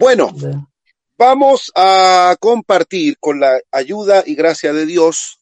Bueno, 0.00 0.34
vamos 1.18 1.70
a 1.74 2.34
compartir 2.40 3.18
con 3.20 3.38
la 3.38 3.60
ayuda 3.70 4.24
y 4.24 4.34
gracia 4.34 4.72
de 4.72 4.86
Dios 4.86 5.40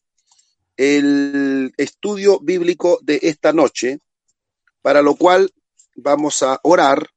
el 0.75 1.71
estudio 1.77 2.41
bíblico 2.41 2.99
de 3.01 3.21
esta 3.21 3.53
noche, 3.53 4.01
para 4.81 5.01
lo 5.01 5.15
cual 5.15 5.53
vamos 5.95 6.43
a 6.43 6.59
orar, 6.63 7.07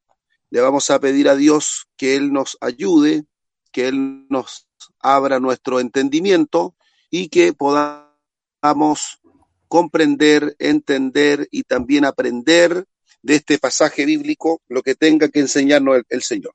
le 0.50 0.60
vamos 0.60 0.88
a 0.90 1.00
pedir 1.00 1.28
a 1.28 1.34
Dios 1.34 1.88
que 1.96 2.14
Él 2.14 2.32
nos 2.32 2.56
ayude, 2.60 3.24
que 3.72 3.88
Él 3.88 4.28
nos 4.28 4.68
abra 5.00 5.40
nuestro 5.40 5.80
entendimiento 5.80 6.76
y 7.10 7.28
que 7.28 7.54
podamos 7.54 9.18
comprender, 9.66 10.54
entender 10.60 11.48
y 11.50 11.64
también 11.64 12.04
aprender 12.04 12.86
de 13.20 13.34
este 13.34 13.58
pasaje 13.58 14.06
bíblico 14.06 14.62
lo 14.68 14.80
que 14.84 14.94
tenga 14.94 15.26
que 15.26 15.40
enseñarnos 15.40 15.96
el, 15.96 16.04
el 16.08 16.22
Señor. 16.22 16.54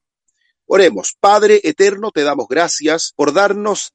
Oremos, 0.69 1.15
Padre 1.21 1.61
eterno, 1.63 2.11
te 2.11 2.23
damos 2.23 2.49
gracias 2.49 3.13
por 3.15 3.31
darnos 3.31 3.93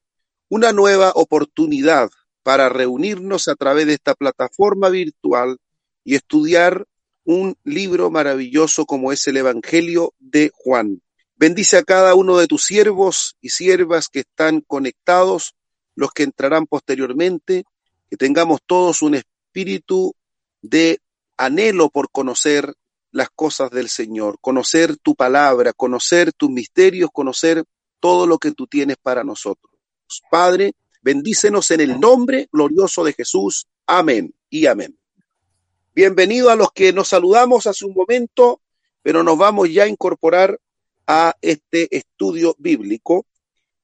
una 0.49 0.71
nueva 0.71 1.11
oportunidad 1.13 2.09
para 2.41 2.67
reunirnos 2.67 3.47
a 3.47 3.53
través 3.53 3.85
de 3.85 3.93
esta 3.93 4.15
plataforma 4.15 4.89
virtual 4.89 5.59
y 6.03 6.15
estudiar 6.15 6.87
un 7.25 7.55
libro 7.63 8.09
maravilloso 8.09 8.87
como 8.87 9.11
es 9.11 9.27
el 9.27 9.37
Evangelio 9.37 10.15
de 10.17 10.49
Juan. 10.51 11.03
Bendice 11.35 11.77
a 11.77 11.83
cada 11.83 12.15
uno 12.15 12.39
de 12.39 12.47
tus 12.47 12.63
siervos 12.63 13.37
y 13.39 13.49
siervas 13.49 14.09
que 14.09 14.21
están 14.21 14.61
conectados, 14.61 15.53
los 15.93 16.11
que 16.11 16.23
entrarán 16.23 16.65
posteriormente, 16.65 17.65
que 18.09 18.17
tengamos 18.17 18.61
todos 18.65 19.03
un 19.03 19.13
espíritu 19.13 20.15
de 20.63 20.99
anhelo 21.37 21.91
por 21.91 22.09
conocer 22.09 22.73
las 23.13 23.29
cosas 23.29 23.69
del 23.69 23.89
Señor, 23.89 24.37
conocer 24.41 24.97
tu 24.97 25.15
palabra, 25.15 25.71
conocer 25.71 26.33
tus 26.33 26.49
misterios, 26.49 27.11
conocer 27.13 27.63
todo 27.99 28.25
lo 28.27 28.39
que 28.39 28.51
tú 28.51 28.65
tienes 28.67 28.97
para 28.97 29.23
nosotros. 29.23 29.71
Padre, 30.29 30.73
bendícenos 31.01 31.69
en 31.71 31.81
el 31.81 31.99
nombre 31.99 32.49
glorioso 32.51 33.03
de 33.03 33.13
Jesús. 33.13 33.67
Amén 33.85 34.33
y 34.49 34.65
amén. 34.65 34.97
Bienvenido 35.93 36.49
a 36.49 36.55
los 36.55 36.71
que 36.71 36.91
nos 36.91 37.09
saludamos 37.09 37.67
hace 37.67 37.85
un 37.85 37.93
momento, 37.93 38.61
pero 39.03 39.23
nos 39.23 39.37
vamos 39.37 39.71
ya 39.71 39.83
a 39.83 39.87
incorporar 39.87 40.59
a 41.05 41.35
este 41.39 41.95
estudio 41.95 42.55
bíblico. 42.57 43.27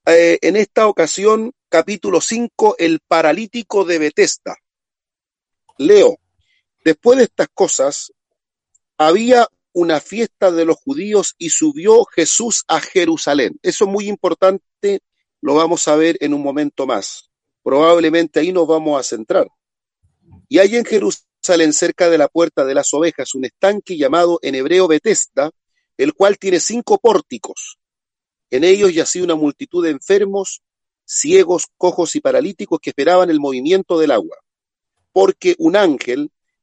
Eh, 0.07 0.39
en 0.41 0.55
esta 0.55 0.87
ocasión, 0.87 1.53
capítulo 1.69 2.19
5, 2.19 2.77
el 2.79 2.99
paralítico 3.07 3.85
de 3.85 3.99
Betesda. 3.99 4.57
Leo, 5.77 6.17
después 6.83 7.19
de 7.19 7.25
estas 7.25 7.47
cosas, 7.53 8.11
había 8.99 9.47
una 9.71 10.01
fiesta 10.01 10.51
de 10.51 10.65
los 10.65 10.75
judíos 10.75 11.33
y 11.37 11.51
subió 11.51 12.03
Jesús 12.05 12.65
a 12.67 12.81
Jerusalén. 12.81 13.57
Eso 13.63 13.85
es 13.85 13.89
muy 13.89 14.09
importante, 14.09 14.99
lo 15.41 15.55
vamos 15.55 15.87
a 15.87 15.95
ver 15.95 16.17
en 16.19 16.33
un 16.33 16.43
momento 16.43 16.85
más. 16.85 17.29
Probablemente 17.63 18.41
ahí 18.41 18.51
nos 18.51 18.67
vamos 18.67 18.99
a 18.99 19.03
centrar. 19.03 19.47
Y 20.49 20.59
hay 20.59 20.75
en 20.75 20.83
Jerusalén, 20.83 21.71
cerca 21.71 22.09
de 22.09 22.17
la 22.17 22.27
puerta 22.27 22.65
de 22.65 22.75
las 22.75 22.93
ovejas, 22.93 23.33
un 23.35 23.45
estanque 23.45 23.95
llamado 23.97 24.39
en 24.41 24.55
hebreo 24.55 24.87
Betesda, 24.89 25.49
el 25.97 26.13
cual 26.13 26.37
tiene 26.37 26.59
cinco 26.59 26.97
pórticos. 26.97 27.79
En 28.51 28.65
ellos 28.65 28.93
yacía 28.93 29.23
una 29.23 29.35
multitud 29.35 29.83
de 29.85 29.91
enfermos, 29.91 30.61
ciegos, 31.05 31.67
cojos 31.77 32.15
y 32.17 32.19
paralíticos 32.19 32.79
que 32.81 32.89
esperaban 32.89 33.29
el 33.29 33.39
movimiento 33.39 33.97
del 33.97 34.11
agua. 34.11 34.37
Porque 35.13 35.55
un 35.57 35.77
ángel 35.77 36.31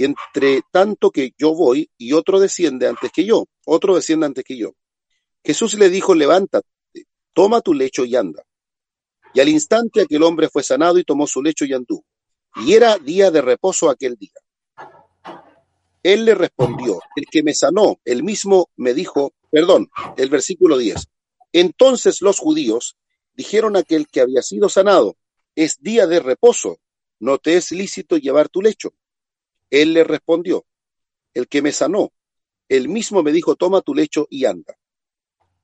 y 0.00 0.04
entre 0.04 0.62
tanto 0.70 1.10
que 1.10 1.34
yo 1.36 1.54
voy 1.54 1.90
y 1.98 2.14
otro 2.14 2.40
desciende 2.40 2.86
antes 2.86 3.12
que 3.12 3.26
yo, 3.26 3.44
otro 3.66 3.96
desciende 3.96 4.24
antes 4.24 4.44
que 4.44 4.56
yo. 4.56 4.72
Jesús 5.44 5.74
le 5.74 5.90
dijo, 5.90 6.14
levántate, 6.14 6.66
toma 7.34 7.60
tu 7.60 7.74
lecho 7.74 8.06
y 8.06 8.16
anda. 8.16 8.42
Y 9.34 9.40
al 9.40 9.50
instante 9.50 10.00
aquel 10.00 10.22
hombre 10.22 10.48
fue 10.48 10.62
sanado 10.62 10.98
y 10.98 11.04
tomó 11.04 11.26
su 11.26 11.42
lecho 11.42 11.66
y 11.66 11.74
anduvo. 11.74 12.06
Y 12.64 12.72
era 12.72 12.96
día 12.96 13.30
de 13.30 13.42
reposo 13.42 13.90
aquel 13.90 14.16
día. 14.16 14.32
Él 16.02 16.24
le 16.24 16.34
respondió, 16.34 16.98
el 17.14 17.26
que 17.30 17.42
me 17.42 17.52
sanó, 17.52 18.00
el 18.06 18.22
mismo 18.22 18.70
me 18.76 18.94
dijo, 18.94 19.34
perdón, 19.50 19.90
el 20.16 20.30
versículo 20.30 20.78
10. 20.78 21.08
Entonces 21.52 22.22
los 22.22 22.38
judíos 22.38 22.96
dijeron 23.34 23.76
a 23.76 23.80
aquel 23.80 24.08
que 24.08 24.22
había 24.22 24.40
sido 24.40 24.70
sanado, 24.70 25.18
es 25.54 25.76
día 25.82 26.06
de 26.06 26.20
reposo, 26.20 26.78
no 27.18 27.36
te 27.36 27.58
es 27.58 27.70
lícito 27.70 28.16
llevar 28.16 28.48
tu 28.48 28.62
lecho. 28.62 28.94
Él 29.70 29.94
le 29.94 30.04
respondió, 30.04 30.66
el 31.34 31.48
que 31.48 31.62
me 31.62 31.72
sanó, 31.72 32.12
él 32.68 32.88
mismo 32.88 33.22
me 33.22 33.32
dijo, 33.32 33.56
toma 33.56 33.80
tu 33.80 33.94
lecho 33.94 34.26
y 34.30 34.44
anda. 34.44 34.76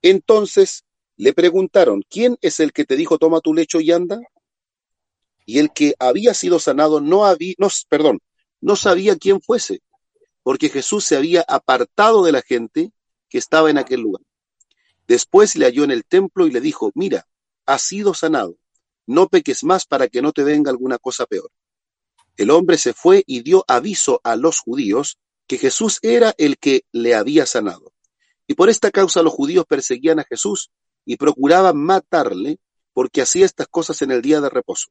Entonces 0.03 0.85
le 1.17 1.33
preguntaron, 1.33 2.03
¿quién 2.09 2.37
es 2.41 2.61
el 2.61 2.73
que 2.73 2.85
te 2.85 2.97
dijo, 2.97 3.19
toma 3.19 3.41
tu 3.41 3.55
lecho 3.55 3.81
y 3.81 3.93
anda? 3.93 4.21
Y 5.45 5.59
el 5.59 5.73
que 5.73 5.95
había 5.99 6.35
sido 6.35 6.59
sanado 6.59 7.01
no 7.01 7.25
había, 7.25 7.55
no, 7.59 7.69
perdón, 7.89 8.21
no 8.61 8.77
sabía 8.77 9.17
quién 9.17 9.41
fuese, 9.41 9.83
porque 10.43 10.69
Jesús 10.69 11.05
se 11.05 11.17
había 11.17 11.45
apartado 11.47 12.25
de 12.25 12.33
la 12.33 12.43
gente 12.43 12.93
que 13.29 13.39
estaba 13.39 13.71
en 13.71 13.79
aquel 13.79 14.01
lugar. 14.01 14.23
Después 15.07 15.55
le 15.57 15.67
halló 15.67 15.85
en 15.85 15.93
el 15.93 16.05
templo 16.05 16.47
y 16.47 16.51
le 16.51 16.61
dijo, 16.61 16.91
mira, 16.95 17.27
has 17.65 17.83
sido 17.83 18.15
sanado, 18.15 18.57
no 19.07 19.29
peques 19.29 19.63
más 19.63 19.87
para 19.87 20.09
que 20.09 20.23
no 20.23 20.33
te 20.33 20.43
venga 20.43 20.71
alguna 20.71 20.99
cosa 20.99 21.27
peor. 21.27 21.51
El 22.37 22.51
hombre 22.51 22.79
se 22.79 22.93
fue 22.93 23.25
y 23.27 23.43
dio 23.43 23.65
aviso 23.67 24.21
a 24.25 24.37
los 24.37 24.61
judíos 24.61 25.19
que 25.47 25.59
Jesús 25.59 25.99
era 26.03 26.35
el 26.39 26.59
que 26.59 26.83
le 26.93 27.15
había 27.15 27.47
sanado. 27.47 27.93
Y 28.47 28.55
por 28.55 28.69
esta 28.69 28.91
causa 28.91 29.23
los 29.23 29.33
judíos 29.33 29.65
perseguían 29.67 30.21
a 30.21 30.25
Jesús 30.25 30.71
y 31.05 31.17
procuraban 31.17 31.77
matarle 31.77 32.59
porque 32.93 33.23
hacía 33.23 33.45
estas 33.45 33.69
cosas 33.69 34.03
en 34.03 34.11
el 34.11 34.23
día 34.23 34.41
de 34.41 34.51
reposo. 34.51 34.91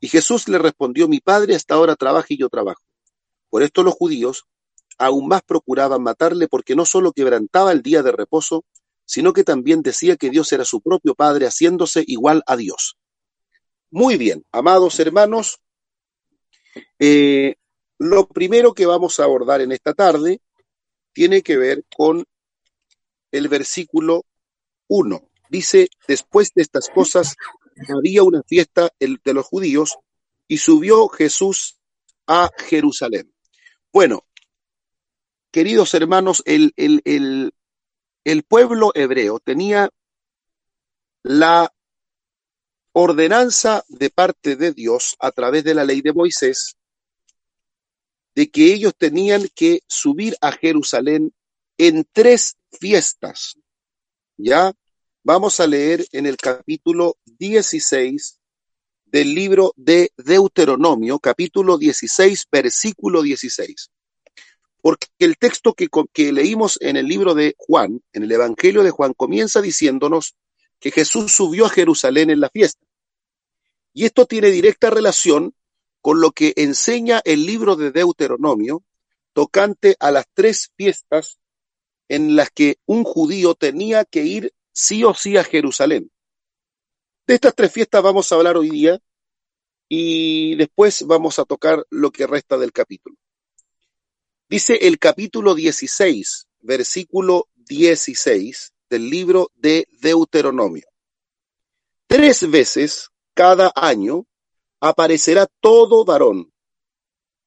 Y 0.00 0.08
Jesús 0.08 0.48
le 0.48 0.58
respondió, 0.58 1.08
mi 1.08 1.20
padre 1.20 1.54
hasta 1.54 1.74
ahora 1.74 1.94
trabaja 1.94 2.26
y 2.30 2.38
yo 2.38 2.48
trabajo. 2.48 2.82
Por 3.48 3.62
esto 3.62 3.82
los 3.82 3.94
judíos 3.94 4.44
aún 4.98 5.28
más 5.28 5.42
procuraban 5.42 6.02
matarle 6.02 6.48
porque 6.48 6.76
no 6.76 6.84
solo 6.84 7.12
quebrantaba 7.12 7.72
el 7.72 7.82
día 7.82 8.02
de 8.02 8.12
reposo, 8.12 8.64
sino 9.04 9.32
que 9.32 9.44
también 9.44 9.82
decía 9.82 10.16
que 10.16 10.30
Dios 10.30 10.52
era 10.52 10.64
su 10.64 10.80
propio 10.80 11.14
Padre, 11.14 11.46
haciéndose 11.46 12.04
igual 12.06 12.42
a 12.46 12.56
Dios. 12.56 12.96
Muy 13.90 14.16
bien, 14.16 14.44
amados 14.52 15.00
hermanos, 15.00 15.58
eh, 16.98 17.56
lo 17.98 18.28
primero 18.28 18.72
que 18.74 18.86
vamos 18.86 19.20
a 19.20 19.24
abordar 19.24 19.60
en 19.60 19.72
esta 19.72 19.92
tarde 19.94 20.40
tiene 21.12 21.42
que 21.42 21.56
ver 21.56 21.84
con 21.94 22.24
el 23.32 23.48
versículo 23.48 24.24
1. 24.88 25.28
Dice, 25.48 25.88
después 26.06 26.52
de 26.54 26.62
estas 26.62 26.88
cosas 26.88 27.36
había 27.88 28.22
una 28.22 28.42
fiesta 28.42 28.90
de 28.98 29.34
los 29.34 29.46
judíos 29.46 29.98
y 30.46 30.58
subió 30.58 31.08
Jesús 31.08 31.78
a 32.26 32.50
Jerusalén. 32.56 33.32
Bueno, 33.92 34.24
queridos 35.50 35.94
hermanos, 35.94 36.42
el, 36.46 36.72
el, 36.76 37.02
el, 37.04 37.52
el 38.24 38.42
pueblo 38.44 38.92
hebreo 38.94 39.40
tenía 39.40 39.90
la 41.22 41.72
ordenanza 42.92 43.84
de 43.88 44.10
parte 44.10 44.56
de 44.56 44.72
Dios 44.72 45.16
a 45.18 45.30
través 45.30 45.64
de 45.64 45.74
la 45.74 45.84
ley 45.84 46.00
de 46.00 46.12
Moisés 46.12 46.76
de 48.34 48.50
que 48.50 48.72
ellos 48.72 48.94
tenían 48.96 49.48
que 49.54 49.80
subir 49.86 50.36
a 50.40 50.52
Jerusalén 50.52 51.32
en 51.78 52.06
tres 52.12 52.56
fiestas. 52.72 53.56
¿Ya? 54.36 54.72
Vamos 55.22 55.60
a 55.60 55.66
leer 55.66 56.06
en 56.12 56.26
el 56.26 56.36
capítulo 56.36 57.16
16 57.24 58.38
del 59.04 59.34
libro 59.34 59.72
de 59.76 60.12
Deuteronomio, 60.16 61.18
capítulo 61.18 61.76
16, 61.76 62.46
versículo 62.50 63.22
16. 63.22 63.90
Porque 64.80 65.08
el 65.18 65.36
texto 65.36 65.74
que, 65.74 65.88
que 66.12 66.32
leímos 66.32 66.78
en 66.80 66.96
el 66.96 67.06
libro 67.06 67.34
de 67.34 67.54
Juan, 67.58 68.00
en 68.12 68.22
el 68.22 68.32
Evangelio 68.32 68.82
de 68.82 68.90
Juan, 68.90 69.12
comienza 69.12 69.60
diciéndonos 69.60 70.36
que 70.80 70.90
Jesús 70.90 71.32
subió 71.32 71.66
a 71.66 71.70
Jerusalén 71.70 72.30
en 72.30 72.40
la 72.40 72.48
fiesta. 72.48 72.84
Y 73.92 74.06
esto 74.06 74.26
tiene 74.26 74.50
directa 74.50 74.90
relación 74.90 75.54
con 76.00 76.20
lo 76.20 76.32
que 76.32 76.54
enseña 76.56 77.20
el 77.24 77.44
libro 77.44 77.76
de 77.76 77.92
Deuteronomio 77.92 78.82
tocante 79.32 79.96
a 80.00 80.10
las 80.10 80.26
tres 80.32 80.72
fiestas 80.76 81.38
en 82.08 82.34
las 82.34 82.50
que 82.50 82.78
un 82.86 83.04
judío 83.04 83.54
tenía 83.54 84.04
que 84.04 84.24
ir 84.24 84.52
sí 84.72 85.04
o 85.04 85.14
sí 85.14 85.36
a 85.36 85.44
Jerusalén. 85.44 86.10
De 87.26 87.34
estas 87.34 87.54
tres 87.54 87.72
fiestas 87.72 88.02
vamos 88.02 88.32
a 88.32 88.34
hablar 88.34 88.56
hoy 88.56 88.70
día 88.70 88.98
y 89.88 90.56
después 90.56 91.02
vamos 91.06 91.38
a 91.38 91.44
tocar 91.44 91.84
lo 91.90 92.10
que 92.10 92.26
resta 92.26 92.56
del 92.56 92.72
capítulo. 92.72 93.16
Dice 94.48 94.78
el 94.82 94.98
capítulo 94.98 95.54
16, 95.54 96.48
versículo 96.60 97.48
16 97.54 98.72
del 98.90 99.08
libro 99.08 99.50
de 99.54 99.86
Deuteronomio. 100.00 100.86
Tres 102.06 102.50
veces 102.50 103.08
cada 103.32 103.72
año 103.74 104.26
aparecerá 104.80 105.46
todo 105.60 106.04
varón, 106.04 106.52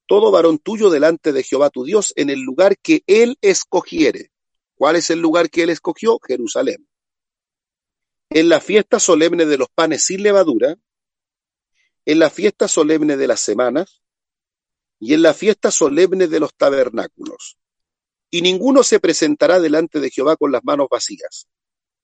todo 0.07 0.31
varón 0.31 0.57
tuyo 0.57 0.89
delante 0.89 1.33
de 1.33 1.43
Jehová 1.43 1.69
tu 1.69 1.83
Dios 1.83 2.13
en 2.15 2.29
el 2.29 2.39
lugar 2.39 2.77
que 2.77 3.03
él 3.07 3.37
escogiere. 3.41 4.31
¿Cuál 4.75 4.95
es 4.95 5.09
el 5.09 5.19
lugar 5.19 5.49
que 5.49 5.63
él 5.63 5.69
escogió? 5.69 6.19
Jerusalén. 6.25 6.87
En 8.29 8.49
la 8.49 8.59
fiesta 8.59 8.99
solemne 8.99 9.45
de 9.45 9.57
los 9.57 9.67
panes 9.69 10.03
sin 10.05 10.23
levadura, 10.23 10.77
en 12.05 12.19
la 12.19 12.29
fiesta 12.29 12.67
solemne 12.67 13.17
de 13.17 13.27
las 13.27 13.39
semanas 13.39 14.01
y 14.99 15.13
en 15.13 15.21
la 15.21 15.33
fiesta 15.33 15.71
solemne 15.71 16.27
de 16.27 16.39
los 16.39 16.53
tabernáculos. 16.55 17.57
Y 18.33 18.41
ninguno 18.41 18.81
se 18.81 18.99
presentará 18.99 19.59
delante 19.59 19.99
de 19.99 20.09
Jehová 20.09 20.37
con 20.37 20.51
las 20.51 20.63
manos 20.63 20.87
vacías, 20.89 21.47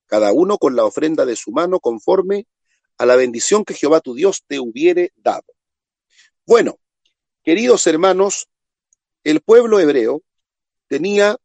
cada 0.05 0.31
uno 0.31 0.59
con 0.59 0.75
la 0.75 0.85
ofrenda 0.85 1.25
de 1.25 1.35
su 1.35 1.49
mano 1.49 1.79
conforme 1.79 2.45
a 2.99 3.07
la 3.07 3.15
bendición 3.15 3.65
que 3.65 3.73
Jehová 3.73 3.99
tu 3.99 4.13
Dios 4.13 4.43
te 4.45 4.59
hubiere 4.59 5.11
dado. 5.15 5.47
Bueno, 6.45 6.77
queridos 7.41 7.87
hermanos, 7.87 8.47
el 9.23 9.41
pueblo 9.41 9.79
hebreo 9.79 10.21
tenía 10.87 11.35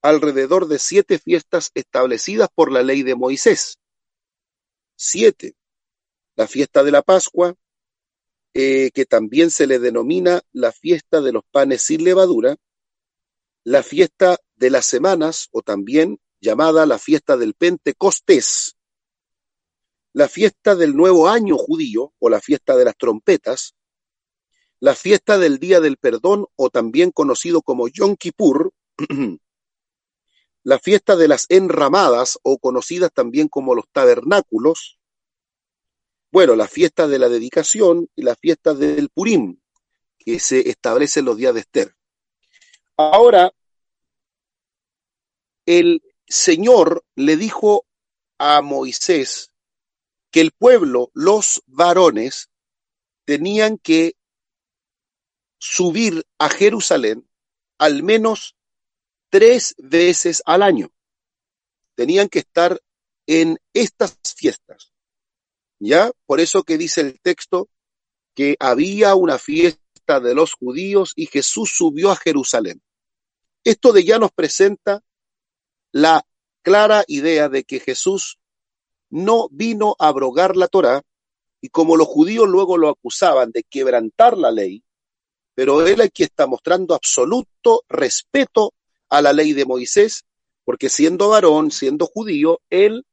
alrededor 0.00 0.66
de 0.66 0.78
siete 0.78 1.18
fiestas 1.18 1.70
establecidas 1.74 2.48
por 2.54 2.72
la 2.72 2.82
ley 2.82 3.02
de 3.02 3.16
Moisés. 3.16 3.76
Siete. 4.96 5.56
La 6.36 6.46
fiesta 6.46 6.82
de 6.82 6.90
la 6.90 7.02
Pascua, 7.02 7.54
eh, 8.54 8.90
que 8.94 9.04
también 9.04 9.50
se 9.50 9.66
le 9.66 9.78
denomina 9.78 10.40
la 10.52 10.72
fiesta 10.72 11.20
de 11.20 11.32
los 11.32 11.42
panes 11.50 11.82
sin 11.82 12.02
levadura, 12.02 12.56
la 13.66 13.82
fiesta 13.82 14.38
de 14.54 14.70
las 14.70 14.86
semanas, 14.86 15.48
o 15.50 15.60
también 15.60 16.20
llamada 16.40 16.86
la 16.86 17.00
fiesta 17.00 17.36
del 17.36 17.54
Pentecostés, 17.54 18.76
la 20.12 20.28
fiesta 20.28 20.76
del 20.76 20.94
nuevo 20.94 21.28
año 21.28 21.58
judío 21.58 22.14
o 22.20 22.28
la 22.28 22.40
fiesta 22.40 22.76
de 22.76 22.84
las 22.84 22.96
trompetas, 22.96 23.74
la 24.78 24.94
fiesta 24.94 25.36
del 25.36 25.58
día 25.58 25.80
del 25.80 25.96
perdón 25.96 26.46
o 26.54 26.70
también 26.70 27.10
conocido 27.10 27.60
como 27.60 27.88
Yom 27.88 28.14
Kippur, 28.14 28.72
la 30.62 30.78
fiesta 30.78 31.16
de 31.16 31.26
las 31.26 31.46
enramadas 31.48 32.38
o 32.44 32.58
conocidas 32.58 33.10
también 33.12 33.48
como 33.48 33.74
los 33.74 33.86
tabernáculos, 33.90 35.00
bueno, 36.30 36.54
la 36.54 36.68
fiesta 36.68 37.08
de 37.08 37.18
la 37.18 37.28
dedicación 37.28 38.08
y 38.14 38.22
la 38.22 38.36
fiesta 38.36 38.74
del 38.74 39.08
Purim, 39.08 39.58
que 40.18 40.38
se 40.38 40.70
establece 40.70 41.18
en 41.18 41.26
los 41.26 41.36
días 41.36 41.52
de 41.52 41.60
Esther. 41.60 41.96
Ahora, 42.96 43.52
el 45.66 46.02
Señor 46.26 47.04
le 47.14 47.36
dijo 47.36 47.86
a 48.38 48.62
Moisés 48.62 49.50
que 50.30 50.40
el 50.40 50.52
pueblo, 50.52 51.10
los 51.12 51.62
varones, 51.66 52.50
tenían 53.26 53.76
que 53.78 54.14
subir 55.58 56.24
a 56.38 56.48
Jerusalén 56.48 57.28
al 57.78 58.02
menos 58.02 58.56
tres 59.30 59.74
veces 59.78 60.42
al 60.46 60.62
año. 60.62 60.90
Tenían 61.96 62.28
que 62.28 62.38
estar 62.40 62.80
en 63.26 63.58
estas 63.74 64.18
fiestas. 64.36 64.92
¿Ya? 65.78 66.10
Por 66.24 66.40
eso 66.40 66.62
que 66.62 66.78
dice 66.78 67.02
el 67.02 67.20
texto 67.20 67.68
que 68.34 68.56
había 68.58 69.14
una 69.14 69.38
fiesta 69.38 70.20
de 70.20 70.34
los 70.34 70.54
judíos 70.54 71.12
y 71.16 71.26
Jesús 71.26 71.72
subió 71.74 72.10
a 72.10 72.16
Jerusalén. 72.16 72.82
Esto 73.66 73.92
de 73.92 74.04
ya 74.04 74.20
nos 74.20 74.30
presenta 74.30 75.02
la 75.90 76.24
clara 76.62 77.02
idea 77.08 77.48
de 77.48 77.64
que 77.64 77.80
Jesús 77.80 78.38
no 79.10 79.48
vino 79.50 79.96
a 79.98 80.06
abrogar 80.06 80.56
la 80.56 80.68
Torá, 80.68 81.02
y 81.60 81.70
como 81.70 81.96
los 81.96 82.06
judíos 82.06 82.46
luego 82.46 82.78
lo 82.78 82.88
acusaban 82.88 83.50
de 83.50 83.64
quebrantar 83.64 84.38
la 84.38 84.52
ley, 84.52 84.84
pero 85.56 85.84
él 85.84 86.00
aquí 86.00 86.22
está 86.22 86.46
mostrando 86.46 86.94
absoluto 86.94 87.82
respeto 87.88 88.72
a 89.08 89.20
la 89.20 89.32
ley 89.32 89.52
de 89.52 89.64
Moisés, 89.64 90.24
porque 90.62 90.88
siendo 90.88 91.30
varón, 91.30 91.72
siendo 91.72 92.06
judío, 92.06 92.60
él 92.70 93.04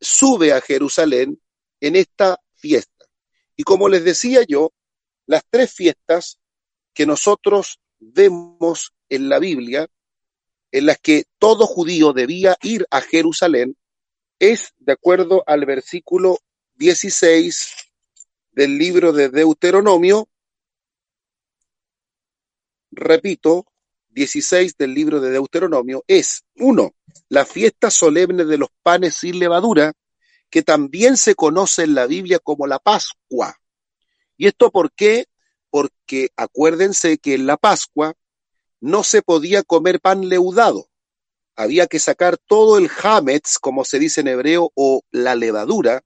sube 0.00 0.54
a 0.54 0.62
Jerusalén 0.62 1.42
en 1.78 1.96
esta 1.96 2.40
fiesta. 2.54 3.04
Y 3.54 3.64
como 3.64 3.86
les 3.90 4.02
decía 4.02 4.44
yo, 4.48 4.72
las 5.26 5.42
tres 5.50 5.70
fiestas 5.74 6.38
que 6.94 7.04
nosotros 7.04 7.80
vemos 8.00 8.94
en 9.08 9.28
la 9.28 9.38
Biblia, 9.38 9.88
en 10.72 10.86
las 10.86 10.98
que 10.98 11.24
todo 11.38 11.66
judío 11.66 12.12
debía 12.12 12.56
ir 12.62 12.86
a 12.90 13.00
Jerusalén, 13.00 13.76
es 14.38 14.74
de 14.78 14.92
acuerdo 14.92 15.44
al 15.46 15.66
versículo 15.66 16.38
16 16.74 17.74
del 18.52 18.78
libro 18.78 19.12
de 19.12 19.28
Deuteronomio, 19.28 20.28
repito, 22.90 23.66
16 24.08 24.76
del 24.76 24.94
libro 24.94 25.20
de 25.20 25.30
Deuteronomio, 25.30 26.04
es, 26.06 26.44
uno, 26.56 26.94
la 27.28 27.44
fiesta 27.44 27.90
solemne 27.90 28.44
de 28.44 28.58
los 28.58 28.70
panes 28.82 29.14
sin 29.14 29.38
levadura, 29.38 29.92
que 30.50 30.62
también 30.62 31.16
se 31.16 31.34
conoce 31.34 31.84
en 31.84 31.94
la 31.94 32.06
Biblia 32.06 32.40
como 32.40 32.66
la 32.66 32.78
Pascua. 32.78 33.56
¿Y 34.36 34.46
esto 34.46 34.70
por 34.70 34.92
qué? 34.92 35.26
Porque 35.70 36.30
acuérdense 36.36 37.18
que 37.18 37.34
en 37.34 37.46
la 37.46 37.56
Pascua 37.56 38.14
no 38.80 39.04
se 39.04 39.22
podía 39.22 39.62
comer 39.62 40.00
pan 40.00 40.28
leudado 40.28 40.90
había 41.60 41.86
que 41.86 41.98
sacar 41.98 42.38
todo 42.38 42.78
el 42.78 42.90
hametz, 43.02 43.58
como 43.58 43.84
se 43.84 43.98
dice 43.98 44.22
en 44.22 44.28
hebreo, 44.28 44.72
o 44.74 45.02
la 45.10 45.34
levadura, 45.34 46.02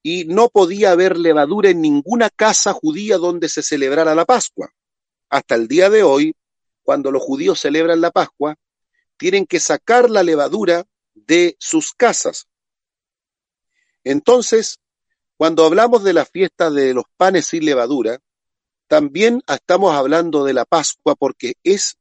y 0.00 0.26
no 0.26 0.48
podía 0.48 0.92
haber 0.92 1.18
levadura 1.18 1.70
en 1.70 1.80
ninguna 1.80 2.30
casa 2.30 2.72
judía 2.72 3.18
donde 3.18 3.48
se 3.48 3.62
celebrara 3.62 4.14
la 4.14 4.24
Pascua. 4.24 4.70
Hasta 5.28 5.56
el 5.56 5.66
día 5.66 5.90
de 5.90 6.04
hoy, 6.04 6.36
cuando 6.84 7.10
los 7.10 7.20
judíos 7.20 7.58
celebran 7.58 8.00
la 8.00 8.12
Pascua, 8.12 8.54
tienen 9.16 9.44
que 9.44 9.58
sacar 9.58 10.08
la 10.08 10.22
levadura 10.22 10.84
de 11.14 11.56
sus 11.58 11.92
casas. 11.92 12.46
Entonces, 14.04 14.78
cuando 15.36 15.64
hablamos 15.64 16.04
de 16.04 16.12
la 16.12 16.26
fiesta 16.26 16.70
de 16.70 16.94
los 16.94 17.06
panes 17.16 17.46
sin 17.46 17.64
levadura, 17.64 18.20
también 18.86 19.42
estamos 19.46 19.94
hablando 19.94 20.44
de 20.44 20.54
la 20.54 20.64
Pascua 20.64 21.14
porque 21.14 21.54
es 21.62 21.96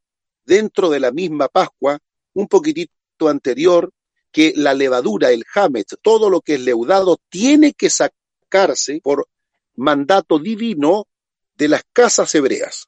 dentro 0.46 0.90
de 0.90 1.00
la 1.00 1.12
misma 1.12 1.48
Pascua 1.48 2.00
un 2.34 2.48
poquitito 2.48 3.28
anterior, 3.28 3.92
que 4.32 4.54
la 4.56 4.74
levadura, 4.74 5.32
el 5.32 5.46
hametz, 5.54 5.96
todo 6.02 6.30
lo 6.30 6.42
que 6.42 6.56
es 6.56 6.62
leudado, 6.62 7.20
tiene 7.30 7.74
que 7.74 7.90
sacarse 7.90 9.00
por 9.04 9.28
mandato 9.75 10.40
divino 10.40 11.08
de 11.56 11.68
las 11.68 11.84
casas 11.94 12.34
hebreas. 12.34 12.88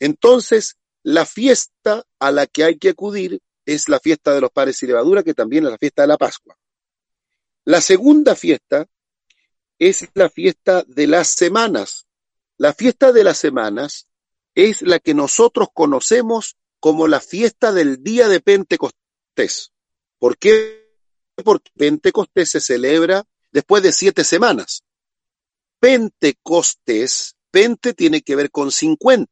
Entonces, 0.00 0.76
la 1.02 1.26
fiesta 1.26 2.04
a 2.18 2.30
la 2.30 2.46
que 2.46 2.64
hay 2.64 2.78
que 2.78 2.90
acudir 2.90 3.40
es 3.66 3.88
la 3.88 4.00
fiesta 4.00 4.32
de 4.32 4.40
los 4.40 4.50
pares 4.50 4.82
y 4.82 4.86
levadura, 4.86 5.22
que 5.22 5.34
también 5.34 5.64
es 5.64 5.70
la 5.70 5.78
fiesta 5.78 6.02
de 6.02 6.08
la 6.08 6.16
Pascua. 6.16 6.56
La 7.64 7.80
segunda 7.80 8.34
fiesta 8.34 8.86
es 9.78 10.08
la 10.14 10.30
fiesta 10.30 10.84
de 10.86 11.06
las 11.06 11.28
semanas. 11.28 12.06
La 12.56 12.72
fiesta 12.72 13.12
de 13.12 13.24
las 13.24 13.38
semanas 13.38 14.08
es 14.54 14.82
la 14.82 15.00
que 15.00 15.14
nosotros 15.14 15.68
conocemos 15.74 16.56
como 16.78 17.08
la 17.08 17.20
fiesta 17.20 17.72
del 17.72 18.02
día 18.02 18.28
de 18.28 18.40
Pentecostés. 18.40 19.72
¿Por 20.18 20.38
qué? 20.38 20.90
Porque 21.42 21.70
Pentecostés 21.76 22.50
se 22.50 22.60
celebra 22.60 23.24
después 23.50 23.82
de 23.82 23.92
siete 23.92 24.22
semanas. 24.22 24.84
Pentecostés, 25.80 27.36
Pente 27.50 27.94
tiene 27.94 28.22
que 28.22 28.36
ver 28.36 28.50
con 28.50 28.70
50. 28.70 29.30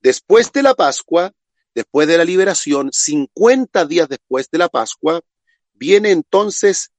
Después 0.00 0.52
de 0.52 0.62
la 0.62 0.74
Pascua, 0.74 1.32
después 1.74 2.08
de 2.08 2.18
la 2.18 2.24
liberación, 2.24 2.90
50 2.92 3.86
días 3.86 4.08
después 4.08 4.50
de 4.50 4.58
la 4.58 4.68
Pascua, 4.68 5.20
viene 5.74 6.10
entonces 6.10 6.90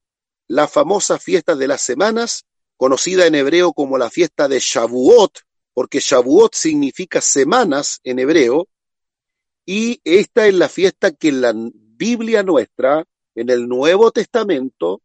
la 0.47 0.67
famosa 0.67 1.19
fiesta 1.19 1.55
de 1.55 1.67
las 1.67 1.81
semanas, 1.81 2.45
conocida 2.77 3.25
en 3.25 3.35
hebreo 3.35 3.73
como 3.73 3.97
la 3.97 4.09
fiesta 4.09 4.47
de 4.47 4.59
Shavuot, 4.59 5.39
porque 5.73 5.99
Shavuot 5.99 6.55
significa 6.55 7.21
semanas 7.21 7.99
en 8.03 8.19
hebreo, 8.19 8.67
y 9.65 9.99
esta 10.05 10.47
es 10.47 10.53
la 10.53 10.69
fiesta 10.69 11.11
que 11.11 11.31
la 11.31 11.53
Biblia 11.53 12.43
nuestra, 12.43 13.05
en 13.35 13.49
el 13.49 13.67
Nuevo 13.67 14.11
Testamento, 14.11 15.01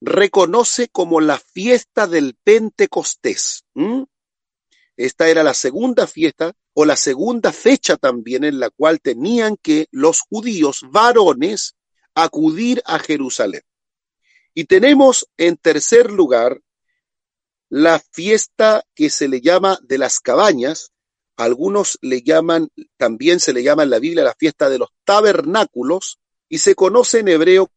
reconoce 0.00 0.88
como 0.88 1.20
la 1.20 1.38
fiesta 1.38 2.06
del 2.06 2.34
Pentecostés. 2.42 3.64
Esta 4.96 5.28
era 5.28 5.42
la 5.42 5.54
segunda 5.54 6.06
fiesta 6.06 6.52
o 6.74 6.84
la 6.84 6.96
segunda 6.96 7.52
fecha 7.52 7.96
también 7.96 8.44
en 8.44 8.60
la 8.60 8.70
cual 8.70 9.00
tenían 9.00 9.56
que 9.56 9.86
los 9.90 10.20
judíos 10.20 10.80
varones 10.90 11.76
acudir 12.14 12.82
a 12.84 12.98
Jerusalén. 12.98 13.62
Y 14.54 14.64
tenemos 14.64 15.28
en 15.36 15.56
tercer 15.56 16.10
lugar 16.10 16.60
la 17.70 18.00
fiesta 18.12 18.84
que 18.94 19.08
se 19.08 19.28
le 19.28 19.40
llama 19.40 19.78
de 19.82 19.96
las 19.96 20.18
cabañas, 20.20 20.92
algunos 21.36 21.98
le 22.02 22.20
llaman, 22.22 22.68
también 22.98 23.40
se 23.40 23.52
le 23.52 23.62
llama 23.62 23.84
en 23.84 23.90
la 23.90 24.00
Biblia 24.00 24.24
la 24.24 24.34
fiesta 24.34 24.68
de 24.68 24.78
los 24.78 24.90
tabernáculos, 25.04 26.18
y 26.48 26.58
se 26.58 26.74
conoce 26.74 27.20
en 27.20 27.28
hebreo 27.28 27.70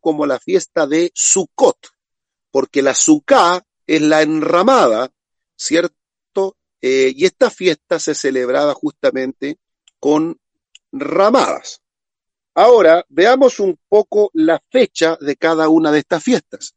como 0.00 0.26
la 0.26 0.38
fiesta 0.38 0.86
de 0.86 1.10
Sukkot, 1.14 1.78
porque 2.50 2.82
la 2.82 2.94
Sukkah 2.94 3.64
es 3.86 4.02
la 4.02 4.20
enramada, 4.22 5.10
¿cierto? 5.56 6.56
Eh, 6.82 7.12
y 7.16 7.24
esta 7.24 7.50
fiesta 7.50 7.98
se 7.98 8.14
celebraba 8.14 8.74
justamente 8.74 9.58
con 9.98 10.38
ramadas. 10.92 11.80
Ahora, 12.54 13.06
veamos 13.08 13.58
un 13.58 13.78
poco 13.88 14.30
la 14.34 14.60
fecha 14.70 15.16
de 15.20 15.36
cada 15.36 15.68
una 15.70 15.90
de 15.90 16.00
estas 16.00 16.22
fiestas. 16.22 16.74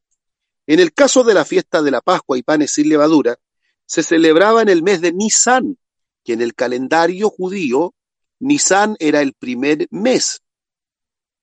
En 0.66 0.80
el 0.80 0.94
caso 0.94 1.24
de 1.24 1.34
la 1.34 1.46
fiesta 1.46 1.82
de 1.82 1.92
la 1.92 2.02
Pascua 2.02 2.38
y 2.38 2.44
panes 2.44 2.72
sin 2.72 2.90
levadura, 2.90 3.38
se 3.86 4.04
celebraba 4.04 4.62
en 4.62 4.70
el 4.70 4.82
mes 4.82 5.02
de 5.02 5.12
Nisan, 5.12 5.78
que 6.24 6.34
en 6.34 6.42
el 6.42 6.56
calendario 6.56 7.30
judío, 7.30 7.94
Nisan 8.40 8.96
era 9.00 9.22
el 9.22 9.34
primer 9.34 9.88
mes. 9.92 10.42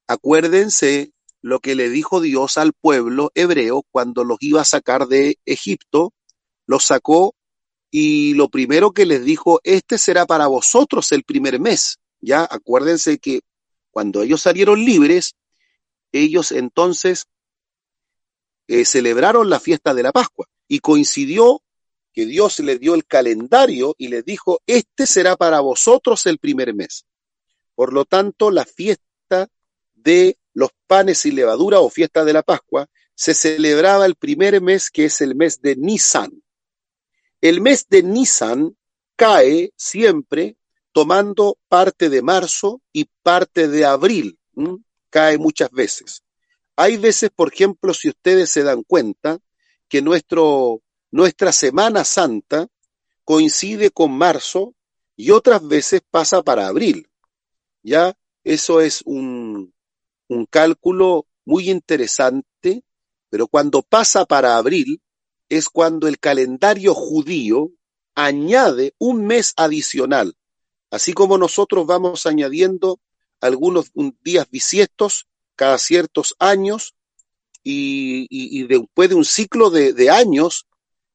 Acuérdense 0.06 1.12
lo 1.42 1.60
que 1.60 1.74
le 1.74 1.88
dijo 1.88 2.20
Dios 2.20 2.58
al 2.58 2.72
pueblo 2.72 3.30
hebreo 3.34 3.84
cuando 3.90 4.24
los 4.24 4.38
iba 4.40 4.62
a 4.62 4.66
sacar 4.66 5.06
de 5.06 5.38
Egipto, 5.44 6.12
los 6.66 6.84
sacó 6.84 7.34
y 7.90 8.34
lo 8.34 8.48
primero 8.48 8.92
que 8.92 9.06
les 9.06 9.24
dijo, 9.24 9.60
este 9.64 9.98
será 9.98 10.26
para 10.26 10.46
vosotros 10.46 11.10
el 11.12 11.24
primer 11.24 11.58
mes. 11.58 11.98
Ya 12.20 12.46
acuérdense 12.48 13.18
que 13.18 13.40
cuando 13.90 14.22
ellos 14.22 14.42
salieron 14.42 14.84
libres, 14.84 15.34
ellos 16.12 16.52
entonces 16.52 17.26
eh, 18.70 18.84
celebraron 18.84 19.50
la 19.50 19.58
fiesta 19.58 19.94
de 19.94 20.04
la 20.04 20.12
Pascua 20.12 20.46
y 20.68 20.78
coincidió 20.78 21.60
que 22.12 22.24
Dios 22.24 22.60
les 22.60 22.78
dio 22.78 22.94
el 22.94 23.04
calendario 23.04 23.96
y 23.98 24.06
les 24.06 24.24
dijo, 24.24 24.62
este 24.64 25.06
será 25.06 25.34
para 25.34 25.58
vosotros 25.58 26.24
el 26.26 26.38
primer 26.38 26.72
mes. 26.72 27.04
Por 27.74 27.92
lo 27.92 28.04
tanto, 28.04 28.52
la 28.52 28.64
fiesta 28.64 29.48
de 29.92 30.38
los 30.54 30.70
panes 30.86 31.26
y 31.26 31.32
levadura 31.32 31.80
o 31.80 31.90
fiesta 31.90 32.24
de 32.24 32.32
la 32.32 32.44
Pascua 32.44 32.88
se 33.12 33.34
celebraba 33.34 34.06
el 34.06 34.14
primer 34.14 34.60
mes 34.62 34.88
que 34.88 35.06
es 35.06 35.20
el 35.20 35.34
mes 35.34 35.60
de 35.60 35.74
Nisan. 35.74 36.30
El 37.40 37.60
mes 37.60 37.88
de 37.88 38.04
Nisan 38.04 38.76
cae 39.16 39.72
siempre 39.74 40.56
tomando 40.92 41.58
parte 41.68 42.08
de 42.08 42.22
marzo 42.22 42.82
y 42.92 43.08
parte 43.24 43.66
de 43.66 43.84
abril. 43.84 44.38
Cae 45.10 45.38
muchas 45.38 45.72
veces. 45.72 46.22
Hay 46.80 46.96
veces, 46.96 47.28
por 47.28 47.52
ejemplo, 47.52 47.92
si 47.92 48.08
ustedes 48.08 48.48
se 48.48 48.62
dan 48.62 48.84
cuenta, 48.84 49.38
que 49.86 50.00
nuestro, 50.00 50.80
nuestra 51.10 51.52
Semana 51.52 52.06
Santa 52.06 52.68
coincide 53.22 53.90
con 53.90 54.12
marzo 54.12 54.74
y 55.14 55.30
otras 55.30 55.68
veces 55.68 56.00
pasa 56.10 56.42
para 56.42 56.68
abril. 56.68 57.06
Ya, 57.82 58.16
eso 58.44 58.80
es 58.80 59.02
un, 59.04 59.74
un 60.28 60.46
cálculo 60.46 61.26
muy 61.44 61.68
interesante, 61.68 62.82
pero 63.28 63.46
cuando 63.46 63.82
pasa 63.82 64.24
para 64.24 64.56
abril 64.56 65.02
es 65.50 65.68
cuando 65.68 66.08
el 66.08 66.18
calendario 66.18 66.94
judío 66.94 67.72
añade 68.14 68.94
un 68.96 69.26
mes 69.26 69.52
adicional. 69.58 70.34
Así 70.90 71.12
como 71.12 71.36
nosotros 71.36 71.86
vamos 71.86 72.24
añadiendo 72.24 73.00
algunos 73.38 73.92
días 74.24 74.48
bisiestos 74.50 75.26
cada 75.60 75.76
ciertos 75.76 76.34
años 76.38 76.94
y, 77.62 78.66
después 78.66 79.10
de 79.10 79.14
un 79.14 79.26
ciclo 79.26 79.68
de, 79.68 80.08
años 80.08 80.66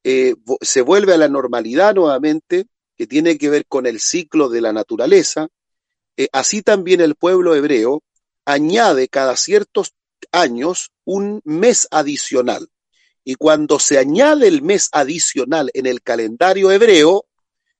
eh, 0.03 0.35
se 0.61 0.81
vuelve 0.81 1.15
a 1.15 1.17
la 1.17 1.27
normalidad 1.27 1.95
nuevamente, 1.95 2.67
que 2.95 3.07
tiene 3.07 3.39
que 3.39 3.49
ver 3.49 3.65
con 3.65 3.87
el 3.87 3.99
ciclo 3.99 4.47
de 4.47 4.61
la 4.61 4.71
naturaleza. 4.71 5.47
Eh, 6.15 6.27
así 6.31 6.61
también 6.61 7.01
el 7.01 7.15
pueblo 7.15 7.55
hebreo 7.55 8.03
añade 8.45 9.07
cada 9.07 9.35
ciertos 9.35 9.95
años 10.31 10.91
un 11.05 11.41
mes 11.43 11.87
adicional. 11.89 12.69
Y 13.23 13.33
cuando 13.33 13.79
se 13.79 13.97
añade 13.97 14.47
el 14.47 14.61
mes 14.61 14.89
adicional 14.91 15.71
en 15.73 15.87
el 15.87 16.03
calendario 16.03 16.71
hebreo, 16.71 17.25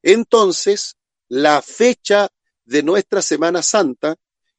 entonces 0.01 0.95
la 1.27 1.61
fecha 1.61 2.27
de 2.63 2.81
nuestra 2.81 3.21
Semana 3.21 3.61
Santa 3.61 4.15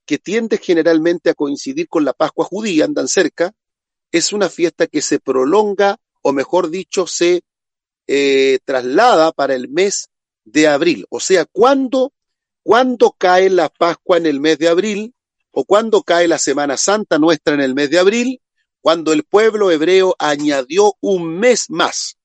que 0.07 0.19
tiende 0.19 0.59
generalmente 0.59 1.31
a 1.31 1.35
coincidir 1.35 1.89
con 1.89 2.05
la 2.05 2.13
Pascua 2.13 2.45
judía, 2.45 2.85
andan 2.85 3.09
cerca, 3.09 3.53
es 4.13 4.33
una 4.33 4.49
fiesta 4.49 4.87
que 4.87 5.03
se 5.03 5.19
prolonga, 5.19 5.99
o 6.23 6.33
mejor 6.33 6.71
dicho, 6.71 7.07
se 7.07 7.43
eh, 8.07 8.61
traslada 8.65 9.33
para 9.33 9.55
el 9.55 9.69
mes 9.69 10.09
de 10.45 10.69
abril. 10.69 11.07
O 11.11 11.21
sea, 11.21 11.45
¿cuándo, 11.45 12.13
¿cuándo 12.63 13.15
cae 13.19 13.51
la 13.51 13.69
Pascua 13.69 14.17
en 14.17 14.27
el 14.27 14.41
mes 14.41 14.59
de 14.59 14.69
abril? 14.69 15.15
¿O 15.51 15.65
cuándo 15.65 16.03
cae 16.03 16.29
la 16.29 16.39
Semana 16.39 16.77
Santa 16.77 17.19
nuestra 17.19 17.55
en 17.55 17.61
el 17.61 17.75
mes 17.75 17.91
de 17.91 17.99
abril? 17.99 18.41
Cuando 18.81 19.13
el 19.13 19.25
pueblo 19.25 19.71
hebreo 19.73 20.15
añadió 20.19 20.95
un 21.01 21.39
mes 21.39 21.67
más. 21.69 22.17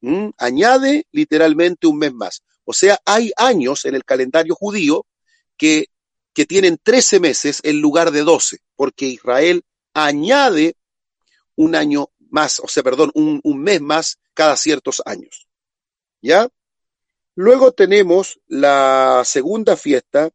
¿Mm? 0.00 0.30
Añade 0.38 1.06
literalmente 1.12 1.86
un 1.86 1.98
mes 1.98 2.14
más. 2.14 2.42
O 2.64 2.72
sea, 2.72 2.98
hay 3.04 3.32
años 3.36 3.84
en 3.84 3.94
el 3.94 4.04
calendario 4.04 4.54
judío 4.54 5.04
que 5.56 5.86
que 6.36 6.44
tienen 6.44 6.76
13 6.76 7.18
meses 7.18 7.60
en 7.62 7.80
lugar 7.80 8.10
de 8.10 8.20
12, 8.20 8.58
porque 8.74 9.06
Israel 9.06 9.64
añade 9.94 10.76
un 11.54 11.74
año 11.74 12.10
más, 12.28 12.60
o 12.60 12.68
sea, 12.68 12.82
perdón, 12.82 13.10
un, 13.14 13.40
un 13.42 13.62
mes 13.62 13.80
más 13.80 14.18
cada 14.34 14.58
ciertos 14.58 15.00
años. 15.06 15.48
¿Ya? 16.20 16.46
Luego 17.36 17.72
tenemos 17.72 18.38
la 18.48 19.22
segunda 19.24 19.78
fiesta, 19.78 20.28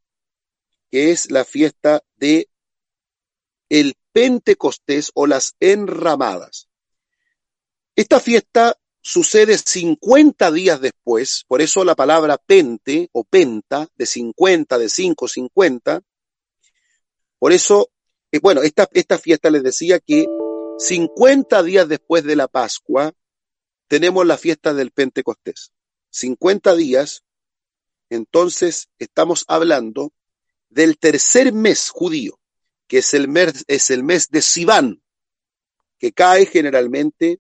que 0.90 1.12
es 1.12 1.30
la 1.30 1.46
fiesta 1.46 2.02
de 2.16 2.50
el 3.70 3.94
Pentecostés 4.12 5.12
o 5.14 5.28
las 5.28 5.54
enramadas. 5.60 6.68
Esta 7.96 8.20
fiesta 8.20 8.76
sucede 9.02 9.58
50 9.58 10.52
días 10.52 10.80
después, 10.80 11.44
por 11.48 11.62
eso 11.62 11.84
la 11.84 11.96
palabra 11.96 12.38
pente 12.38 13.10
o 13.12 13.24
penta, 13.24 13.88
de 13.96 14.06
50, 14.06 14.78
de 14.78 14.90
5, 14.90 15.28
50. 15.28 16.02
Por 17.40 17.52
eso, 17.52 17.90
eh, 18.32 18.40
bueno, 18.40 18.62
esta, 18.62 18.88
esta 18.94 19.18
fiesta 19.18 19.50
les 19.50 19.64
decía 19.64 20.00
que 20.00 20.26
50 20.78 21.64
días 21.64 21.88
después 21.88 22.24
de 22.24 22.36
la 22.36 22.48
Pascua 22.48 23.12
tenemos 23.88 24.26
la 24.26 24.38
fiesta 24.38 24.74
del 24.74 24.92
Pentecostés. 24.92 25.72
50 26.12 26.76
días, 26.76 27.24
entonces 28.10 28.90
estamos 29.00 29.46
hablando 29.48 30.14
del 30.70 30.98
tercer 30.98 31.54
mes 31.54 31.90
judío, 31.90 32.40
que 32.88 33.00
es 33.00 33.14
el 33.14 33.28
mes, 33.28 33.66
es 33.68 33.90
el 33.90 34.04
mes 34.04 34.30
de 34.30 34.42
Sivan, 34.42 35.02
que 35.98 36.12
cae 36.12 36.46
generalmente 36.46 37.40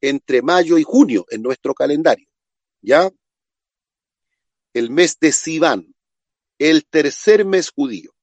entre 0.00 0.42
mayo 0.42 0.78
y 0.78 0.82
junio 0.82 1.26
en 1.30 1.42
nuestro 1.42 1.74
calendario. 1.74 2.28
¿Ya? 2.80 3.10
El 4.72 4.90
mes 4.90 5.18
de 5.20 5.32
Sivan, 5.32 5.94
el 6.58 6.86
tercer 6.86 7.44
mes 7.44 7.70
judío. 7.70 8.14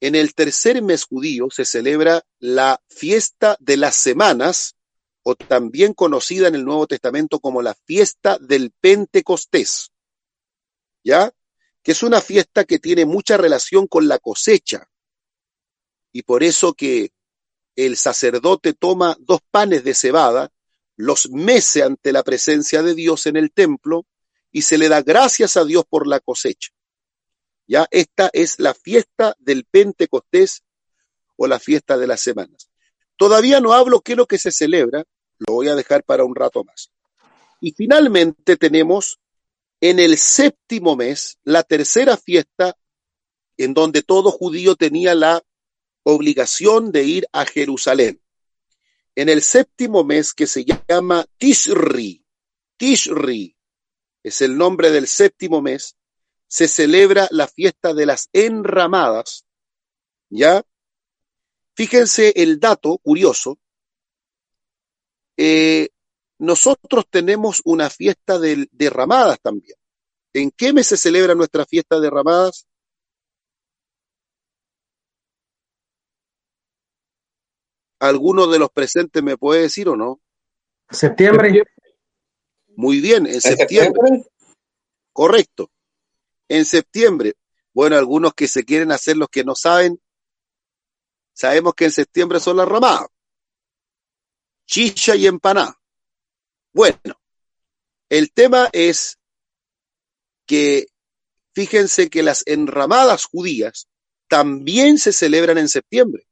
En 0.00 0.14
el 0.14 0.34
tercer 0.34 0.82
mes 0.82 1.04
judío 1.04 1.48
se 1.50 1.64
celebra 1.64 2.24
la 2.38 2.80
fiesta 2.88 3.56
de 3.60 3.76
las 3.76 3.96
semanas, 3.96 4.76
o 5.22 5.34
también 5.34 5.94
conocida 5.94 6.48
en 6.48 6.54
el 6.54 6.64
Nuevo 6.64 6.86
Testamento 6.86 7.40
como 7.40 7.62
la 7.62 7.74
fiesta 7.74 8.38
del 8.38 8.70
Pentecostés. 8.80 9.90
¿Ya? 11.02 11.32
Que 11.82 11.92
es 11.92 12.02
una 12.02 12.20
fiesta 12.20 12.64
que 12.64 12.78
tiene 12.78 13.06
mucha 13.06 13.36
relación 13.36 13.86
con 13.86 14.06
la 14.08 14.18
cosecha. 14.18 14.88
Y 16.12 16.22
por 16.22 16.42
eso 16.42 16.74
que 16.74 17.12
el 17.76 17.96
sacerdote 17.96 18.72
toma 18.72 19.16
dos 19.20 19.40
panes 19.50 19.84
de 19.84 19.94
cebada 19.94 20.52
los 20.96 21.30
mece 21.30 21.82
ante 21.82 22.12
la 22.12 22.22
presencia 22.22 22.82
de 22.82 22.94
Dios 22.94 23.26
en 23.26 23.36
el 23.36 23.52
templo 23.52 24.06
y 24.52 24.62
se 24.62 24.78
le 24.78 24.88
da 24.88 25.02
gracias 25.02 25.56
a 25.56 25.64
Dios 25.64 25.84
por 25.88 26.06
la 26.06 26.20
cosecha. 26.20 26.70
Ya 27.66 27.88
esta 27.90 28.30
es 28.32 28.60
la 28.60 28.74
fiesta 28.74 29.34
del 29.38 29.64
Pentecostés 29.64 30.62
o 31.36 31.46
la 31.46 31.58
fiesta 31.58 31.96
de 31.98 32.06
las 32.06 32.20
semanas. 32.20 32.70
Todavía 33.16 33.60
no 33.60 33.72
hablo 33.72 34.00
qué 34.00 34.12
es 34.12 34.18
lo 34.18 34.26
que 34.26 34.38
se 34.38 34.52
celebra, 34.52 35.04
lo 35.38 35.54
voy 35.54 35.68
a 35.68 35.74
dejar 35.74 36.04
para 36.04 36.24
un 36.24 36.34
rato 36.34 36.62
más. 36.62 36.90
Y 37.60 37.72
finalmente 37.72 38.56
tenemos 38.56 39.18
en 39.80 39.98
el 39.98 40.18
séptimo 40.18 40.96
mes 40.96 41.38
la 41.42 41.62
tercera 41.62 42.16
fiesta 42.16 42.76
en 43.56 43.74
donde 43.74 44.02
todo 44.02 44.30
judío 44.30 44.76
tenía 44.76 45.14
la 45.14 45.42
obligación 46.02 46.92
de 46.92 47.04
ir 47.04 47.26
a 47.32 47.46
Jerusalén 47.46 48.20
en 49.16 49.28
el 49.28 49.42
séptimo 49.42 50.04
mes 50.04 50.32
que 50.34 50.46
se 50.46 50.64
llama 50.64 51.24
Tishri. 51.38 52.24
Tishri 52.76 53.56
es 54.22 54.40
el 54.42 54.56
nombre 54.56 54.90
del 54.90 55.06
séptimo 55.06 55.60
mes. 55.62 55.96
Se 56.46 56.68
celebra 56.68 57.28
la 57.30 57.46
fiesta 57.48 57.94
de 57.94 58.06
las 58.06 58.28
enramadas. 58.32 59.44
¿Ya? 60.30 60.62
Fíjense 61.74 62.32
el 62.36 62.58
dato 62.60 62.98
curioso. 62.98 63.58
eh, 65.36 65.88
nosotros 66.38 67.06
tenemos 67.08 67.62
una 67.64 67.88
fiesta 67.90 68.38
de, 68.38 68.68
de 68.70 68.90
ramadas 68.90 69.38
también. 69.40 69.76
¿En 70.32 70.50
qué 70.50 70.72
mes 70.72 70.88
se 70.88 70.96
celebra 70.96 71.34
nuestra 71.34 71.64
fiesta 71.64 72.00
de 72.00 72.10
ramadas? 72.10 72.66
¿Alguno 78.04 78.46
de 78.48 78.58
los 78.58 78.68
presentes 78.70 79.22
me 79.22 79.38
puede 79.38 79.62
decir 79.62 79.88
o 79.88 79.96
no? 79.96 80.20
Septiembre. 80.90 81.64
Muy 82.76 83.00
bien, 83.00 83.26
en 83.26 83.40
septiembre. 83.40 84.26
Correcto. 85.10 85.70
En 86.46 86.66
septiembre. 86.66 87.34
Bueno, 87.72 87.96
algunos 87.96 88.34
que 88.34 88.46
se 88.46 88.62
quieren 88.62 88.92
hacer 88.92 89.16
los 89.16 89.30
que 89.30 89.42
no 89.42 89.54
saben, 89.54 89.98
sabemos 91.32 91.72
que 91.72 91.86
en 91.86 91.92
septiembre 91.92 92.40
son 92.40 92.58
las 92.58 92.68
ramadas. 92.68 93.06
Chicha 94.66 95.16
y 95.16 95.26
empaná. 95.26 95.74
Bueno, 96.74 97.18
el 98.10 98.32
tema 98.34 98.68
es 98.72 99.18
que 100.44 100.88
fíjense 101.54 102.10
que 102.10 102.22
las 102.22 102.42
enramadas 102.46 103.24
judías 103.24 103.88
también 104.28 104.98
se 104.98 105.14
celebran 105.14 105.56
en 105.56 105.70
septiembre. 105.70 106.26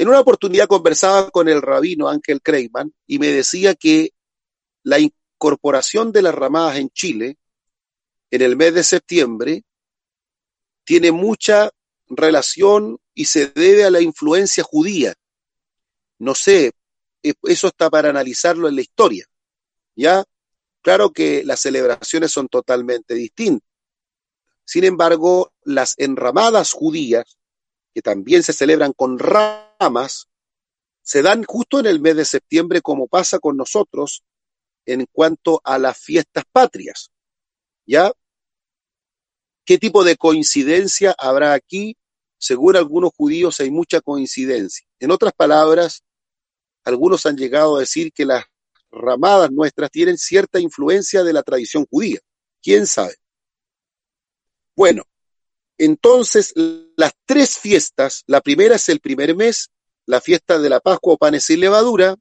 En 0.00 0.08
una 0.08 0.20
oportunidad 0.20 0.66
conversaba 0.66 1.30
con 1.30 1.46
el 1.46 1.60
rabino 1.60 2.08
Ángel 2.08 2.40
Kreiman 2.40 2.90
y 3.06 3.18
me 3.18 3.26
decía 3.26 3.74
que 3.74 4.14
la 4.82 4.98
incorporación 4.98 6.10
de 6.10 6.22
las 6.22 6.34
ramadas 6.34 6.78
en 6.78 6.88
Chile 6.88 7.36
en 8.30 8.40
el 8.40 8.56
mes 8.56 8.72
de 8.72 8.82
septiembre 8.82 9.62
tiene 10.84 11.12
mucha 11.12 11.68
relación 12.08 12.98
y 13.12 13.26
se 13.26 13.48
debe 13.48 13.84
a 13.84 13.90
la 13.90 14.00
influencia 14.00 14.64
judía. 14.64 15.12
No 16.18 16.34
sé, 16.34 16.72
eh, 17.22 17.34
eso 17.42 17.66
está 17.66 17.90
para 17.90 18.08
analizarlo 18.08 18.68
en 18.70 18.76
la 18.76 18.80
historia. 18.80 19.26
¿Ya? 19.94 20.24
Claro 20.80 21.12
que 21.12 21.44
las 21.44 21.60
celebraciones 21.60 22.32
son 22.32 22.48
totalmente 22.48 23.12
distintas. 23.12 23.68
Sin 24.64 24.84
embargo, 24.84 25.52
las 25.62 25.94
enramadas 25.98 26.72
judías, 26.72 27.36
que 27.92 28.00
también 28.00 28.42
se 28.42 28.54
celebran 28.54 28.94
con 28.94 29.18
ramas, 29.18 29.69
se 31.02 31.22
dan 31.22 31.44
justo 31.44 31.80
en 31.80 31.86
el 31.86 32.00
mes 32.00 32.16
de 32.16 32.24
septiembre 32.24 32.82
como 32.82 33.08
pasa 33.08 33.38
con 33.38 33.56
nosotros 33.56 34.22
en 34.84 35.06
cuanto 35.10 35.60
a 35.64 35.78
las 35.78 35.98
fiestas 35.98 36.44
patrias. 36.52 37.10
¿Ya? 37.86 38.12
¿Qué 39.64 39.78
tipo 39.78 40.04
de 40.04 40.16
coincidencia 40.16 41.14
habrá 41.18 41.54
aquí? 41.54 41.96
Según 42.38 42.76
algunos 42.76 43.12
judíos 43.16 43.60
hay 43.60 43.70
mucha 43.70 44.00
coincidencia. 44.00 44.86
En 44.98 45.10
otras 45.10 45.32
palabras, 45.32 46.02
algunos 46.84 47.26
han 47.26 47.36
llegado 47.36 47.76
a 47.76 47.80
decir 47.80 48.12
que 48.12 48.24
las 48.24 48.44
ramadas 48.90 49.50
nuestras 49.50 49.90
tienen 49.90 50.18
cierta 50.18 50.60
influencia 50.60 51.22
de 51.22 51.32
la 51.32 51.42
tradición 51.42 51.86
judía. 51.90 52.20
¿Quién 52.62 52.86
sabe? 52.86 53.14
Bueno, 54.76 55.04
entonces 55.80 56.52
las 56.96 57.14
tres 57.24 57.56
fiestas, 57.56 58.22
la 58.26 58.42
primera 58.42 58.76
es 58.76 58.88
el 58.90 59.00
primer 59.00 59.34
mes, 59.34 59.70
la 60.04 60.20
fiesta 60.20 60.58
de 60.58 60.68
la 60.68 60.80
Pascua 60.80 61.14
o 61.14 61.16
panes 61.16 61.44
sin 61.44 61.60
levadura, 61.60 62.16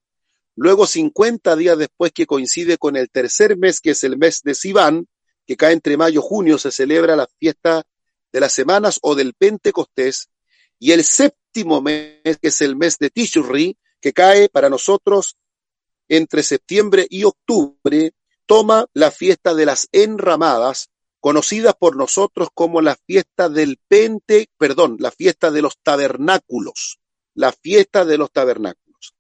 luego 0.55 0.87
50 0.87 1.57
días 1.57 1.77
después 1.77 2.13
que 2.13 2.25
coincide 2.25 2.77
con 2.77 2.95
el 2.95 3.09
tercer 3.09 3.57
mes, 3.57 3.81
que 3.81 3.91
es 3.91 4.03
el 4.05 4.17
mes 4.17 4.43
de 4.43 4.55
Sivan, 4.55 5.07
que 5.45 5.57
cae 5.57 5.73
entre 5.73 5.97
mayo 5.97 6.21
y 6.21 6.23
junio, 6.25 6.57
se 6.57 6.71
celebra 6.71 7.17
la 7.17 7.27
fiesta 7.37 7.83
de 8.31 8.39
las 8.39 8.53
semanas 8.53 8.97
o 9.01 9.13
del 9.13 9.33
Pentecostés, 9.33 10.29
y 10.79 10.93
el 10.93 11.03
séptimo 11.03 11.81
mes, 11.81 12.37
que 12.41 12.47
es 12.47 12.61
el 12.61 12.77
mes 12.77 12.97
de 12.97 13.09
Tishri, 13.09 13.77
que 13.99 14.13
cae 14.13 14.47
para 14.47 14.69
nosotros 14.69 15.35
entre 16.07 16.43
septiembre 16.43 17.07
y 17.09 17.25
octubre, 17.25 18.13
toma 18.45 18.85
la 18.93 19.11
fiesta 19.11 19.53
de 19.53 19.65
las 19.65 19.89
enramadas, 19.91 20.89
conocida 21.19 21.73
por 21.73 21.95
nosotros 21.95 22.49
como 22.53 22.81
la 22.81 22.95
fiesta 22.95 23.49
del 23.49 23.79
Pente, 23.87 24.49
perdón, 24.57 24.97
la 24.99 25.11
fiesta 25.11 25.51
de 25.51 25.61
los 25.61 25.77
tabernáculos, 25.81 26.99
la 27.33 27.51
fiesta 27.51 28.05
de 28.05 28.17
los 28.17 28.31
tabernáculos. 28.31 29.15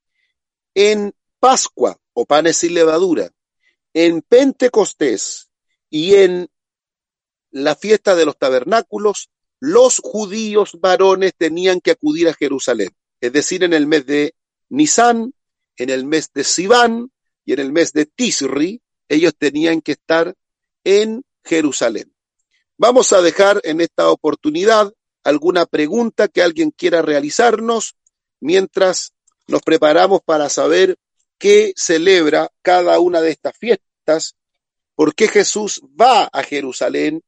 En 0.73 1.13
Pascua 1.39 1.97
o 2.13 2.25
panes 2.25 2.57
sin 2.57 2.73
levadura, 2.73 3.31
en 3.93 4.21
Pentecostés 4.21 5.49
y 5.89 6.15
en 6.15 6.49
la 7.51 7.75
fiesta 7.75 8.15
de 8.15 8.25
los 8.25 8.37
tabernáculos, 8.37 9.29
los 9.59 9.99
judíos 9.99 10.79
varones 10.79 11.33
tenían 11.37 11.81
que 11.81 11.91
acudir 11.91 12.29
a 12.29 12.33
Jerusalén, 12.33 12.89
es 13.19 13.33
decir, 13.33 13.63
en 13.63 13.73
el 13.73 13.87
mes 13.87 14.05
de 14.05 14.35
Nisan, 14.69 15.33
en 15.75 15.89
el 15.89 16.05
mes 16.05 16.31
de 16.33 16.43
Sivan 16.43 17.11
y 17.43 17.53
en 17.53 17.59
el 17.59 17.71
mes 17.71 17.91
de 17.91 18.05
Tisri, 18.05 18.81
ellos 19.09 19.33
tenían 19.37 19.81
que 19.81 19.93
estar 19.93 20.35
en 20.83 21.23
Jerusalén. 21.43 22.13
Vamos 22.77 23.11
a 23.13 23.21
dejar 23.21 23.59
en 23.63 23.81
esta 23.81 24.09
oportunidad 24.09 24.93
alguna 25.23 25.65
pregunta 25.65 26.27
que 26.27 26.41
alguien 26.41 26.71
quiera 26.71 27.01
realizarnos 27.01 27.95
mientras 28.39 29.13
nos 29.47 29.61
preparamos 29.61 30.21
para 30.23 30.49
saber 30.49 30.97
qué 31.37 31.73
celebra 31.75 32.51
cada 32.61 32.99
una 32.99 33.21
de 33.21 33.31
estas 33.31 33.57
fiestas, 33.57 34.35
por 34.95 35.15
qué 35.15 35.27
Jesús 35.27 35.81
va 35.99 36.25
a 36.25 36.43
Jerusalén, 36.43 37.21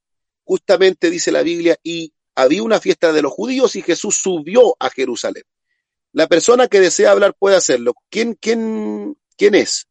justamente 0.44 1.10
dice 1.10 1.32
la 1.32 1.44
Biblia, 1.44 1.78
y 1.84 2.14
había 2.36 2.64
una 2.64 2.80
fiesta 2.80 3.12
de 3.12 3.22
los 3.22 3.32
judíos 3.32 3.76
y 3.76 3.82
Jesús 3.82 4.18
subió 4.22 4.76
a 4.80 4.90
Jerusalén. 4.90 5.44
La 6.14 6.28
persona 6.28 6.68
que 6.68 6.80
desea 6.80 7.12
hablar 7.12 7.36
puede 7.38 7.56
hacerlo. 7.56 7.94
¿Quién, 8.10 8.36
quién, 8.36 9.18
quién 9.38 9.56
es? 9.56 9.88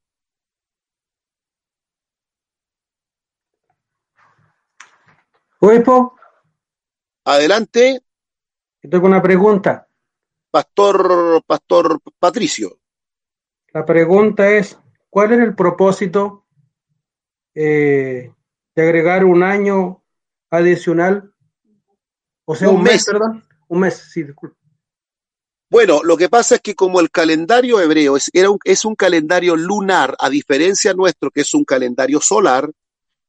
Obispo. 5.60 6.16
Adelante. 7.24 8.00
Tengo 8.80 9.06
una 9.06 9.20
pregunta. 9.20 9.86
Pastor, 10.50 11.42
Pastor 11.46 12.00
Patricio. 12.18 12.78
La 13.72 13.84
pregunta 13.84 14.50
es, 14.50 14.78
¿cuál 15.10 15.32
es 15.32 15.40
el 15.40 15.54
propósito 15.54 16.46
eh, 17.54 18.32
de 18.74 18.82
agregar 18.82 19.24
un 19.24 19.42
año 19.42 20.02
adicional? 20.48 21.32
O 22.46 22.54
sea, 22.56 22.70
un, 22.70 22.82
mes, 22.82 23.04
perdón. 23.04 23.44
Un 23.68 23.80
mes, 23.80 23.94
sí, 24.10 24.22
disculpe. 24.22 24.56
Bueno, 25.68 26.00
lo 26.02 26.16
que 26.16 26.30
pasa 26.30 26.56
es 26.56 26.62
que 26.62 26.74
como 26.74 27.00
el 27.00 27.10
calendario 27.10 27.80
hebreo 27.80 28.16
es, 28.16 28.30
era 28.32 28.50
un, 28.50 28.58
es 28.64 28.84
un 28.84 28.96
calendario 28.96 29.54
lunar, 29.54 30.16
a 30.18 30.30
diferencia 30.30 30.94
nuestro, 30.94 31.30
que 31.30 31.42
es 31.42 31.54
un 31.54 31.64
calendario 31.64 32.20
solar, 32.20 32.72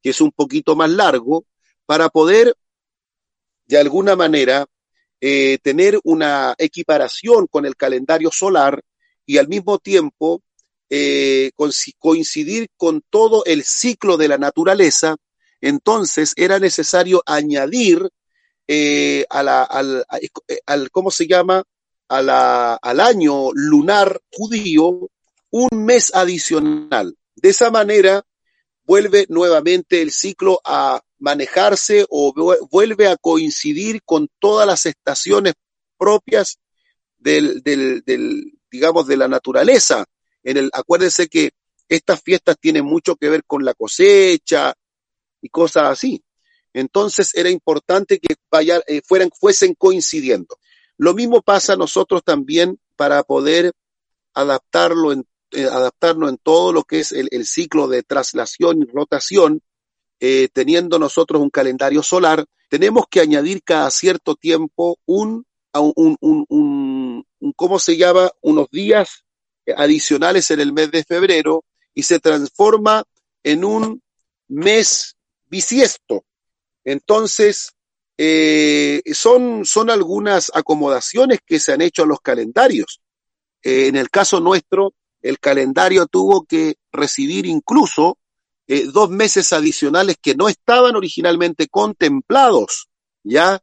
que 0.01 0.09
es 0.09 0.21
un 0.21 0.31
poquito 0.31 0.75
más 0.75 0.89
largo, 0.89 1.45
para 1.91 2.07
poder, 2.07 2.55
de 3.65 3.77
alguna 3.77 4.15
manera, 4.15 4.65
eh, 5.19 5.57
tener 5.61 5.99
una 6.05 6.55
equiparación 6.57 7.47
con 7.47 7.65
el 7.65 7.75
calendario 7.75 8.31
solar 8.31 8.81
y 9.25 9.39
al 9.39 9.49
mismo 9.49 9.77
tiempo 9.77 10.41
eh, 10.89 11.51
coincidir 11.99 12.69
con 12.77 13.03
todo 13.09 13.43
el 13.43 13.65
ciclo 13.65 14.15
de 14.15 14.29
la 14.29 14.37
naturaleza, 14.37 15.17
entonces 15.59 16.31
era 16.37 16.59
necesario 16.59 17.23
añadir 17.25 18.07
eh, 18.69 19.25
al, 19.29 20.05
¿cómo 20.91 21.11
se 21.11 21.27
llama? 21.27 21.61
al 22.07 22.99
año 23.01 23.51
lunar 23.53 24.17
judío 24.31 25.09
un 25.49 25.69
mes 25.73 26.15
adicional. 26.15 27.17
De 27.35 27.49
esa 27.49 27.69
manera 27.69 28.23
vuelve 28.85 29.25
nuevamente 29.27 30.01
el 30.01 30.11
ciclo 30.11 30.61
a 30.63 31.01
manejarse 31.21 32.05
o 32.09 32.33
vuelve 32.69 33.07
a 33.07 33.15
coincidir 33.15 34.01
con 34.03 34.27
todas 34.39 34.67
las 34.67 34.85
estaciones 34.85 35.53
propias 35.97 36.59
del, 37.17 37.61
del, 37.61 38.01
del 38.01 38.59
digamos, 38.69 39.05
de 39.07 39.17
la 39.17 39.27
naturaleza. 39.27 40.03
En 40.43 40.57
el, 40.57 40.69
acuérdense 40.73 41.27
que 41.27 41.51
estas 41.87 42.21
fiestas 42.21 42.57
tienen 42.59 42.85
mucho 42.85 43.15
que 43.15 43.29
ver 43.29 43.43
con 43.45 43.63
la 43.63 43.75
cosecha 43.75 44.73
y 45.41 45.49
cosas 45.49 45.83
así. 45.89 46.23
Entonces 46.73 47.35
era 47.35 47.49
importante 47.49 48.19
que 48.19 48.35
vaya, 48.49 48.81
eh, 48.87 49.01
fueran, 49.05 49.29
fuesen 49.29 49.75
coincidiendo. 49.75 50.57
Lo 50.97 51.13
mismo 51.13 51.41
pasa 51.41 51.73
a 51.73 51.77
nosotros 51.77 52.23
también 52.23 52.79
para 52.95 53.23
poder 53.23 53.73
adaptarlo 54.33 55.11
en, 55.11 55.27
eh, 55.51 55.65
adaptarnos 55.65 56.29
en 56.29 56.37
todo 56.37 56.73
lo 56.73 56.83
que 56.83 57.01
es 57.01 57.11
el, 57.11 57.27
el 57.31 57.45
ciclo 57.45 57.87
de 57.87 58.03
traslación 58.03 58.81
y 58.81 58.85
rotación, 58.85 59.61
eh, 60.21 60.49
teniendo 60.53 60.99
nosotros 60.99 61.41
un 61.41 61.49
calendario 61.49 62.03
solar, 62.03 62.45
tenemos 62.69 63.05
que 63.09 63.19
añadir 63.19 63.63
cada 63.63 63.89
cierto 63.89 64.35
tiempo 64.35 64.97
un, 65.05 65.45
un, 65.73 66.15
un, 66.21 66.45
un, 66.47 67.53
¿cómo 67.55 67.79
se 67.79 67.97
llama? 67.97 68.31
Unos 68.41 68.69
días 68.69 69.25
adicionales 69.75 70.51
en 70.51 70.59
el 70.59 70.73
mes 70.73 70.91
de 70.91 71.03
febrero 71.03 71.65
y 71.93 72.03
se 72.03 72.19
transforma 72.19 73.03
en 73.43 73.65
un 73.65 74.01
mes 74.47 75.17
bisiesto. 75.47 76.23
Entonces, 76.83 77.73
eh, 78.17 79.01
son, 79.13 79.65
son 79.65 79.89
algunas 79.89 80.51
acomodaciones 80.53 81.39
que 81.43 81.59
se 81.59 81.73
han 81.73 81.81
hecho 81.81 82.03
a 82.03 82.07
los 82.07 82.21
calendarios. 82.21 83.01
Eh, 83.63 83.87
en 83.87 83.95
el 83.95 84.11
caso 84.11 84.39
nuestro, 84.39 84.93
el 85.21 85.39
calendario 85.39 86.05
tuvo 86.05 86.45
que 86.45 86.75
recibir 86.91 87.47
incluso 87.47 88.19
eh, 88.67 88.85
dos 88.85 89.09
meses 89.09 89.51
adicionales 89.53 90.17
que 90.21 90.35
no 90.35 90.47
estaban 90.47 90.95
originalmente 90.95 91.67
contemplados, 91.67 92.87
¿ya? 93.23 93.61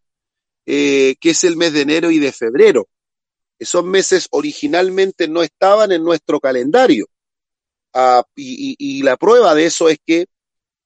Eh, 0.66 1.16
que 1.20 1.30
es 1.30 1.44
el 1.44 1.56
mes 1.56 1.72
de 1.72 1.82
enero 1.82 2.10
y 2.10 2.18
de 2.18 2.32
febrero. 2.32 2.88
Esos 3.58 3.84
meses 3.84 4.28
originalmente 4.30 5.26
no 5.26 5.42
estaban 5.42 5.92
en 5.92 6.04
nuestro 6.04 6.40
calendario. 6.40 7.08
Ah, 7.94 8.22
y, 8.36 9.02
la 9.02 9.16
prueba 9.16 9.54
de 9.54 9.66
eso 9.66 9.88
es 9.88 9.98
que, 10.04 10.26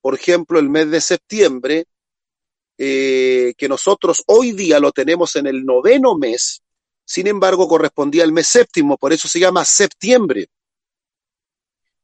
por 0.01 0.15
ejemplo, 0.15 0.59
el 0.59 0.71
mes 0.71 0.91
de 0.91 1.01
septiembre, 1.01 1.87
eh, 2.79 3.55
que 3.59 3.69
nosotros 3.69 4.23
hoy 4.27 4.53
día 4.53 4.79
lo 4.79 4.93
tenemos 4.93 5.37
en 5.37 5.47
el 5.47 5.65
noveno 5.65 6.17
mes, 6.17 6.63
sin 7.05 7.27
embargo 7.27 7.69
correspondía 7.69 8.25
al 8.25 8.33
mes 8.33 8.49
séptimo, 8.49 8.97
por 8.97 9.13
eso 9.13 9.29
se 9.29 9.41
llama 9.41 9.65
septiembre. 9.65 10.49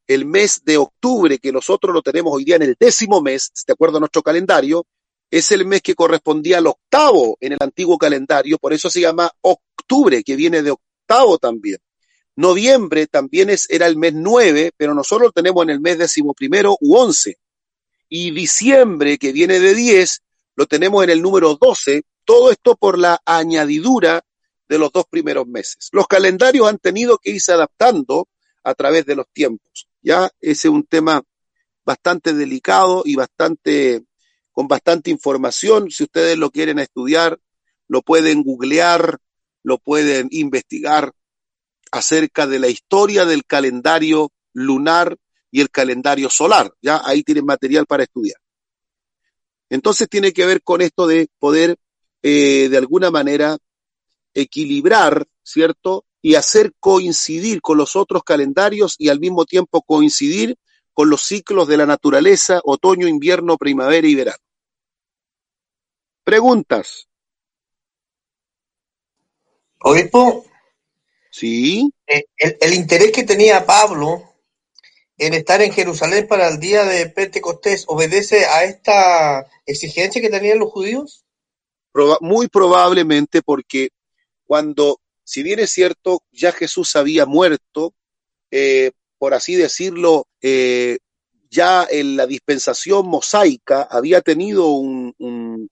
El 0.09 0.25
mes 0.25 0.63
de 0.65 0.75
octubre, 0.75 1.37
que 1.37 1.51
nosotros 1.51 1.93
lo 1.93 2.01
tenemos 2.01 2.33
hoy 2.33 2.43
día 2.43 2.55
en 2.55 2.63
el 2.63 2.75
décimo 2.79 3.21
mes, 3.21 3.51
de 3.67 3.73
acuerdo 3.73 3.97
a 3.97 3.99
nuestro 3.99 4.23
calendario, 4.23 4.87
es 5.29 5.51
el 5.51 5.67
mes 5.67 5.83
que 5.83 5.93
correspondía 5.93 6.57
al 6.57 6.65
octavo 6.65 7.37
en 7.39 7.51
el 7.51 7.59
antiguo 7.61 7.95
calendario, 7.95 8.57
por 8.57 8.73
eso 8.73 8.89
se 8.89 9.01
llama 9.01 9.31
octubre, 9.41 10.23
que 10.23 10.35
viene 10.35 10.63
de 10.63 10.71
octavo 10.71 11.37
también. 11.37 11.77
Noviembre 12.35 13.05
también 13.05 13.51
es, 13.51 13.69
era 13.69 13.85
el 13.85 13.97
mes 13.97 14.15
nueve, 14.15 14.71
pero 14.75 14.95
nosotros 14.95 15.27
lo 15.27 15.31
tenemos 15.31 15.61
en 15.61 15.69
el 15.69 15.79
mes 15.79 15.99
decimoprimero 15.99 16.75
u 16.81 16.97
once. 16.97 17.37
Y 18.09 18.31
diciembre, 18.31 19.19
que 19.19 19.31
viene 19.31 19.59
de 19.59 19.75
diez, 19.75 20.23
lo 20.55 20.65
tenemos 20.65 21.03
en 21.03 21.11
el 21.11 21.21
número 21.21 21.55
doce, 21.55 22.01
todo 22.25 22.49
esto 22.49 22.75
por 22.75 22.97
la 22.97 23.21
añadidura 23.25 24.25
de 24.67 24.79
los 24.79 24.91
dos 24.91 25.05
primeros 25.07 25.45
meses. 25.45 25.89
Los 25.91 26.07
calendarios 26.07 26.67
han 26.67 26.79
tenido 26.79 27.19
que 27.19 27.29
irse 27.29 27.51
adaptando 27.51 28.27
a 28.63 28.73
través 28.73 29.05
de 29.05 29.15
los 29.15 29.27
tiempos. 29.31 29.88
Ya 30.01 30.29
ese 30.39 30.67
es 30.67 30.73
un 30.73 30.83
tema 30.83 31.21
bastante 31.85 32.33
delicado 32.33 33.03
y 33.05 33.15
bastante 33.15 34.03
con 34.51 34.67
bastante 34.67 35.09
información. 35.09 35.89
Si 35.89 36.03
ustedes 36.03 36.37
lo 36.37 36.51
quieren 36.51 36.79
estudiar, 36.79 37.39
lo 37.87 38.01
pueden 38.01 38.43
googlear, 38.43 39.17
lo 39.63 39.77
pueden 39.77 40.27
investigar 40.31 41.13
acerca 41.91 42.45
de 42.45 42.59
la 42.59 42.67
historia 42.67 43.25
del 43.25 43.45
calendario 43.45 44.31
lunar 44.53 45.17
y 45.51 45.61
el 45.61 45.69
calendario 45.69 46.29
solar. 46.29 46.73
Ya 46.81 47.01
ahí 47.05 47.23
tienen 47.23 47.45
material 47.45 47.85
para 47.85 48.03
estudiar. 48.03 48.39
Entonces 49.69 50.09
tiene 50.09 50.33
que 50.33 50.45
ver 50.45 50.61
con 50.61 50.81
esto 50.81 51.07
de 51.07 51.29
poder 51.39 51.77
eh, 52.21 52.67
de 52.69 52.77
alguna 52.77 53.11
manera 53.11 53.57
equilibrar, 54.33 55.25
¿cierto? 55.43 56.05
Y 56.21 56.35
hacer 56.35 56.73
coincidir 56.79 57.61
con 57.61 57.77
los 57.77 57.95
otros 57.95 58.23
calendarios 58.23 58.95
y 58.97 59.09
al 59.09 59.19
mismo 59.19 59.45
tiempo 59.45 59.81
coincidir 59.81 60.57
con 60.93 61.09
los 61.09 61.21
ciclos 61.21 61.67
de 61.67 61.77
la 61.77 61.85
naturaleza, 61.85 62.59
otoño, 62.63 63.07
invierno, 63.07 63.57
primavera 63.57 64.07
y 64.07 64.15
verano. 64.15 64.43
Preguntas. 66.23 67.07
Obispo. 69.81 70.45
Sí. 71.31 71.89
Eh, 72.05 72.25
el, 72.37 72.73
interés 72.73 73.11
que 73.11 73.23
tenía 73.23 73.65
Pablo 73.65 74.23
en 75.17 75.33
estar 75.33 75.61
en 75.61 75.71
Jerusalén 75.71 76.27
para 76.27 76.49
el 76.49 76.59
día 76.59 76.83
de 76.83 77.07
Pentecostés 77.07 77.85
obedece 77.87 78.45
a 78.45 78.63
esta 78.63 79.47
exigencia 79.65 80.21
que 80.21 80.29
tenían 80.29 80.59
los 80.59 80.71
judíos? 80.71 81.25
muy 82.21 82.47
probablemente 82.47 83.41
porque 83.41 83.89
cuando, 84.45 85.01
si 85.29 85.43
bien 85.43 85.59
es 85.59 85.69
cierto, 85.69 86.23
ya 86.31 86.51
Jesús 86.51 86.95
había 86.95 87.27
muerto, 87.27 87.93
eh, 88.49 88.93
por 89.19 89.35
así 89.35 89.55
decirlo, 89.55 90.25
eh, 90.41 90.97
ya 91.51 91.87
en 91.87 92.17
la 92.17 92.25
dispensación 92.25 93.05
mosaica 93.05 93.83
había 93.91 94.21
tenido 94.21 94.65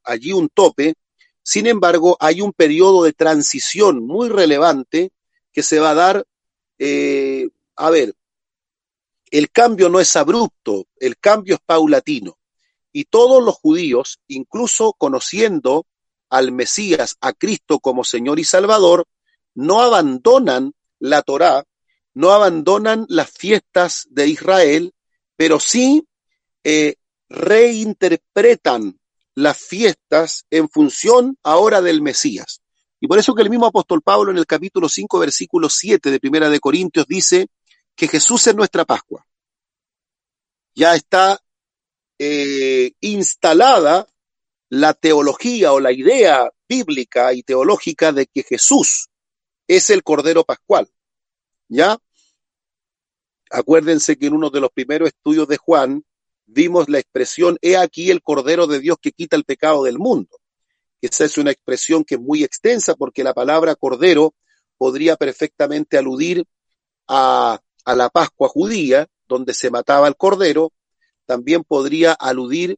allí 0.03 0.31
un 0.31 0.49
tope, 0.49 0.93
sin 1.41 1.65
embargo 1.65 2.17
hay 2.19 2.41
un 2.41 2.53
periodo 2.53 3.03
de 3.03 3.13
transición 3.13 4.05
muy 4.05 4.29
relevante 4.29 5.11
que 5.51 5.63
se 5.63 5.79
va 5.79 5.89
a 5.89 5.95
dar, 5.95 6.25
eh, 6.77 7.49
a 7.77 7.89
ver, 7.89 8.13
el 9.31 9.49
cambio 9.49 9.89
no 9.89 9.99
es 9.99 10.15
abrupto, 10.15 10.85
el 10.97 11.17
cambio 11.17 11.55
es 11.55 11.61
paulatino. 11.65 12.37
Y 12.91 13.05
todos 13.05 13.43
los 13.43 13.55
judíos, 13.55 14.19
incluso 14.27 14.93
conociendo 14.93 15.87
al 16.29 16.51
Mesías, 16.51 17.17
a 17.21 17.33
Cristo 17.33 17.79
como 17.79 18.03
Señor 18.03 18.39
y 18.39 18.43
Salvador, 18.43 19.07
no 19.57 19.81
abandonan 19.81 20.73
la 20.99 21.23
Torá, 21.23 21.65
no 22.13 22.31
abandonan 22.31 23.07
las 23.09 23.31
fiestas 23.31 24.05
de 24.11 24.27
Israel, 24.27 24.93
pero 25.35 25.59
sí 25.59 26.07
eh, 26.63 26.95
reinterpretan 27.27 28.99
las 29.33 29.57
fiestas 29.57 30.45
en 30.51 30.69
función 30.69 31.37
ahora 31.41 31.81
del 31.81 32.03
Mesías. 32.03 32.61
Y 32.99 33.07
por 33.07 33.17
eso 33.17 33.33
que 33.33 33.41
el 33.41 33.49
mismo 33.49 33.65
apóstol 33.65 34.03
Pablo 34.03 34.31
en 34.31 34.37
el 34.37 34.45
capítulo 34.45 34.87
5, 34.87 35.17
versículo 35.19 35.69
7 35.69 36.11
de 36.11 36.19
Primera 36.19 36.49
de 36.49 36.59
Corintios 36.59 37.07
dice 37.07 37.47
que 37.95 38.07
Jesús 38.07 38.45
es 38.45 38.55
nuestra 38.55 38.85
Pascua. 38.85 39.25
Ya 40.75 40.93
está 40.93 41.39
eh, 42.19 42.91
instalada 42.99 44.07
la 44.69 44.93
teología 44.93 45.73
o 45.73 45.79
la 45.79 45.91
idea 45.91 46.47
bíblica 46.69 47.33
y 47.33 47.41
teológica 47.41 48.11
de 48.11 48.27
que 48.27 48.43
Jesús 48.43 49.09
es 49.67 49.89
el 49.89 50.03
Cordero 50.03 50.43
Pascual. 50.43 50.89
¿Ya? 51.69 51.97
Acuérdense 53.49 54.17
que 54.17 54.27
en 54.27 54.33
uno 54.33 54.49
de 54.49 54.61
los 54.61 54.71
primeros 54.71 55.09
estudios 55.09 55.47
de 55.47 55.57
Juan 55.57 56.03
vimos 56.45 56.89
la 56.89 56.99
expresión, 56.99 57.57
he 57.61 57.77
aquí 57.77 58.09
el 58.09 58.21
Cordero 58.21 58.67
de 58.67 58.79
Dios 58.79 58.97
que 59.01 59.11
quita 59.11 59.35
el 59.35 59.43
pecado 59.43 59.83
del 59.83 59.99
mundo. 59.99 60.39
Esa 61.01 61.25
es 61.25 61.37
una 61.37 61.51
expresión 61.51 62.03
que 62.03 62.15
es 62.15 62.21
muy 62.21 62.43
extensa 62.43 62.95
porque 62.95 63.23
la 63.23 63.33
palabra 63.33 63.75
Cordero 63.75 64.33
podría 64.77 65.15
perfectamente 65.15 65.97
aludir 65.97 66.45
a, 67.07 67.59
a 67.85 67.95
la 67.95 68.09
Pascua 68.09 68.49
judía, 68.49 69.07
donde 69.27 69.53
se 69.53 69.69
mataba 69.69 70.07
el 70.07 70.15
Cordero, 70.15 70.73
también 71.25 71.63
podría 71.63 72.13
aludir 72.13 72.77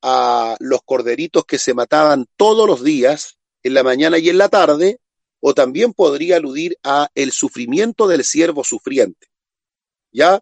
a 0.00 0.56
los 0.58 0.82
corderitos 0.82 1.44
que 1.44 1.58
se 1.58 1.74
mataban 1.74 2.26
todos 2.36 2.66
los 2.66 2.82
días, 2.82 3.38
en 3.62 3.74
la 3.74 3.84
mañana 3.84 4.18
y 4.18 4.28
en 4.28 4.38
la 4.38 4.48
tarde, 4.48 4.98
o 5.44 5.54
también 5.54 5.92
podría 5.92 6.36
aludir 6.36 6.78
a 6.84 7.10
el 7.16 7.32
sufrimiento 7.32 8.06
del 8.06 8.24
siervo 8.24 8.62
sufriente. 8.62 9.26
¿ya? 10.12 10.40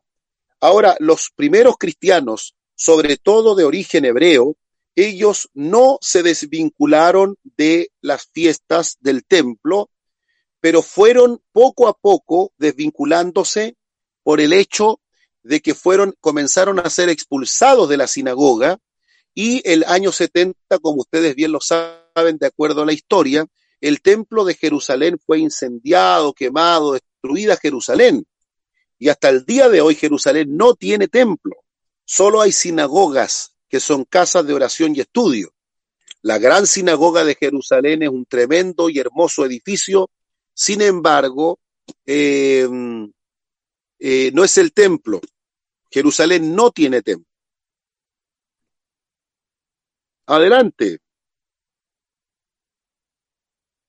Ahora, 0.61 0.95
los 1.01 1.31
primeros 1.35 1.77
cristianos, 1.79 2.55
sobre 2.75 3.17
todo 3.17 3.55
de 3.55 3.65
origen 3.65 4.05
hebreo, 4.05 4.59
ellos 4.95 5.49
no 5.55 5.97
se 6.03 6.23
desvincularon 6.23 7.37
de 7.43 7.91
las 8.03 8.29
fiestas 8.31 8.99
del 9.01 9.25
templo, 9.25 9.89
pero 10.61 10.83
fueron 10.83 11.41
poco 11.51 11.89
a 11.89 11.95
poco 11.95 12.53
desvinculándose 12.59 13.77
por 14.23 14.39
el 14.39 14.53
hecho 14.53 15.01
de 15.43 15.61
que 15.61 15.75
fueron, 15.75 16.15
comenzaron 16.21 16.79
a 16.79 16.91
ser 16.91 17.09
expulsados 17.09 17.89
de 17.89 17.97
la 17.97 18.07
sinagoga 18.07 18.79
y 19.33 19.67
el 19.67 19.83
año 19.85 20.13
70, 20.13 20.79
como 20.83 21.01
ustedes 21.01 21.35
bien 21.35 21.53
lo 21.53 21.63
saben, 21.63 22.37
de 22.39 22.49
acuerdo 22.49 22.83
a 22.83 22.87
la 22.87 22.93
historia, 22.93 23.47
el 23.81 24.03
templo 24.03 24.45
de 24.45 24.55
Jerusalén 24.55 25.19
fue 25.19 25.39
incendiado, 25.39 26.35
quemado, 26.35 26.93
destruida 26.93 27.57
Jerusalén. 27.57 28.27
Y 28.99 29.09
hasta 29.09 29.31
el 29.31 29.45
día 29.45 29.69
de 29.69 29.81
hoy 29.81 29.95
Jerusalén 29.95 30.57
no 30.57 30.75
tiene 30.75 31.09
templo, 31.09 31.57
solo 32.05 32.43
hay 32.43 32.53
sinagogas 32.53 33.57
que 33.69 33.81
son 33.81 34.05
casas 34.05 34.47
de 34.47 34.53
oración 34.53 34.95
y 34.95 35.01
estudio. 35.01 35.55
La 36.23 36.39
gran 36.39 36.67
sinagoga 36.67 37.25
de 37.25 37.35
Jerusalén 37.35 38.03
es 38.03 38.11
un 38.11 38.27
tremendo 38.27 38.91
y 38.91 38.99
hermoso 38.99 39.47
edificio, 39.47 40.11
sin 40.53 40.83
embargo, 40.83 41.59
em, 42.05 43.11
eh, 43.99 44.31
no 44.35 44.45
es 44.45 44.59
el 44.59 44.73
templo. 44.73 45.21
Jerusalén 45.91 46.55
no 46.55 46.71
tiene 46.71 47.01
templo. 47.01 47.27
Adelante. 50.27 50.99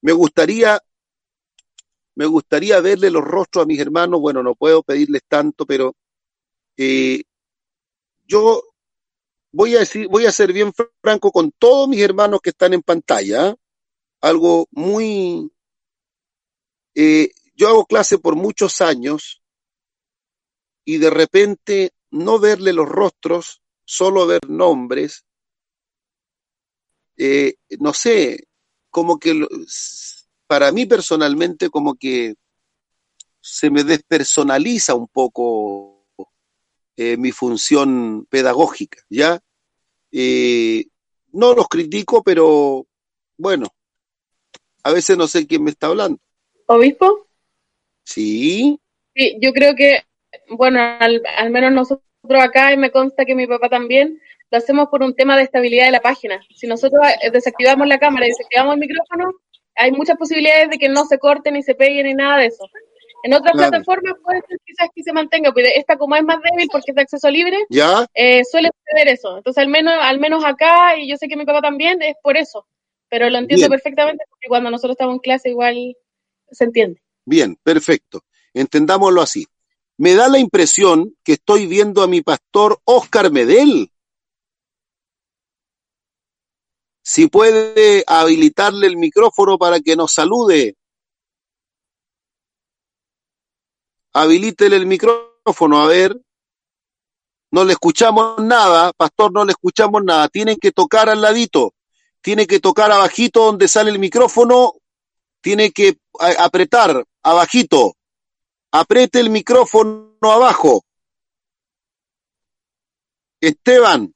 Me 0.02 0.12
gustaría 0.14 0.80
me 2.16 2.26
gustaría 2.26 2.80
verle 2.82 3.10
los 3.10 3.24
rostros 3.24 3.64
a 3.64 3.66
mis 3.66 3.80
hermanos, 3.80 4.20
bueno, 4.20 4.44
no 4.44 4.56
puedo 4.56 4.84
pedirles 4.84 5.22
tanto, 5.28 5.66
pero 5.66 5.96
eh, 6.78 7.24
yo 8.28 8.64
voy 9.52 9.76
a 9.76 9.80
decir, 9.80 10.08
voy 10.08 10.26
a 10.26 10.32
ser 10.32 10.54
bien 10.54 10.74
franco 11.02 11.32
con 11.32 11.52
todos 11.52 11.88
mis 11.88 12.02
hermanos 12.02 12.42
que 12.42 12.52
están 12.52 12.74
en 12.74 12.82
pantalla, 12.82 13.50
¿ah? 13.50 13.56
algo 14.22 14.68
muy, 14.72 15.52
eh, 16.96 17.32
yo 17.56 17.70
hago 17.70 17.86
clase 17.86 18.18
por 18.18 18.36
muchos 18.36 18.82
años 18.82 19.42
y 20.86 20.98
de 20.98 21.10
repente 21.10 21.94
no 22.12 22.40
verle 22.40 22.74
los 22.74 22.90
rostros, 22.90 23.62
solo 23.86 24.28
ver 24.28 24.50
nombres, 24.50 25.26
eh, 27.18 27.56
no 27.80 27.94
sé, 27.94 28.48
como 28.92 29.18
que 29.18 29.34
para 30.46 30.72
mí 30.72 30.86
personalmente 30.86 31.70
como 31.70 31.96
que 31.96 32.36
se 33.40 33.72
me 33.72 33.84
despersonaliza 33.84 34.94
un 34.94 35.08
poco 35.08 36.06
eh, 36.96 37.18
mi 37.18 37.32
función 37.32 38.28
pedagógica, 38.30 39.00
¿ya? 39.10 39.40
Eh, 40.12 40.86
no 41.32 41.56
los 41.56 41.68
critico, 41.68 42.22
pero 42.22 42.86
bueno, 43.38 43.68
a 44.84 44.92
veces 44.92 45.18
no 45.18 45.28
sé 45.28 45.48
quién 45.48 45.64
me 45.64 45.72
está 45.72 45.88
hablando. 45.88 46.20
¿Obispo? 46.68 47.28
Sí. 48.04 48.80
Sí, 49.16 49.38
yo 49.42 49.54
creo 49.54 49.76
que, 49.76 50.04
bueno, 50.50 50.80
al, 50.80 51.50
menos 51.50 51.72
nosotros 51.72 52.08
acá, 52.42 52.74
y 52.74 52.78
me 52.78 52.92
consta 52.92 53.26
que 53.26 53.36
mi 53.36 53.48
papá 53.48 53.70
también, 53.70 54.20
lo 54.50 54.58
hacemos 54.58 54.90
por 54.90 55.02
un 55.02 55.16
tema 55.16 55.38
de 55.38 55.44
estabilidad 55.44 55.86
de 55.86 55.92
la 55.92 56.02
página. 56.02 56.42
Si 56.56 56.68
nosotros 56.68 57.02
eh, 57.22 57.32
desactivamos 57.32 57.88
la 57.88 58.00
cámara 58.00 58.26
y 58.26 58.30
desactivamos 58.30 58.74
el 58.76 58.80
micrófono, 58.80 59.32
hay 59.76 59.92
muchas 59.92 60.18
posibilidades 60.18 60.70
de 60.70 60.78
que 60.78 60.90
no 60.90 61.06
se 61.06 61.18
corte 61.18 61.52
ni 61.52 61.64
se 61.64 61.76
pegue 61.76 62.04
ni 62.04 62.14
nada 62.14 62.38
de 62.38 62.48
eso. 62.48 62.66
En 63.24 63.34
otras 63.34 63.54
plataformas 63.54 64.16
puede 64.24 64.42
ser 64.48 64.58
quizás 64.66 64.90
que 64.96 65.04
se 65.04 65.14
mantenga, 65.14 65.52
pero 65.54 65.68
esta 65.74 65.96
como 65.96 66.16
es 66.16 66.24
más 66.24 66.40
débil 66.42 66.68
porque 66.72 66.92
es 66.92 66.96
de 66.96 67.02
acceso 67.02 67.30
libre, 67.30 67.58
¿Ya? 67.70 68.06
Eh, 68.16 68.44
suele 68.44 68.70
suceder 68.76 69.08
eso. 69.10 69.38
Entonces 69.38 69.62
al 69.62 69.70
menos, 69.70 69.94
al 70.02 70.20
menos 70.20 70.44
acá, 70.44 70.98
y 70.98 71.08
yo 71.08 71.16
sé 71.18 71.28
que 71.28 71.38
mi 71.38 71.46
papá 71.46 71.62
también, 71.62 72.02
es 72.02 72.16
por 72.22 72.36
eso. 72.36 72.66
Pero 73.10 73.30
lo 73.30 73.38
entiendo 73.38 73.70
perfectamente 73.70 74.26
porque 74.30 74.48
cuando 74.48 74.72
nosotros 74.72 74.94
estamos 74.94 75.16
en 75.16 75.20
clase 75.20 75.50
igual 75.50 75.96
se 76.50 76.64
entiende. 76.64 77.02
Bien, 77.26 77.56
perfecto. 77.62 78.24
Entendámoslo 78.54 79.22
así. 79.22 79.46
Me 80.02 80.16
da 80.16 80.28
la 80.28 80.40
impresión 80.40 81.16
que 81.24 81.34
estoy 81.34 81.68
viendo 81.68 82.02
a 82.02 82.08
mi 82.08 82.24
pastor 82.24 82.82
Oscar 82.86 83.32
Medel. 83.32 83.92
Si 87.04 87.28
puede 87.28 88.04
habilitarle 88.08 88.88
el 88.88 88.98
micrófono 88.98 89.60
para 89.60 89.80
que 89.80 89.96
nos 89.96 90.12
salude. 90.12 90.76
Habilítele 94.12 94.78
el 94.78 94.88
micrófono, 94.88 95.84
a 95.84 95.86
ver. 95.86 96.20
No 97.52 97.64
le 97.64 97.74
escuchamos 97.74 98.40
nada, 98.40 98.94
pastor, 98.94 99.32
no 99.32 99.46
le 99.46 99.52
escuchamos 99.52 100.04
nada. 100.04 100.30
Tienen 100.30 100.58
que 100.60 100.72
tocar 100.72 101.10
al 101.10 101.22
ladito. 101.22 101.76
Tiene 102.22 102.48
que 102.48 102.60
tocar 102.60 102.92
abajito 102.92 103.46
donde 103.46 103.68
sale 103.68 103.92
el 103.92 104.00
micrófono. 104.00 104.74
Tiene 105.42 105.70
que 105.70 106.00
apretar 106.40 107.06
abajito. 107.22 107.94
Apriete 108.72 109.20
el 109.20 109.30
micrófono 109.30 110.18
abajo. 110.22 110.84
Esteban. 113.42 114.14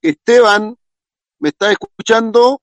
Esteban, 0.00 0.76
¿me 1.38 1.48
está 1.50 1.72
escuchando? 1.72 2.60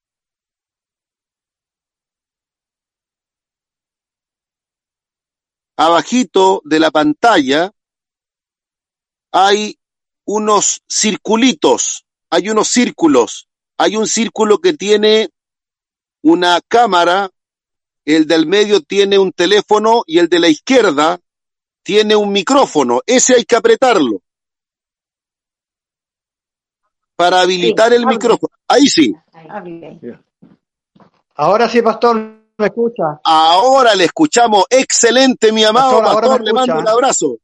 abajito 5.77 6.61
de 6.63 6.79
la 6.79 6.91
pantalla 6.91 7.71
hay 9.31 9.77
unos 10.25 10.81
circulitos, 10.89 12.05
hay 12.29 12.49
unos 12.49 12.69
círculos, 12.69 13.49
hay 13.77 13.97
un 13.97 14.07
círculo 14.07 14.59
que 14.59 14.73
tiene 14.73 15.29
una 16.21 16.61
cámara, 16.67 17.29
el 18.13 18.27
del 18.27 18.45
medio 18.45 18.81
tiene 18.81 19.17
un 19.17 19.31
teléfono 19.31 20.03
y 20.05 20.19
el 20.19 20.29
de 20.29 20.39
la 20.39 20.47
izquierda 20.47 21.19
tiene 21.83 22.15
un 22.15 22.31
micrófono. 22.31 23.01
Ese 23.05 23.35
hay 23.35 23.45
que 23.45 23.55
apretarlo 23.55 24.21
para 27.15 27.41
habilitar 27.41 27.93
el 27.93 28.05
micrófono. 28.05 28.53
Ahí 28.67 28.87
sí. 28.87 29.15
Ahora 31.35 31.67
sí, 31.67 31.81
pastor 31.81 32.15
me 32.57 32.67
escucha. 32.67 33.19
Ahora 33.23 33.95
le 33.95 34.05
escuchamos. 34.05 34.65
Excelente, 34.69 35.51
mi 35.51 35.63
amado 35.63 36.01
pastor. 36.01 36.41
Le 36.41 36.53
mando 36.53 36.79
un 36.79 36.87
abrazo. 36.87 37.37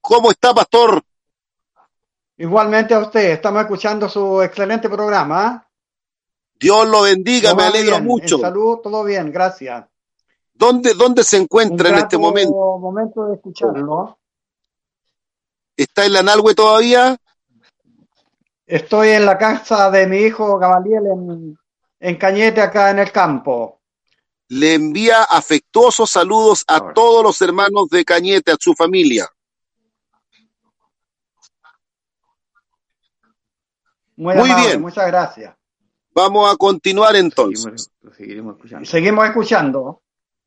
¿Cómo 0.00 0.30
está, 0.30 0.54
pastor? 0.54 1.02
Igualmente 2.36 2.94
a 2.94 2.98
usted. 3.00 3.32
Estamos 3.32 3.62
escuchando 3.62 4.08
su 4.08 4.42
excelente 4.42 4.88
programa. 4.88 5.66
Dios 6.64 6.88
lo 6.88 7.02
bendiga, 7.02 7.54
me 7.54 7.64
alegro 7.64 8.00
mucho. 8.00 8.38
salud, 8.38 8.78
todo 8.82 9.04
bien, 9.04 9.30
gracias. 9.30 9.84
¿Dónde, 10.52 10.94
dónde 10.94 11.24
se 11.24 11.36
encuentra 11.36 11.88
en 11.88 11.96
este 11.96 12.16
momento? 12.16 12.78
momento 12.78 13.26
de 13.26 13.34
escucharlo. 13.34 14.18
¿Está 15.76 16.06
en 16.06 16.12
la 16.12 16.22
Nalwe 16.22 16.54
todavía? 16.54 17.16
Estoy 18.66 19.10
en 19.10 19.26
la 19.26 19.36
casa 19.36 19.90
de 19.90 20.06
mi 20.06 20.18
hijo 20.18 20.58
Gabaliel 20.58 21.06
en 21.06 21.58
en 22.04 22.16
Cañete, 22.16 22.60
acá 22.60 22.90
en 22.90 22.98
el 22.98 23.10
campo. 23.10 23.80
Le 24.48 24.74
envía 24.74 25.22
afectuosos 25.22 26.10
saludos 26.10 26.62
a 26.66 26.92
todos 26.92 27.22
los 27.24 27.40
hermanos 27.40 27.88
de 27.88 28.04
Cañete, 28.04 28.52
a 28.52 28.56
su 28.60 28.74
familia. 28.74 29.26
Muy, 34.16 34.34
bien. 34.34 34.82
Muchas 34.82 35.06
gracias. 35.06 35.56
Vamos 36.14 36.52
a 36.52 36.56
continuar 36.56 37.16
entonces. 37.16 37.90
Seguimos, 38.16 38.56
escuchando. 38.56 38.86
Seguimos 38.86 39.26
escuchando. 39.26 40.02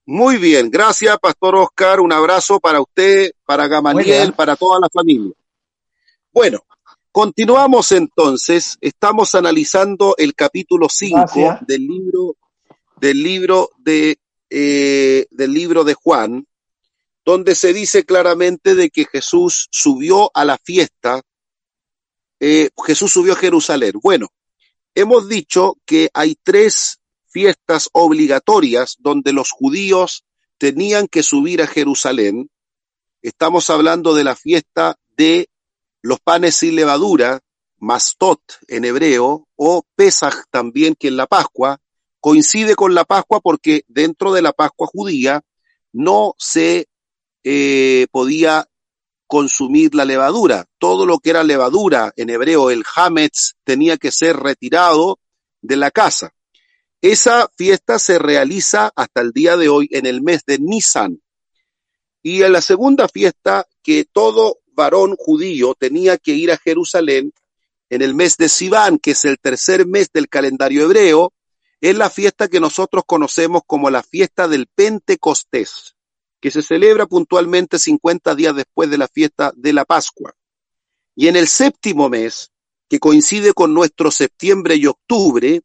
Muy 0.05 0.37
bien, 0.37 0.71
gracias, 0.71 1.17
Pastor 1.19 1.55
Oscar. 1.55 1.99
Un 1.99 2.13
abrazo 2.13 2.59
para 2.59 2.79
usted, 2.79 3.31
para 3.45 3.67
Gamaliel, 3.67 4.33
para 4.33 4.55
toda 4.55 4.79
la 4.79 4.87
familia. 4.89 5.33
Bueno, 6.31 6.63
Continuamos 7.17 7.93
entonces, 7.93 8.77
estamos 8.79 9.33
analizando 9.33 10.13
el 10.19 10.35
capítulo 10.35 10.85
5 10.87 11.61
del 11.65 11.87
libro, 11.87 12.35
del 13.01 13.23
libro 13.23 13.71
de, 13.79 14.19
eh, 14.51 15.25
del 15.31 15.51
libro 15.51 15.83
de 15.83 15.95
Juan, 15.95 16.45
donde 17.25 17.55
se 17.55 17.73
dice 17.73 18.05
claramente 18.05 18.75
de 18.75 18.91
que 18.91 19.05
Jesús 19.05 19.67
subió 19.71 20.29
a 20.31 20.45
la 20.45 20.59
fiesta, 20.59 21.23
eh, 22.39 22.69
Jesús 22.85 23.13
subió 23.13 23.33
a 23.33 23.37
Jerusalén. 23.37 23.93
Bueno, 23.99 24.27
hemos 24.97 25.29
dicho 25.29 25.77
que 25.85 26.09
hay 26.11 26.35
tres 26.41 26.99
fiestas 27.27 27.87
obligatorias 27.93 28.95
donde 28.97 29.31
los 29.31 29.51
judíos 29.51 30.25
tenían 30.57 31.07
que 31.07 31.21
subir 31.21 31.61
a 31.61 31.67
Jerusalén. 31.67 32.49
Estamos 33.21 33.69
hablando 33.69 34.15
de 34.15 34.23
la 34.23 34.35
fiesta 34.35 34.97
de 35.15 35.49
los 36.01 36.19
panes 36.19 36.55
sin 36.55 36.75
levadura, 36.75 37.41
mastot 37.77 38.41
en 38.67 38.85
hebreo, 38.85 39.47
o 39.55 39.83
Pesach 39.95 40.45
también, 40.49 40.95
que 40.95 41.09
en 41.09 41.17
la 41.17 41.27
Pascua, 41.27 41.79
coincide 42.19 42.75
con 42.75 42.95
la 42.95 43.05
Pascua 43.05 43.39
porque 43.39 43.83
dentro 43.87 44.33
de 44.33 44.41
la 44.41 44.51
Pascua 44.51 44.87
judía 44.87 45.43
no 45.93 46.33
se 46.39 46.87
eh, 47.43 48.07
podía 48.09 48.67
consumir 49.27 49.93
la 49.93 50.05
levadura. 50.05 50.65
Todo 50.79 51.05
lo 51.05 51.19
que 51.19 51.29
era 51.31 51.43
levadura, 51.43 52.13
en 52.15 52.29
hebreo 52.29 52.71
el 52.71 52.83
hametz, 52.95 53.55
tenía 53.63 53.97
que 53.97 54.11
ser 54.11 54.37
retirado 54.37 55.19
de 55.61 55.75
la 55.75 55.91
casa. 55.91 56.33
Esa 57.01 57.49
fiesta 57.55 57.99
se 57.99 58.17
realiza 58.17 58.91
hasta 58.95 59.21
el 59.21 59.31
día 59.31 59.57
de 59.57 59.69
hoy 59.69 59.87
en 59.91 60.05
el 60.05 60.21
mes 60.21 60.43
de 60.45 60.57
Nisan. 60.57 61.21
Y 62.23 62.41
en 62.41 62.53
la 62.53 62.61
segunda 62.61 63.07
fiesta 63.07 63.67
que 63.83 64.05
todo 64.05 64.59
varón 64.73 65.15
judío 65.17 65.75
tenía 65.75 66.17
que 66.17 66.31
ir 66.31 66.51
a 66.51 66.57
Jerusalén 66.57 67.33
en 67.89 68.01
el 68.01 68.15
mes 68.15 68.37
de 68.37 68.49
Sivan, 68.49 68.97
que 68.97 69.11
es 69.11 69.25
el 69.25 69.39
tercer 69.39 69.85
mes 69.85 70.11
del 70.11 70.27
calendario 70.27 70.83
hebreo, 70.83 71.33
es 71.79 71.95
la 71.95 72.09
fiesta 72.09 72.47
que 72.47 72.59
nosotros 72.59 73.03
conocemos 73.05 73.61
como 73.65 73.89
la 73.89 74.03
fiesta 74.03 74.47
del 74.47 74.67
Pentecostés, 74.67 75.95
que 76.39 76.51
se 76.51 76.61
celebra 76.61 77.05
puntualmente 77.05 77.79
50 77.79 78.35
días 78.35 78.55
después 78.55 78.89
de 78.89 78.97
la 78.97 79.07
fiesta 79.07 79.51
de 79.55 79.73
la 79.73 79.85
Pascua. 79.85 80.33
Y 81.15 81.27
en 81.27 81.35
el 81.35 81.47
séptimo 81.47 82.09
mes, 82.09 82.51
que 82.89 82.99
coincide 82.99 83.53
con 83.53 83.73
nuestro 83.73 84.11
septiembre 84.11 84.75
y 84.75 84.85
octubre, 84.85 85.61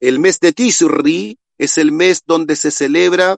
el 0.00 0.18
mes 0.18 0.40
de 0.40 0.52
Tisri 0.52 1.38
es 1.58 1.78
el 1.78 1.92
mes 1.92 2.22
donde 2.26 2.56
se 2.56 2.70
celebra 2.70 3.36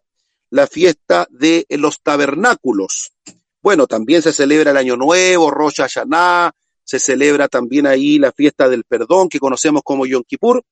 la 0.51 0.67
fiesta 0.67 1.27
de 1.31 1.67
los 1.71 2.01
tabernáculos, 2.03 3.13
bueno, 3.61 3.87
también 3.87 4.23
se 4.23 4.33
celebra 4.33 4.71
el 4.71 4.77
Año 4.77 4.97
Nuevo, 4.97 5.51
Rosh 5.51 5.77
Hashanah, 5.79 6.53
se 6.85 6.99
celebra 6.99 7.49
también 7.49 7.87
ahí 7.87 8.19
la 8.19 8.33
fiesta 8.33 8.69
del 8.69 8.85
perdón 8.85 9.29
que 9.29 9.41
conocemos 9.41 9.83
como 9.85 10.07
Yom 10.07 10.23
Kippur, 10.27 10.63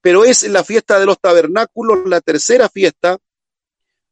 pero 0.00 0.24
es 0.24 0.42
la 0.44 0.62
fiesta 0.62 1.00
de 1.00 1.06
los 1.06 1.18
tabernáculos 1.18 2.06
la 2.06 2.20
tercera 2.20 2.68
fiesta 2.68 3.18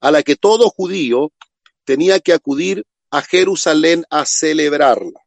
a 0.03 0.11
la 0.11 0.23
que 0.23 0.37
todo 0.37 0.69
judío 0.69 1.33
tenía 1.85 2.21
que 2.21 2.35
acudir 2.35 2.85
a 3.11 3.23
Jerusalén 3.23 4.05
a 4.11 4.27
celebrarla. 4.27 5.21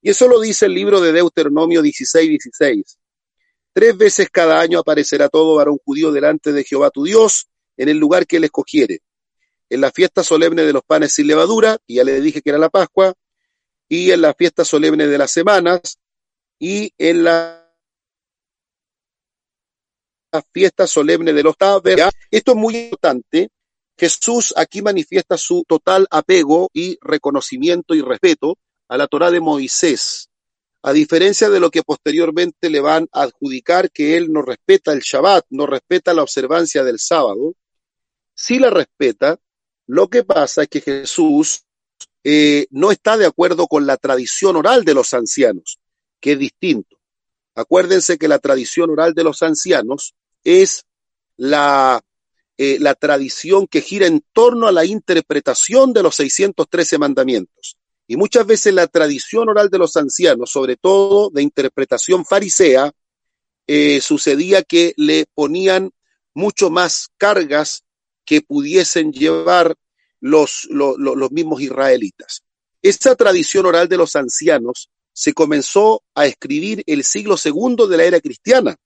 Y 0.00 0.10
eso 0.10 0.28
lo 0.28 0.38
dice 0.38 0.66
el 0.66 0.74
libro 0.74 1.00
de 1.00 1.12
Deuteronomio 1.12 1.82
16, 1.82 2.28
16. 2.28 2.98
Tres 3.72 3.96
veces 3.96 4.28
cada 4.30 4.60
año 4.60 4.78
aparecerá 4.78 5.28
todo 5.28 5.56
varón 5.56 5.78
judío 5.84 6.12
delante 6.12 6.52
de 6.52 6.62
Jehová 6.62 6.90
tu 6.90 7.02
Dios 7.04 7.48
en 7.76 7.88
el 7.88 7.98
lugar 7.98 8.26
que 8.26 8.36
él 8.36 8.44
escogiere 8.44 9.00
en 9.70 9.80
la 9.80 9.90
fiesta 9.90 10.22
solemne 10.22 10.62
de 10.62 10.72
los 10.72 10.82
panes 10.82 11.12
sin 11.12 11.26
levadura, 11.26 11.78
y 11.86 11.96
ya 11.96 12.04
le 12.04 12.20
dije 12.20 12.40
que 12.42 12.50
era 12.50 12.58
la 12.58 12.70
Pascua, 12.70 13.14
y 13.88 14.10
en 14.10 14.22
la 14.22 14.34
fiesta 14.34 14.64
solemne 14.64 15.06
de 15.06 15.18
las 15.18 15.30
semanas, 15.30 15.98
y 16.58 16.92
en 16.98 17.24
la 17.24 17.64
fiesta 20.52 20.86
solemne 20.86 21.32
de 21.32 21.42
los 21.42 21.56
tabernáculos. 21.56 22.14
Esto 22.30 22.52
es 22.52 22.56
muy 22.56 22.76
importante. 22.76 23.50
Jesús 23.98 24.54
aquí 24.56 24.80
manifiesta 24.80 25.36
su 25.36 25.64
total 25.66 26.06
apego 26.10 26.70
y 26.72 26.98
reconocimiento 27.00 27.94
y 27.94 28.00
respeto 28.00 28.56
a 28.86 28.96
la 28.96 29.08
Torá 29.08 29.30
de 29.30 29.40
Moisés, 29.40 30.30
a 30.82 30.92
diferencia 30.92 31.50
de 31.50 31.58
lo 31.58 31.70
que 31.70 31.82
posteriormente 31.82 32.70
le 32.70 32.80
van 32.80 33.08
a 33.12 33.22
adjudicar 33.22 33.90
que 33.90 34.16
él 34.16 34.32
no 34.32 34.42
respeta 34.42 34.92
el 34.92 35.00
Shabbat, 35.00 35.46
no 35.50 35.66
respeta 35.66 36.14
la 36.14 36.22
observancia 36.22 36.84
del 36.84 37.00
sábado, 37.00 37.54
sí 38.34 38.60
la 38.60 38.70
respeta, 38.70 39.38
lo 39.88 40.08
que 40.08 40.22
pasa 40.22 40.62
es 40.62 40.68
que 40.68 40.80
Jesús 40.80 41.64
eh, 42.22 42.68
no 42.70 42.92
está 42.92 43.16
de 43.16 43.26
acuerdo 43.26 43.66
con 43.66 43.84
la 43.84 43.96
tradición 43.96 44.54
oral 44.54 44.84
de 44.84 44.94
los 44.94 45.12
ancianos, 45.12 45.80
que 46.20 46.32
es 46.32 46.38
distinto. 46.38 46.98
Acuérdense 47.56 48.16
que 48.16 48.28
la 48.28 48.38
tradición 48.38 48.90
oral 48.90 49.14
de 49.14 49.24
los 49.24 49.42
ancianos 49.42 50.14
es 50.44 50.86
la, 51.36 52.00
eh, 52.60 52.78
la 52.80 52.96
tradición 52.96 53.68
que 53.68 53.80
gira 53.80 54.08
en 54.08 54.24
torno 54.32 54.66
a 54.66 54.72
la 54.72 54.84
interpretación 54.84 55.92
de 55.92 56.02
los 56.02 56.16
613 56.16 56.98
mandamientos. 56.98 57.76
Y 58.08 58.16
muchas 58.16 58.44
veces 58.46 58.74
la 58.74 58.88
tradición 58.88 59.48
oral 59.48 59.70
de 59.70 59.78
los 59.78 59.96
ancianos, 59.96 60.50
sobre 60.50 60.76
todo 60.76 61.30
de 61.30 61.42
interpretación 61.42 62.24
farisea, 62.24 62.90
eh, 63.68 64.00
sucedía 64.00 64.64
que 64.64 64.92
le 64.96 65.26
ponían 65.34 65.92
mucho 66.34 66.68
más 66.68 67.10
cargas 67.16 67.84
que 68.24 68.40
pudiesen 68.40 69.12
llevar 69.12 69.76
los, 70.20 70.66
los, 70.68 70.96
los 70.98 71.30
mismos 71.30 71.60
israelitas. 71.60 72.42
Esta 72.82 73.14
tradición 73.14 73.66
oral 73.66 73.88
de 73.88 73.98
los 73.98 74.16
ancianos 74.16 74.90
se 75.12 75.32
comenzó 75.32 76.02
a 76.14 76.26
escribir 76.26 76.82
el 76.86 77.04
siglo 77.04 77.36
segundo 77.36 77.86
de 77.86 77.98
la 77.98 78.04
era 78.04 78.20
cristiana. 78.20 78.76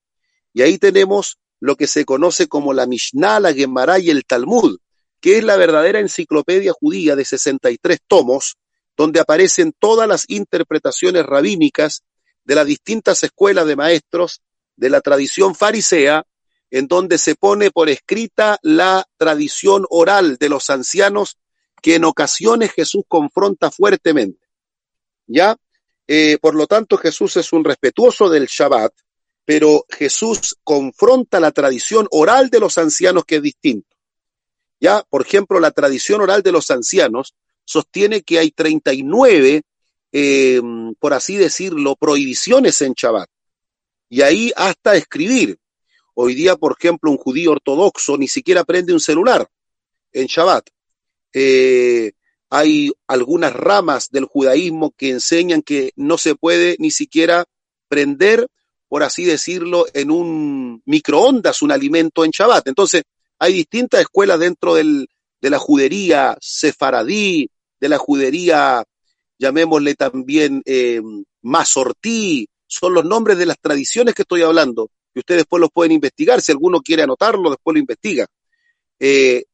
Y 0.52 0.60
ahí 0.60 0.76
tenemos 0.76 1.38
lo 1.62 1.76
que 1.76 1.86
se 1.86 2.04
conoce 2.04 2.48
como 2.48 2.72
la 2.72 2.86
Mishnah, 2.86 3.38
la 3.38 3.54
Gemara 3.54 4.00
y 4.00 4.10
el 4.10 4.24
Talmud, 4.24 4.80
que 5.20 5.38
es 5.38 5.44
la 5.44 5.56
verdadera 5.56 6.00
enciclopedia 6.00 6.72
judía 6.72 7.14
de 7.14 7.24
63 7.24 8.00
tomos, 8.08 8.56
donde 8.96 9.20
aparecen 9.20 9.72
todas 9.78 10.08
las 10.08 10.24
interpretaciones 10.26 11.24
rabínicas 11.24 12.02
de 12.42 12.56
las 12.56 12.66
distintas 12.66 13.22
escuelas 13.22 13.64
de 13.68 13.76
maestros 13.76 14.40
de 14.74 14.90
la 14.90 15.00
tradición 15.00 15.54
farisea, 15.54 16.24
en 16.72 16.88
donde 16.88 17.16
se 17.16 17.36
pone 17.36 17.70
por 17.70 17.88
escrita 17.88 18.58
la 18.62 19.06
tradición 19.16 19.86
oral 19.88 20.38
de 20.38 20.48
los 20.48 20.68
ancianos 20.68 21.38
que 21.80 21.94
en 21.94 22.04
ocasiones 22.04 22.72
Jesús 22.72 23.04
confronta 23.06 23.70
fuertemente. 23.70 24.48
¿Ya? 25.28 25.56
Eh, 26.08 26.38
por 26.42 26.56
lo 26.56 26.66
tanto, 26.66 26.98
Jesús 26.98 27.36
es 27.36 27.52
un 27.52 27.62
respetuoso 27.62 28.28
del 28.28 28.46
Shabbat, 28.46 28.92
pero 29.44 29.84
Jesús 29.88 30.56
confronta 30.62 31.40
la 31.40 31.50
tradición 31.50 32.06
oral 32.10 32.50
de 32.50 32.60
los 32.60 32.78
ancianos 32.78 33.24
que 33.24 33.36
es 33.36 33.42
distinto. 33.42 33.96
Ya, 34.80 35.04
por 35.08 35.22
ejemplo, 35.22 35.60
la 35.60 35.70
tradición 35.70 36.20
oral 36.20 36.42
de 36.42 36.52
los 36.52 36.70
ancianos 36.70 37.34
sostiene 37.64 38.22
que 38.22 38.38
hay 38.38 38.50
39, 38.50 39.62
eh, 40.12 40.60
por 40.98 41.14
así 41.14 41.36
decirlo, 41.36 41.96
prohibiciones 41.96 42.80
en 42.82 42.94
Shabbat. 42.94 43.28
Y 44.08 44.22
ahí 44.22 44.52
hasta 44.56 44.94
escribir. 44.94 45.58
Hoy 46.14 46.34
día, 46.34 46.56
por 46.56 46.76
ejemplo, 46.78 47.10
un 47.10 47.16
judío 47.16 47.52
ortodoxo 47.52 48.18
ni 48.18 48.28
siquiera 48.28 48.64
prende 48.64 48.92
un 48.92 49.00
celular 49.00 49.48
en 50.12 50.26
Shabbat. 50.26 50.68
Eh, 51.32 52.12
hay 52.50 52.92
algunas 53.06 53.54
ramas 53.54 54.10
del 54.10 54.26
judaísmo 54.26 54.90
que 54.90 55.10
enseñan 55.10 55.62
que 55.62 55.92
no 55.96 56.18
se 56.18 56.34
puede 56.34 56.76
ni 56.78 56.90
siquiera 56.90 57.46
prender, 57.88 58.46
por 58.92 59.04
así 59.04 59.24
decirlo, 59.24 59.86
en 59.94 60.10
un 60.10 60.82
microondas 60.84 61.62
un 61.62 61.72
alimento 61.72 62.26
en 62.26 62.30
Shabbat. 62.30 62.68
Entonces, 62.68 63.04
hay 63.38 63.54
distintas 63.54 64.02
escuelas 64.02 64.38
dentro 64.38 64.74
del, 64.74 65.08
de 65.40 65.48
la 65.48 65.58
judería 65.58 66.36
sefaradí, 66.38 67.48
de 67.80 67.88
la 67.88 67.96
judería, 67.96 68.84
llamémosle 69.38 69.94
también 69.94 70.60
eh, 70.66 71.00
masortí, 71.40 72.46
son 72.66 72.92
los 72.92 73.06
nombres 73.06 73.38
de 73.38 73.46
las 73.46 73.58
tradiciones 73.58 74.14
que 74.14 74.22
estoy 74.22 74.42
hablando, 74.42 74.90
y 75.14 75.20
ustedes 75.20 75.38
después 75.38 75.62
los 75.62 75.70
pueden 75.72 75.92
investigar, 75.92 76.42
si 76.42 76.52
alguno 76.52 76.82
quiere 76.82 77.04
anotarlo, 77.04 77.48
después 77.48 77.72
lo 77.72 77.80
investiga. 77.80 78.26
Eh, 79.00 79.44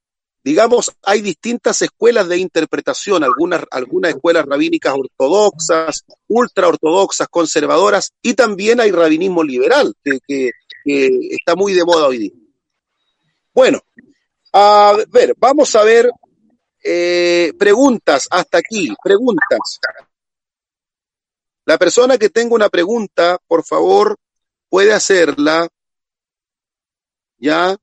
digamos, 0.42 0.92
hay 1.02 1.20
distintas 1.20 1.82
escuelas 1.82 2.28
de 2.28 2.38
interpretación, 2.38 3.24
algunas, 3.24 3.64
algunas 3.70 4.14
escuelas 4.14 4.46
rabínicas 4.46 4.94
ortodoxas, 4.94 6.04
ultra 6.28 6.68
ortodoxas, 6.68 7.28
conservadoras, 7.28 8.12
y 8.22 8.34
también 8.34 8.80
hay 8.80 8.90
rabinismo 8.90 9.42
liberal, 9.42 9.94
que, 10.02 10.18
que, 10.26 10.50
está 11.30 11.54
muy 11.54 11.74
de 11.74 11.84
moda 11.84 12.06
hoy 12.06 12.18
día. 12.18 12.32
Bueno, 13.52 13.80
a 14.52 14.96
ver, 15.10 15.34
vamos 15.36 15.74
a 15.76 15.84
ver 15.84 16.10
eh, 16.82 17.52
preguntas 17.58 18.26
hasta 18.30 18.58
aquí, 18.58 18.94
preguntas. 19.02 19.80
La 21.66 21.76
persona 21.76 22.16
que 22.16 22.30
tenga 22.30 22.54
una 22.54 22.70
pregunta, 22.70 23.38
por 23.46 23.64
favor, 23.64 24.16
puede 24.70 24.94
hacerla. 24.94 25.68
¿Ya? 27.36 27.76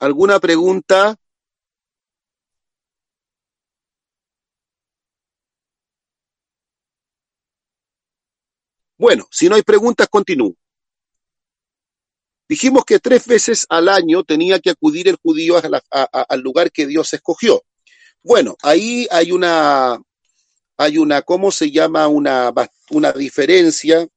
¿Alguna 0.00 0.38
pregunta? 0.38 1.16
Bueno, 8.96 9.26
si 9.30 9.48
no 9.48 9.56
hay 9.56 9.62
preguntas, 9.62 10.08
continúo. 10.08 10.54
Dijimos 12.48 12.84
que 12.84 12.98
tres 12.98 13.26
veces 13.26 13.66
al 13.68 13.88
año 13.88 14.24
tenía 14.24 14.58
que 14.58 14.70
acudir 14.70 15.08
el 15.08 15.16
judío 15.16 15.56
al 15.90 16.40
lugar 16.40 16.72
que 16.72 16.86
Dios 16.86 17.12
escogió. 17.12 17.62
Bueno, 18.22 18.56
ahí 18.62 19.06
hay 19.10 19.32
una, 19.32 20.00
hay 20.76 20.98
una, 20.98 21.22
¿cómo 21.22 21.50
se 21.50 21.70
llama? 21.70 22.08
Una, 22.08 22.52
una 22.90 23.12
diferencia 23.12 24.08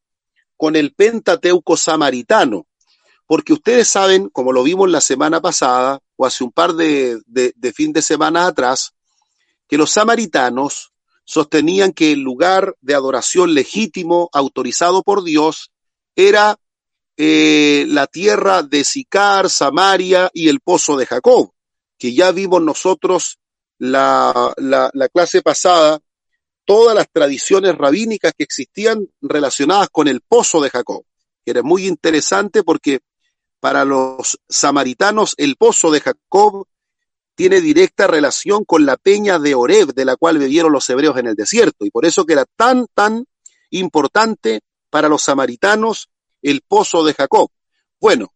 con 0.56 0.76
el 0.76 0.94
Pentateuco 0.94 1.76
samaritano 1.76 2.68
porque 3.32 3.54
ustedes 3.54 3.88
saben, 3.88 4.28
como 4.28 4.52
lo 4.52 4.62
vimos 4.62 4.90
la 4.90 5.00
semana 5.00 5.40
pasada 5.40 6.02
o 6.18 6.26
hace 6.26 6.44
un 6.44 6.52
par 6.52 6.74
de, 6.74 7.22
fin 7.74 7.94
de 7.94 8.02
semana 8.02 8.46
atrás, 8.46 8.92
que 9.70 9.78
los 9.78 9.90
samaritanos 9.92 10.92
sostenían 11.24 11.94
que 11.94 12.12
el 12.12 12.20
lugar 12.20 12.76
de 12.82 12.94
adoración 12.94 13.54
legítimo 13.54 14.30
autorizado 14.34 15.02
por 15.02 15.24
Dios 15.24 15.72
era 16.14 16.58
eh, 17.16 17.86
la 17.88 18.06
tierra 18.06 18.64
de 18.64 18.84
Sicar, 18.84 19.50
Samaria 19.50 20.30
y 20.34 20.50
el 20.50 20.60
pozo 20.60 20.98
de 20.98 21.06
Jacob, 21.06 21.54
que 21.98 22.14
ya 22.14 22.34
vimos 22.34 22.62
nosotros 22.62 23.40
la, 23.78 24.54
la, 24.58 24.92
la 24.94 25.08
clase 25.08 25.42
pasada, 25.42 26.02
todas 26.66 26.94
las 26.94 27.10
tradiciones 27.10 27.78
rabínicas 27.78 28.34
que 28.38 28.44
existían 28.44 29.08
relacionadas 29.22 29.88
con 29.90 30.10
el 30.10 30.20
pozo 30.20 30.60
de 30.60 30.70
Jacob, 30.70 31.06
que 31.46 31.52
era 31.52 31.64
muy 31.64 31.88
interesante 31.88 32.64
porque 32.64 33.00
para 33.62 33.86
los 33.86 34.40
samaritanos, 34.50 35.36
el 35.38 35.56
pozo 35.56 35.92
de 35.92 36.02
Jacob 36.02 36.68
tiene 37.36 37.62
directa 37.62 38.08
relación 38.08 38.66
con 38.66 38.86
la 38.86 38.98
peña 38.98 39.40
de 39.40 39.56
Oreb, 39.56 39.94
de 39.94 40.04
la 40.04 40.18
cual 40.18 40.40
bebieron 40.40 40.74
los 40.74 40.90
hebreos 40.90 41.18
en 41.18 41.28
el 41.28 41.36
desierto, 41.36 41.86
y 41.86 41.92
por 41.92 42.06
eso 42.06 42.26
que 42.26 42.34
era 42.34 42.46
tan, 42.58 42.88
tan 42.94 43.26
importante 43.70 44.62
para 44.90 45.08
los 45.08 45.24
samaritanos 45.24 46.10
el 46.42 46.62
pozo 46.68 47.04
de 47.04 47.14
Jacob. 47.14 47.50
Bueno, 48.00 48.34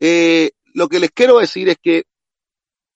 eh, 0.00 0.50
lo 0.74 0.88
que 0.88 0.98
les 0.98 1.12
quiero 1.12 1.38
decir 1.38 1.68
es 1.68 1.76
que 1.80 2.04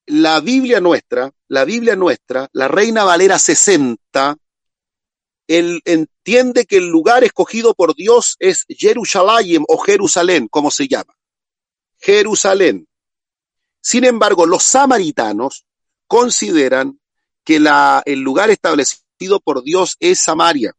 la 0.06 0.40
Biblia 0.40 0.80
nuestra, 0.80 1.30
la 1.46 1.64
Biblia 1.64 1.94
nuestra, 1.94 2.48
la 2.52 2.66
Reina 2.66 3.04
Valera 3.04 3.38
60, 3.38 4.36
él 5.46 5.80
entiende 5.84 6.66
que 6.66 6.78
el 6.78 6.88
lugar 6.88 7.22
escogido 7.22 7.74
por 7.74 7.94
Dios 7.94 8.36
es 8.40 8.64
Jerusalén 8.68 9.64
o 9.68 9.78
Jerusalén, 9.78 10.48
como 10.48 10.70
se 10.70 10.88
llama. 10.88 11.17
Jerusalén. 11.98 12.86
Sin 13.80 14.04
embargo, 14.04 14.46
los 14.46 14.64
samaritanos 14.64 15.66
consideran 16.06 16.98
que 17.44 17.56
el 18.06 18.20
lugar 18.20 18.50
establecido 18.50 19.40
por 19.42 19.62
Dios 19.62 19.96
es 20.00 20.20
Samaria. 20.20 20.74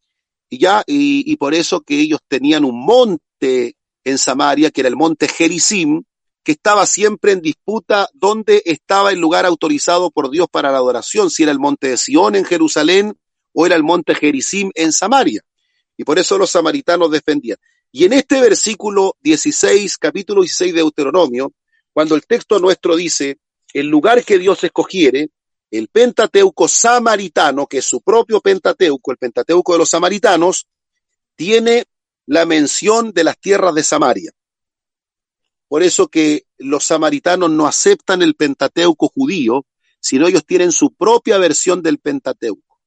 Y 0.49 0.59
ya, 0.59 0.83
y, 0.85 1.35
por 1.37 1.53
eso 1.53 1.81
que 1.81 1.99
ellos 1.99 2.19
tenían 2.27 2.65
un 2.65 2.83
monte 2.83 3.75
en 4.03 4.17
Samaria, 4.17 4.71
que 4.71 4.81
era 4.81 4.87
el 4.87 4.95
monte 4.95 5.27
Gerizim, 5.27 6.03
que 6.43 6.53
estaba 6.53 6.85
siempre 6.85 7.33
en 7.33 7.41
disputa 7.41 8.09
dónde 8.13 8.63
estaba 8.65 9.11
el 9.11 9.19
lugar 9.19 9.45
autorizado 9.45 10.09
por 10.09 10.31
Dios 10.31 10.47
para 10.49 10.71
la 10.71 10.77
adoración, 10.77 11.29
si 11.29 11.43
era 11.43 11.51
el 11.51 11.59
monte 11.59 11.89
de 11.89 11.97
Sión 11.97 12.35
en 12.35 12.45
Jerusalén 12.45 13.15
o 13.53 13.65
era 13.65 13.75
el 13.75 13.83
monte 13.83 14.15
Gerizim 14.15 14.71
en 14.73 14.91
Samaria. 14.91 15.41
Y 15.97 16.03
por 16.03 16.17
eso 16.17 16.37
los 16.37 16.49
samaritanos 16.49 17.11
defendían. 17.11 17.57
Y 17.91 18.05
en 18.05 18.13
este 18.13 18.39
versículo 18.39 19.15
16, 19.21 19.97
capítulo 19.97 20.41
16 20.41 20.73
de 20.73 20.79
Deuteronomio, 20.79 21.53
cuando 21.91 22.15
el 22.15 22.25
texto 22.25 22.59
nuestro 22.59 22.95
dice, 22.95 23.39
el 23.73 23.87
lugar 23.87 24.23
que 24.23 24.37
Dios 24.37 24.63
escogiere, 24.63 25.29
el 25.71 25.87
Pentateuco 25.87 26.67
samaritano, 26.67 27.67
que 27.67 27.79
es 27.79 27.85
su 27.85 28.01
propio 28.01 28.41
Pentateuco, 28.41 29.11
el 29.11 29.17
Pentateuco 29.17 29.73
de 29.73 29.79
los 29.79 29.89
samaritanos, 29.89 30.67
tiene 31.35 31.85
la 32.25 32.45
mención 32.45 33.11
de 33.11 33.23
las 33.23 33.39
tierras 33.39 33.73
de 33.73 33.83
Samaria. 33.83 34.31
Por 35.67 35.83
eso 35.83 36.07
que 36.07 36.45
los 36.57 36.83
samaritanos 36.85 37.49
no 37.51 37.67
aceptan 37.67 38.21
el 38.21 38.35
Pentateuco 38.35 39.07
judío, 39.07 39.65
sino 39.99 40.27
ellos 40.27 40.45
tienen 40.45 40.71
su 40.71 40.93
propia 40.93 41.37
versión 41.37 41.81
del 41.81 41.99
Pentateuco. 41.99 42.79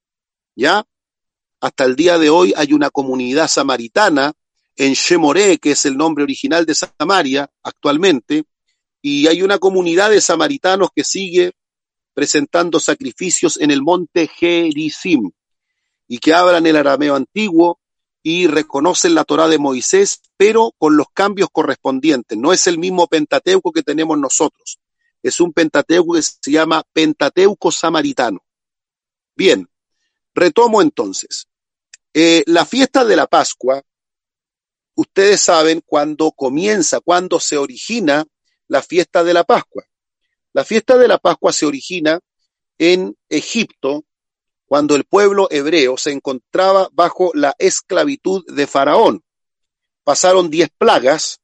¿Ya? 0.55 0.85
Hasta 1.61 1.85
el 1.85 1.97
día 1.97 2.19
de 2.19 2.31
hoy 2.31 2.55
hay 2.57 2.73
una 2.73 2.91
comunidad 2.91 3.49
samaritana 3.49 4.33
en 4.77 4.95
Shemoré, 4.95 5.59
que 5.59 5.73
es 5.73 5.85
el 5.87 5.97
nombre 5.97 6.25
original 6.25 6.67
de 6.67 6.75
Samaria 6.75 7.51
actualmente, 7.63 8.45
y 9.01 9.27
hay 9.27 9.43
una 9.43 9.59
comunidad 9.59 10.11
de 10.11 10.21
samaritanos 10.21 10.91
que 10.95 11.05
sigue 11.05 11.53
presentando 12.15 12.79
sacrificios 12.79 13.59
en 13.61 13.71
el 13.71 13.83
monte 13.83 14.29
Gerizim 14.29 15.31
y 16.07 16.19
que 16.19 16.35
hablan 16.35 16.67
el 16.67 16.77
arameo 16.77 17.17
antiguo 17.17 17.81
y 18.23 18.47
reconocen 18.47 19.15
la 19.15 19.25
Torá 19.25 19.49
de 19.49 19.59
Moisés, 19.59 20.21
pero 20.37 20.73
con 20.79 20.97
los 20.97 21.07
cambios 21.13 21.49
correspondientes. 21.51 22.39
No 22.39 22.53
es 22.53 22.67
el 22.67 22.79
mismo 22.79 23.09
Pentateuco 23.09 23.73
que 23.73 23.83
tenemos 23.83 24.17
nosotros. 24.19 24.79
Es 25.23 25.41
un 25.41 25.53
Pentateuco 25.53 26.15
que 26.15 26.23
se 26.23 26.51
llama 26.51 26.85
Pentateuco 26.93 27.73
Samaritano. 27.73 28.45
Bien, 29.35 29.69
retomo 30.35 30.83
entonces. 30.83 31.49
Eh, 32.15 32.45
la 32.47 32.65
fiesta 32.65 33.05
de 33.05 33.17
la 33.17 33.27
Pascua, 33.27 33.83
ustedes 34.95 35.41
saben 35.41 35.83
cuándo 35.85 36.33
comienza, 36.33 37.01
cuándo 37.01 37.41
se 37.41 37.57
origina 37.57 38.25
la 38.69 38.83
fiesta 38.83 39.25
de 39.25 39.35
la 39.35 39.45
Pascua. 39.45 39.85
La 40.53 40.65
fiesta 40.65 40.99
de 40.99 41.09
la 41.09 41.19
Pascua 41.19 41.53
se 41.53 41.67
origina 41.67 42.21
en 42.79 43.17
Egipto, 43.29 44.05
cuando 44.67 44.97
el 44.97 45.05
pueblo 45.05 45.49
hebreo 45.51 45.97
se 45.97 46.13
encontraba 46.13 46.89
bajo 46.93 47.31
la 47.35 47.55
esclavitud 47.59 48.45
de 48.47 48.67
Faraón. 48.67 49.23
Pasaron 50.05 50.51
diez 50.51 50.71
plagas, 50.77 51.41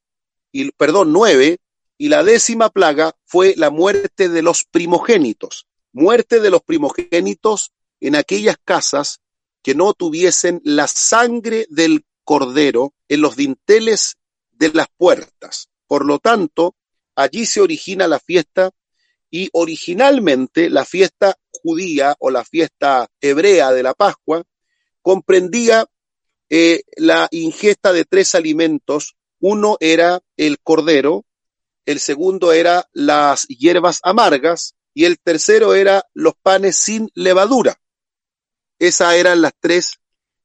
y, 0.51 0.71
perdón, 0.73 1.13
nueve, 1.13 1.59
y 1.99 2.09
la 2.09 2.23
décima 2.23 2.71
plaga 2.71 3.15
fue 3.27 3.55
la 3.57 3.71
muerte 3.71 4.29
de 4.29 4.43
los 4.43 4.65
primogénitos. 4.65 5.67
Muerte 5.93 6.41
de 6.41 6.51
los 6.51 6.63
primogénitos 6.63 7.73
en 8.01 8.15
aquellas 8.15 8.57
casas 8.65 9.21
que 9.63 9.75
no 9.75 9.93
tuviesen 9.93 10.61
la 10.65 10.87
sangre 10.87 11.67
del 11.69 12.05
cordero 12.29 12.93
en 13.09 13.23
los 13.23 13.37
dinteles 13.37 14.19
de 14.53 14.71
las 14.75 14.89
puertas. 14.99 15.71
Por 15.87 16.05
lo 16.05 16.19
tanto, 16.19 16.77
allí 17.15 17.47
se 17.47 17.63
origina 17.63 18.07
la 18.07 18.21
fiesta 18.21 18.71
y 19.31 19.49
originalmente 19.55 20.69
la 20.69 20.85
fiesta 20.85 21.39
judía 21.51 22.17
o 22.19 22.31
la 22.31 22.45
fiesta 22.45 23.09
hebrea 23.23 23.73
de 23.73 23.83
la 23.83 23.95
Pascua 23.95 24.45
comprendía 25.01 25.87
eh, 26.51 26.83
la 26.99 27.29
ingesta 27.31 27.95
de 27.95 28.05
tres 28.05 28.35
alimentos. 28.35 29.17
Uno 29.41 29.79
era 29.81 30.21
el 30.37 30.59
cordero, 30.59 31.25
el 31.87 31.99
segundo 31.99 32.53
era 32.53 32.91
las 32.93 33.47
hierbas 33.47 34.01
amargas 34.03 34.75
y 34.93 35.07
el 35.07 35.19
tercero 35.19 35.75
era 35.75 36.05
los 36.13 36.35
panes 36.43 36.77
sin 36.77 37.09
levadura. 37.15 37.81
Esas 38.79 39.15
eran 39.15 39.41
las 39.41 39.53
tres 39.59 39.99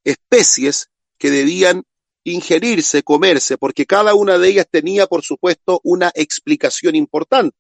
especies 0.06 0.88
que 1.24 1.32
debían 1.32 1.84
ingerirse, 2.26 3.02
comerse, 3.02 3.58
porque 3.58 3.86
cada 3.86 4.14
una 4.14 4.38
de 4.38 4.50
ellas 4.50 4.68
tenía, 4.70 5.08
por 5.08 5.24
supuesto, 5.24 5.80
una 5.82 6.12
explicación 6.16 6.98
importante. 6.98 7.56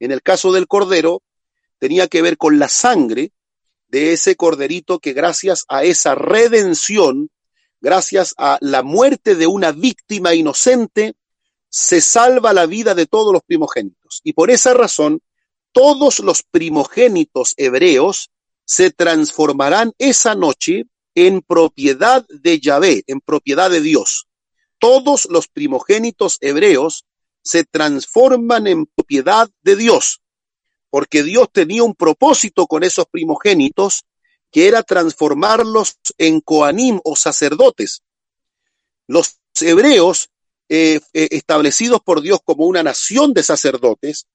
En 0.00 0.12
el 0.12 0.22
caso 0.22 0.50
del 0.50 0.66
cordero, 0.66 1.22
tenía 1.78 2.08
que 2.08 2.22
ver 2.22 2.38
con 2.38 2.58
la 2.58 2.70
sangre 2.70 3.32
de 3.88 4.14
ese 4.14 4.34
corderito 4.34 4.98
que 4.98 5.12
gracias 5.12 5.66
a 5.68 5.84
esa 5.84 6.14
redención, 6.14 7.28
gracias 7.82 8.34
a 8.38 8.56
la 8.62 8.82
muerte 8.82 9.34
de 9.34 9.46
una 9.46 9.72
víctima 9.72 10.34
inocente, 10.34 11.12
se 11.68 12.00
salva 12.00 12.54
la 12.54 12.64
vida 12.64 12.94
de 12.94 13.04
todos 13.04 13.30
los 13.30 13.42
primogénitos. 13.42 14.22
Y 14.24 14.32
por 14.32 14.50
esa 14.50 14.72
razón, 14.72 15.20
todos 15.72 16.20
los 16.20 16.44
primogénitos 16.44 17.52
hebreos 17.58 18.30
se 18.64 18.90
transformarán 18.90 19.92
esa 19.98 20.34
noche 20.34 20.86
en 21.14 21.42
propiedad 21.42 22.26
de 22.28 22.60
Yahvé, 22.60 23.04
en 23.06 23.20
propiedad 23.20 23.70
de 23.70 23.80
Dios. 23.80 24.26
Todos 24.78 25.26
los 25.30 25.48
primogénitos 25.48 26.38
hebreos 26.40 27.04
se 27.42 27.64
transforman 27.64 28.66
en 28.66 28.86
propiedad 28.86 29.50
de 29.62 29.76
Dios, 29.76 30.22
porque 30.90 31.22
Dios 31.22 31.48
tenía 31.52 31.82
un 31.82 31.94
propósito 31.94 32.66
con 32.66 32.82
esos 32.82 33.06
primogénitos, 33.10 34.04
que 34.50 34.68
era 34.68 34.82
transformarlos 34.82 35.96
en 36.18 36.40
coanim 36.40 37.00
o 37.04 37.16
sacerdotes. 37.16 38.02
Los 39.06 39.38
hebreos, 39.60 40.28
eh, 40.68 41.00
eh, 41.14 41.28
establecidos 41.32 42.00
por 42.02 42.20
Dios 42.20 42.40
como 42.44 42.66
una 42.66 42.82
nación 42.82 43.32
de 43.32 43.42
sacerdotes, 43.42 44.26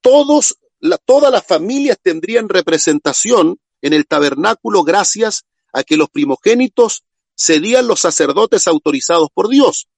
todos, 0.00 0.58
todas 1.04 1.30
las 1.30 1.46
familias 1.46 1.98
tendrían 2.02 2.48
representación 2.48 3.58
en 3.82 3.92
el 3.92 4.06
tabernáculo 4.06 4.82
gracias 4.82 5.44
a 5.72 5.82
que 5.82 5.96
los 5.96 6.10
primogénitos 6.10 7.04
serían 7.34 7.86
los 7.86 8.00
sacerdotes 8.00 8.66
autorizados 8.66 9.28
por 9.32 9.48
Dios. 9.48 9.88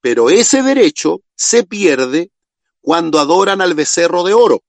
Pero 0.00 0.30
ese 0.30 0.62
derecho 0.62 1.22
se 1.36 1.64
pierde 1.64 2.30
cuando 2.80 3.20
adoran 3.20 3.60
al 3.60 3.74
becerro 3.74 4.24
de 4.24 4.34
oro. 4.34 4.62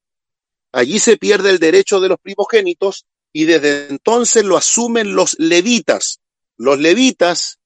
Allí 0.71 0.99
se 0.99 1.17
pierde 1.17 1.49
el 1.49 1.59
derecho 1.59 1.99
de 1.99 2.09
los 2.09 2.19
primogénitos 2.19 3.05
y 3.33 3.45
desde 3.45 3.89
entonces 3.89 4.43
lo 4.43 4.57
asumen 4.57 5.15
los 5.15 5.35
levitas. 5.39 6.19
Los 6.57 6.79
levitas 6.79 7.59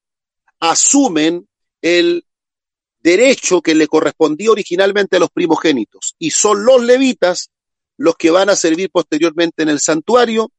asumen 0.60 1.48
el 1.82 2.26
derecho 3.00 3.62
que 3.62 3.76
le 3.76 3.88
correspondía 3.88 4.52
originalmente 4.52 5.18
a 5.18 5.20
los 5.20 5.30
primogénitos 5.30 6.16
y 6.18 6.32
son 6.32 6.66
los 6.66 6.84
levitas 6.84 7.52
los 7.98 8.16
que 8.16 8.32
van 8.32 8.50
a 8.50 8.56
servir 8.56 8.90
posteriormente 8.90 9.64
en 9.64 9.70
el 9.70 9.80
santuario 9.80 10.52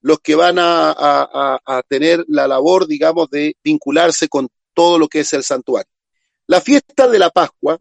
los 0.00 0.20
que 0.20 0.34
van 0.34 0.56
a, 0.58 1.60
tener 1.88 2.24
la 2.28 2.46
labor, 2.46 2.86
digamos, 2.86 3.28
de 3.30 3.56
vincularse 3.62 4.28
con 4.28 4.48
todo 4.74 4.98
lo 4.98 5.08
que 5.08 5.20
es 5.20 5.32
el 5.32 5.42
santuario. 5.42 5.90
La 6.46 6.60
fiesta 6.60 7.08
de 7.08 7.18
la 7.18 7.30
Pascua 7.30 7.78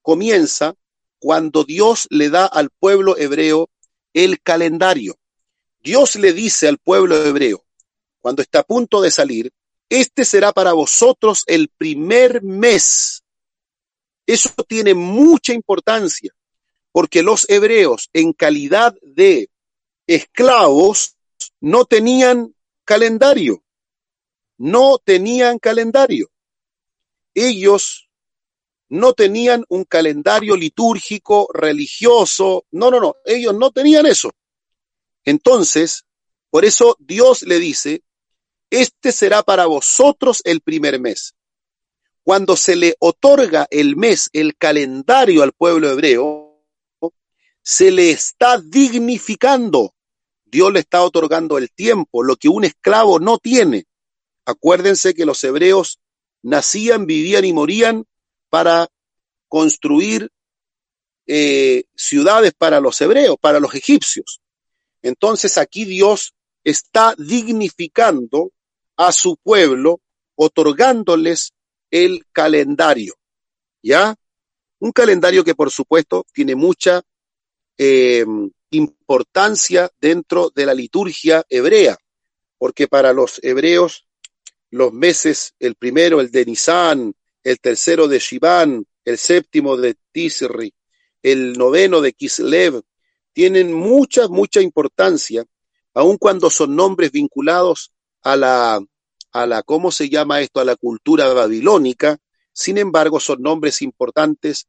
comienza 0.00 0.74
cuando 1.18 1.64
Dios 1.64 2.06
le 2.10 2.30
da 2.30 2.46
al 2.46 2.70
pueblo 2.70 3.16
hebreo 3.18 3.68
el 4.14 4.40
calendario. 4.40 5.18
Dios 5.80 6.16
le 6.16 6.32
dice 6.32 6.68
al 6.68 6.78
pueblo 6.78 7.16
hebreo, 7.16 7.64
cuando 8.20 8.42
está 8.42 8.60
a 8.60 8.64
punto 8.64 9.00
de 9.00 9.10
salir, 9.10 9.52
este 9.88 10.24
será 10.24 10.52
para 10.52 10.72
vosotros 10.72 11.44
el 11.46 11.68
primer 11.68 12.42
mes. 12.42 13.22
Eso 14.26 14.50
tiene 14.66 14.94
mucha 14.94 15.52
importancia, 15.52 16.32
porque 16.90 17.22
los 17.22 17.48
hebreos 17.48 18.08
en 18.12 18.32
calidad 18.32 18.94
de 19.02 19.50
esclavos 20.06 21.15
no 21.60 21.84
tenían 21.84 22.54
calendario, 22.84 23.62
no 24.58 24.98
tenían 24.98 25.58
calendario. 25.58 26.30
Ellos 27.34 28.08
no 28.88 29.12
tenían 29.12 29.64
un 29.68 29.84
calendario 29.84 30.56
litúrgico, 30.56 31.48
religioso, 31.52 32.64
no, 32.70 32.90
no, 32.90 33.00
no, 33.00 33.16
ellos 33.24 33.54
no 33.54 33.70
tenían 33.70 34.06
eso. 34.06 34.30
Entonces, 35.24 36.04
por 36.50 36.64
eso 36.64 36.96
Dios 37.00 37.42
le 37.42 37.58
dice, 37.58 38.02
este 38.70 39.12
será 39.12 39.42
para 39.42 39.66
vosotros 39.66 40.40
el 40.44 40.60
primer 40.60 41.00
mes. 41.00 41.34
Cuando 42.22 42.56
se 42.56 42.76
le 42.76 42.96
otorga 42.98 43.66
el 43.70 43.96
mes, 43.96 44.30
el 44.32 44.56
calendario 44.56 45.42
al 45.42 45.52
pueblo 45.52 45.90
hebreo, 45.90 46.64
se 47.62 47.90
le 47.90 48.10
está 48.10 48.58
dignificando. 48.58 49.95
Dios 50.56 50.72
le 50.72 50.80
está 50.80 51.02
otorgando 51.02 51.58
el 51.58 51.70
tiempo, 51.70 52.22
lo 52.22 52.36
que 52.36 52.48
un 52.48 52.64
esclavo 52.64 53.20
no 53.20 53.36
tiene. 53.36 53.84
Acuérdense 54.46 55.12
que 55.12 55.26
los 55.26 55.44
hebreos 55.44 56.00
nacían, 56.40 57.04
vivían 57.04 57.44
y 57.44 57.52
morían 57.52 58.06
para 58.48 58.88
construir 59.48 60.30
eh, 61.26 61.84
ciudades 61.94 62.54
para 62.56 62.80
los 62.80 62.98
hebreos, 63.02 63.36
para 63.38 63.60
los 63.60 63.74
egipcios. 63.74 64.40
Entonces 65.02 65.58
aquí 65.58 65.84
Dios 65.84 66.32
está 66.64 67.14
dignificando 67.18 68.50
a 68.96 69.12
su 69.12 69.36
pueblo, 69.36 70.00
otorgándoles 70.36 71.52
el 71.90 72.24
calendario. 72.32 73.14
¿Ya? 73.82 74.14
Un 74.78 74.92
calendario 74.92 75.44
que 75.44 75.54
por 75.54 75.70
supuesto 75.70 76.24
tiene 76.32 76.54
mucha 76.54 77.02
eh, 77.76 78.24
importancia 78.76 79.90
dentro 80.00 80.50
de 80.54 80.66
la 80.66 80.74
liturgia 80.74 81.44
hebrea, 81.48 81.96
porque 82.58 82.88
para 82.88 83.12
los 83.12 83.40
hebreos 83.42 84.06
los 84.70 84.92
meses, 84.92 85.54
el 85.58 85.74
primero, 85.74 86.20
el 86.20 86.30
de 86.30 86.44
Nisan, 86.44 87.14
el 87.42 87.60
tercero 87.60 88.08
de 88.08 88.18
Shivan, 88.18 88.84
el 89.04 89.18
séptimo 89.18 89.76
de 89.76 89.96
Tisri, 90.12 90.74
el 91.22 91.52
noveno 91.56 92.00
de 92.00 92.12
Kislev, 92.12 92.82
tienen 93.32 93.72
mucha, 93.72 94.28
mucha 94.28 94.60
importancia, 94.60 95.44
aun 95.94 96.18
cuando 96.18 96.50
son 96.50 96.74
nombres 96.74 97.12
vinculados 97.12 97.92
a 98.22 98.36
la, 98.36 98.80
a 99.32 99.46
la, 99.46 99.62
¿cómo 99.62 99.90
se 99.90 100.08
llama 100.08 100.40
esto? 100.40 100.60
A 100.60 100.64
la 100.64 100.76
cultura 100.76 101.32
babilónica. 101.32 102.18
Sin 102.52 102.78
embargo, 102.78 103.20
son 103.20 103.42
nombres 103.42 103.82
importantes, 103.82 104.66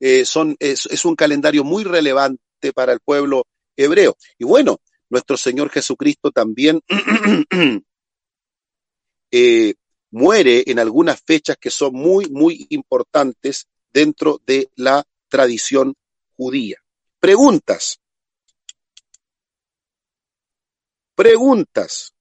eh, 0.00 0.24
son, 0.24 0.56
es 0.58 1.04
un 1.04 1.16
calendario 1.16 1.64
muy 1.64 1.84
relevante 1.84 2.42
para 2.74 2.92
el 2.92 3.00
pueblo 3.00 3.46
hebreo. 3.76 4.16
Y 4.38 4.44
bueno, 4.44 4.80
nuestro 5.08 5.36
Señor 5.36 5.70
Jesucristo 5.70 6.30
también 6.30 6.80
eh, 9.30 9.74
muere 10.10 10.64
en 10.66 10.78
algunas 10.78 11.20
fechas 11.20 11.56
que 11.58 11.70
son 11.70 11.94
muy, 11.94 12.28
muy 12.30 12.66
importantes 12.70 13.66
dentro 13.90 14.40
de 14.46 14.70
la 14.76 15.04
tradición 15.28 15.94
judía. 16.36 16.78
Preguntas. 17.20 18.00
Preguntas. 21.14 22.14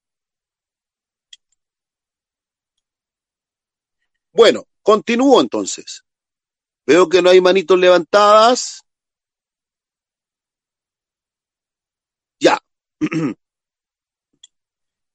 Bueno, 4.31 4.67
continúo 4.81 5.41
entonces. 5.41 6.03
Veo 6.85 7.09
que 7.09 7.21
no 7.21 7.29
hay 7.29 7.41
manitos 7.41 7.77
levantadas. 7.77 8.83
Ya. 12.39 12.59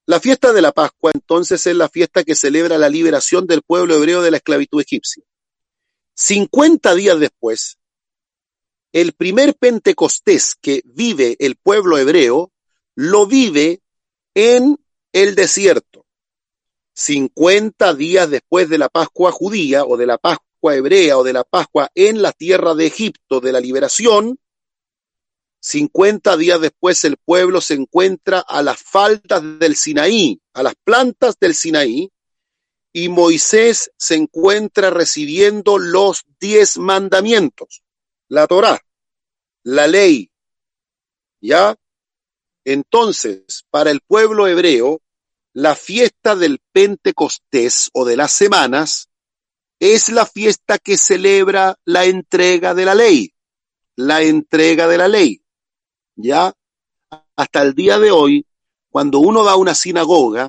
La 0.07 0.19
fiesta 0.19 0.53
de 0.53 0.61
la 0.61 0.73
Pascua 0.73 1.13
entonces 1.15 1.65
es 1.67 1.77
la 1.77 1.89
fiesta 1.89 2.25
que 2.25 2.35
celebra 2.35 2.77
la 2.77 2.89
liberación 2.89 3.47
del 3.47 3.63
pueblo 3.63 3.95
hebreo 3.95 4.21
de 4.21 4.33
la 4.33 4.39
esclavitud 4.39 4.81
egipcia. 4.81 5.23
50 6.15 6.95
días 6.97 7.21
después, 7.21 7.79
el 8.93 9.13
primer 9.13 9.55
Pentecostés 9.55 10.57
que 10.61 10.83
vive 10.85 11.37
el 11.39 11.57
pueblo 11.57 11.99
hebreo 11.99 12.53
lo 12.95 13.27
vive 13.27 13.81
en 14.35 14.77
el 15.13 15.35
desierto. 15.35 16.05
50 16.95 17.95
días 17.95 18.29
después 18.29 18.69
de 18.69 18.79
la 18.79 18.89
Pascua 18.89 19.31
judía 19.31 19.85
o 19.85 19.97
de 19.97 20.07
la 20.07 20.19
Pascua 20.19 20.75
hebrea 20.75 21.17
o 21.17 21.25
de 21.25 21.33
la 21.33 21.45
Pascua 21.45 21.91
en 21.95 22.23
la 22.23 22.33
tierra 22.33 22.75
de 22.75 22.87
Egipto 22.87 23.41
de 23.41 23.53
la 23.53 23.61
liberación, 23.61 24.39
50 25.63 26.37
días 26.39 26.61
después 26.61 27.05
el 27.05 27.17
pueblo 27.17 27.61
se 27.61 27.75
encuentra 27.75 28.41
a 28.41 28.63
las 28.63 28.83
faldas 28.83 29.43
del 29.61 29.77
Sinaí, 29.77 30.41
a 30.55 30.65
las 30.65 30.75
plantas 30.75 31.37
del 31.39 31.55
Sinaí, 31.55 32.11
y 32.93 33.09
Moisés 33.09 33.93
se 33.97 34.17
encuentra 34.17 34.91
recibiendo 34.91 35.79
los 35.79 36.25
diez 36.41 36.79
mandamientos, 36.79 37.85
la 38.29 38.49
Torá, 38.49 38.85
la 39.63 39.87
ley. 39.87 40.33
¿Ya? 41.41 41.77
Entonces, 42.65 43.65
para 43.71 43.93
el 43.93 44.01
pueblo 44.01 44.49
hebreo, 44.49 45.01
la 45.53 45.77
fiesta 45.77 46.35
del 46.35 46.59
Pentecostés 46.73 47.89
o 47.93 48.05
de 48.05 48.17
las 48.17 48.33
semanas 48.33 49.11
es 49.79 50.09
la 50.09 50.27
fiesta 50.27 50.79
que 50.79 50.97
celebra 50.97 51.79
la 51.85 52.05
entrega 52.05 52.75
de 52.75 52.85
la 52.85 52.97
ley, 52.97 53.33
la 53.95 54.23
entrega 54.23 54.89
de 54.89 54.99
la 54.99 55.07
ley 55.07 55.42
ya 56.23 56.53
hasta 57.37 57.63
el 57.63 57.75
día 57.75 57.99
de 57.99 58.11
hoy, 58.11 58.47
cuando 58.91 59.19
uno 59.19 59.45
va 59.45 59.53
a 59.53 59.57
una 59.57 59.75
sinagoga 59.75 60.49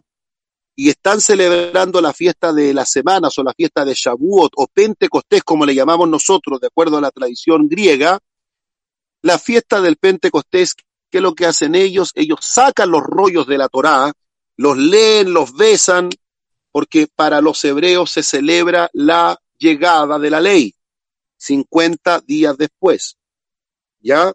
y 0.76 0.89
están 0.89 1.21
celebrando 1.21 2.01
la 2.01 2.13
fiesta 2.13 2.51
de 2.51 2.74
las 2.74 2.89
semanas 2.89 3.38
o 3.38 3.43
la 3.43 3.53
fiesta 3.53 3.86
de 3.86 3.93
Shavuot 3.93 4.53
o 4.55 4.67
Pentecostés, 4.67 5.43
como 5.43 5.65
le 5.65 5.76
llamamos 5.76 6.09
nosotros, 6.09 6.59
de 6.59 6.67
acuerdo 6.67 6.97
a 6.97 7.01
la 7.01 7.11
tradición 7.11 7.67
griega, 7.67 8.19
la 9.21 9.38
fiesta 9.39 9.82
del 9.82 9.97
Pentecostés, 9.97 10.74
¿qué 11.09 11.17
es 11.17 11.21
lo 11.21 11.36
que 11.36 11.45
hacen 11.45 11.76
ellos? 11.76 12.11
Ellos 12.15 12.39
sacan 12.41 12.91
los 12.91 13.01
rollos 13.01 13.47
de 13.47 13.57
la 13.57 13.69
Torá, 13.69 14.11
los 14.57 14.78
leen, 14.78 15.34
los 15.34 15.55
besan, 15.55 16.09
porque 16.71 17.07
para 17.07 17.39
los 17.39 17.63
hebreos 17.63 18.11
se 18.11 18.24
celebra 18.24 18.89
la 18.93 19.39
llegada 19.57 20.19
de 20.19 20.30
la 20.30 20.41
ley, 20.41 20.76
50 21.38 22.21
días 22.21 22.57
después. 22.57 23.15
¿Ya? 23.99 24.34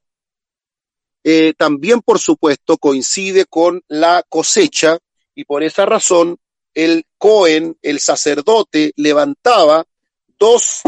Eh, 1.25 1.55
también, 1.57 2.01
por 2.01 2.19
supuesto, 2.19 2.79
coincide 2.79 3.45
con 3.47 3.83
la 3.89 4.23
cosecha 4.29 4.99
y 5.35 5.45
por 5.45 5.63
esa 5.63 5.87
razón 5.87 6.39
el 6.75 7.05
Cohen, 7.19 7.77
el 7.83 7.99
sacerdote, 8.01 8.93
levantaba 8.97 9.85
dos 10.39 10.83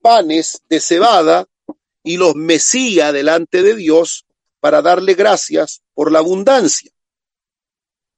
panes 0.00 0.62
de 0.68 0.80
cebada 0.80 1.46
y 2.02 2.16
los 2.16 2.34
mesía 2.34 3.12
delante 3.12 3.62
de 3.62 3.76
Dios 3.76 4.24
para 4.60 4.82
darle 4.82 5.14
gracias 5.14 5.82
por 5.94 6.10
la 6.10 6.18
abundancia. 6.18 6.90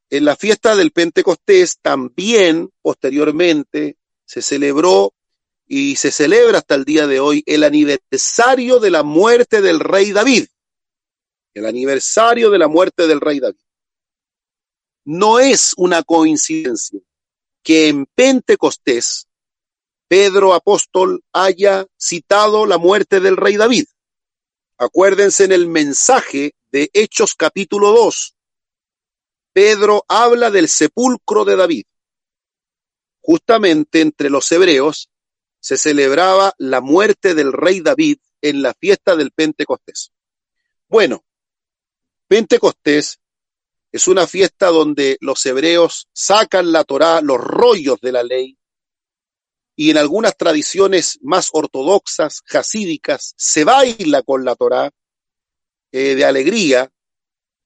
En 0.08 0.24
la 0.24 0.36
fiesta 0.36 0.74
del 0.74 0.90
Pentecostés 0.90 1.78
también 1.80 2.70
posteriormente 2.82 3.96
se 4.24 4.42
celebró 4.42 5.12
y 5.66 5.96
se 5.96 6.10
celebra 6.10 6.58
hasta 6.58 6.74
el 6.74 6.84
día 6.84 7.06
de 7.06 7.20
hoy 7.20 7.44
el 7.46 7.62
aniversario 7.62 8.80
de 8.80 8.90
la 8.90 9.02
muerte 9.02 9.60
del 9.60 9.78
rey 9.78 10.12
David 10.12 10.46
el 11.54 11.66
aniversario 11.66 12.50
de 12.50 12.58
la 12.58 12.68
muerte 12.68 13.06
del 13.06 13.20
rey 13.20 13.40
David. 13.40 13.60
No 15.04 15.38
es 15.38 15.74
una 15.76 16.02
coincidencia 16.02 17.00
que 17.62 17.88
en 17.88 18.06
Pentecostés 18.06 19.26
Pedro 20.10 20.54
apóstol 20.54 21.22
haya 21.32 21.86
citado 21.96 22.66
la 22.66 22.78
muerte 22.78 23.20
del 23.20 23.36
rey 23.36 23.56
David. 23.56 23.84
Acuérdense 24.76 25.44
en 25.44 25.52
el 25.52 25.68
mensaje 25.68 26.56
de 26.72 26.90
Hechos 26.92 27.36
capítulo 27.36 27.92
2. 27.92 28.34
Pedro 29.52 30.04
habla 30.08 30.50
del 30.50 30.68
sepulcro 30.68 31.44
de 31.44 31.54
David. 31.54 31.84
Justamente 33.20 34.00
entre 34.00 34.30
los 34.30 34.50
hebreos 34.50 35.10
se 35.60 35.76
celebraba 35.76 36.54
la 36.58 36.80
muerte 36.80 37.36
del 37.36 37.52
rey 37.52 37.80
David 37.80 38.18
en 38.42 38.62
la 38.62 38.74
fiesta 38.74 39.14
del 39.14 39.30
Pentecostés. 39.30 40.10
Bueno, 40.88 41.24
Pentecostés 42.30 43.18
es 43.90 44.06
una 44.06 44.24
fiesta 44.24 44.68
donde 44.68 45.16
los 45.20 45.44
hebreos 45.46 46.06
sacan 46.12 46.70
la 46.70 46.84
Torá, 46.84 47.20
los 47.20 47.38
rollos 47.38 48.00
de 48.00 48.12
la 48.12 48.22
ley, 48.22 48.56
y 49.74 49.90
en 49.90 49.98
algunas 49.98 50.36
tradiciones 50.36 51.18
más 51.22 51.50
ortodoxas, 51.52 52.42
jasídicas, 52.44 53.34
se 53.36 53.64
baila 53.64 54.22
con 54.22 54.44
la 54.44 54.54
Torá 54.54 54.92
eh, 55.90 56.14
de 56.14 56.24
alegría, 56.24 56.88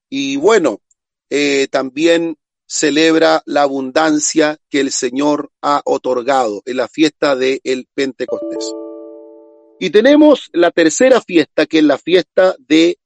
y 0.08 0.36
bueno, 0.36 0.80
eh, 1.28 1.68
también 1.70 2.38
celebra 2.66 3.42
la 3.44 3.64
abundancia 3.64 4.56
que 4.70 4.80
el 4.80 4.92
Señor 4.92 5.50
ha 5.60 5.82
otorgado 5.84 6.62
en 6.64 6.78
la 6.78 6.88
fiesta 6.88 7.36
del 7.36 7.60
el 7.64 7.86
Pentecostés. 7.92 8.72
Y 9.78 9.90
tenemos 9.90 10.48
la 10.54 10.70
tercera 10.70 11.20
fiesta, 11.20 11.66
que 11.66 11.80
es 11.80 11.84
la 11.84 11.98
fiesta 11.98 12.56
de 12.60 12.96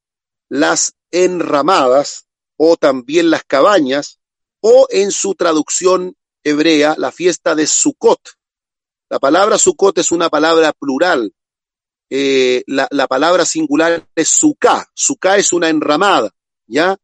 las 0.48 0.94
enramadas 1.10 2.26
o 2.56 2.76
también 2.76 3.30
las 3.30 3.44
cabañas 3.44 4.20
o 4.60 4.86
en 4.90 5.10
su 5.12 5.34
traducción 5.34 6.16
hebrea 6.42 6.94
la 6.98 7.12
fiesta 7.12 7.54
de 7.54 7.66
Sukkot. 7.66 8.20
La 9.08 9.18
palabra 9.18 9.58
Sukkot 9.58 9.98
es 9.98 10.10
una 10.12 10.28
palabra 10.28 10.72
plural. 10.72 11.32
Eh, 12.10 12.64
la, 12.66 12.88
la, 12.90 13.06
palabra 13.06 13.44
singular 13.44 14.06
es 14.14 14.28
Sukkah. 14.28 14.86
Sukkah 14.94 15.36
es 15.36 15.52
una 15.52 15.68
enramada, 15.68 16.30
¿ya? 16.66 16.96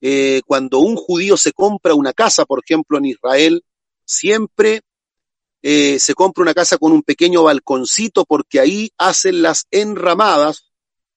Eh, 0.00 0.42
cuando 0.46 0.78
un 0.78 0.96
judío 0.96 1.36
se 1.36 1.52
compra 1.52 1.94
una 1.94 2.12
casa, 2.12 2.44
por 2.44 2.62
ejemplo, 2.64 2.98
en 2.98 3.06
Israel, 3.06 3.64
siempre 4.04 4.82
eh, 5.62 5.98
se 5.98 6.14
compra 6.14 6.42
una 6.42 6.54
casa 6.54 6.78
con 6.78 6.92
un 6.92 7.02
pequeño 7.02 7.42
balconcito 7.42 8.24
porque 8.24 8.60
ahí 8.60 8.90
hacen 8.96 9.42
las 9.42 9.66
enramadas 9.70 10.67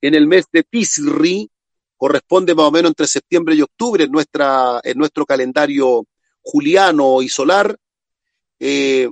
en 0.02 0.16
el 0.16 0.28
mes 0.28 0.46
de 0.52 0.64
Tisri, 0.64 1.50
corresponde 1.96 2.56
más 2.56 2.66
o 2.66 2.72
menos 2.72 2.90
entre 2.90 3.08
septiembre 3.08 3.56
y 3.56 3.62
octubre 3.62 4.04
en, 4.04 4.12
nuestra, 4.12 4.82
en 4.84 4.98
nuestro 4.98 5.26
calendario 5.26 6.06
juliano 6.42 7.22
y 7.22 7.30
solar, 7.30 7.78
eh, 8.60 9.08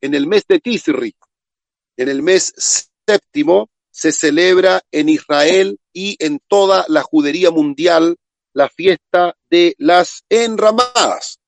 en 0.00 0.14
el 0.14 0.26
mes 0.26 0.44
de 0.46 0.60
Tisri, 0.60 1.14
en 1.96 2.08
el 2.08 2.22
mes 2.22 2.52
séptimo, 3.06 3.70
se 3.90 4.12
celebra 4.12 4.82
en 4.92 5.08
Israel 5.08 5.80
y 5.92 6.16
en 6.18 6.38
toda 6.46 6.84
la 6.88 7.02
judería 7.02 7.50
mundial 7.50 8.16
la 8.52 8.68
fiesta 8.68 9.34
de 9.48 9.74
las 9.78 10.22
enramadas. 10.28 11.40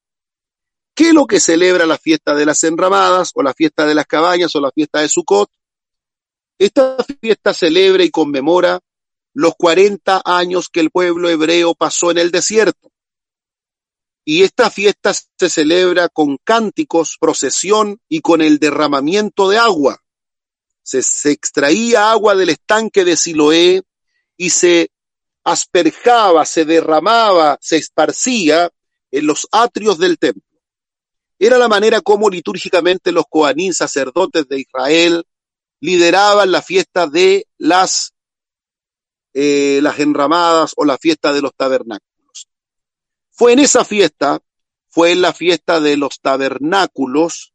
¿Qué 0.95 1.09
es 1.09 1.14
lo 1.14 1.26
que 1.26 1.41
celebra 1.41 1.84
la 1.84 1.99
fiesta 1.99 2.34
de 2.34 2.47
las 2.47 2.64
enramadas 2.64 3.32
o 3.34 3.43
la 3.43 3.53
fiesta 3.53 3.84
de 3.84 3.95
las 3.95 4.07
cabañas 4.07 4.57
o 4.57 4.61
la 4.61 4.70
fiesta 4.70 5.01
de 5.01 5.09
Sukkot? 5.09 5.51
Esta 6.59 6.97
fiesta 7.21 7.55
celebra 7.55 8.03
y 8.03 8.11
conmemora 8.11 8.81
los 9.33 9.55
40 9.57 10.23
años 10.25 10.69
que 10.69 10.81
el 10.81 10.91
pueblo 10.91 11.29
hebreo 11.29 11.75
pasó 11.75 12.11
en 12.11 12.19
el 12.19 12.33
desierto. 12.33 12.91
Y 14.25 14.43
esta 14.43 14.69
fiesta 14.69 15.15
se 15.15 15.49
celebra 15.49 16.09
con 16.09 16.37
cánticos, 16.43 17.17
procesión 17.21 18.01
y 18.09 18.21
con 18.21 18.43
el 18.43 18.59
derramamiento 18.59 19.49
de 19.49 19.59
agua. 19.59 20.03
Se, 20.83 20.99
extraía 21.31 22.11
agua 22.11 22.35
del 22.35 22.51
estanque 22.51 23.05
de 23.05 23.17
Siloé 23.17 23.83
y 24.37 24.51
se 24.51 24.91
asperjaba, 25.45 26.45
se 26.45 26.65
derramaba, 26.65 27.57
se 27.61 27.77
esparcía 27.77 28.71
en 29.11 29.27
los 29.27 29.47
atrios 29.53 29.99
del 29.99 30.19
templo. 30.19 30.43
Era 31.39 31.57
la 31.57 31.69
manera 31.69 32.01
como 32.01 32.29
litúrgicamente 32.29 33.13
los 33.13 33.25
coanín 33.31 33.73
sacerdotes 33.73 34.49
de 34.49 34.61
Israel 34.61 35.25
lideraban 35.81 36.51
la 36.51 36.62
fiesta 36.62 37.07
de 37.07 37.47
las, 37.59 38.14
eh, 39.35 39.81
las 39.83 39.99
enramadas 39.99 40.72
o 40.76 40.85
la 40.85 40.99
fiesta 40.99 41.33
de 41.33 41.43
los 41.43 41.55
tabernáculos. 41.55 42.49
Fue 43.31 43.53
en 43.53 43.61
esa 43.61 43.85
fiesta, 43.85 44.41
fue 44.89 45.12
en 45.12 45.22
la 45.22 45.33
fiesta 45.33 45.81
de 45.81 45.97
los 45.97 46.20
tabernáculos, 46.20 47.55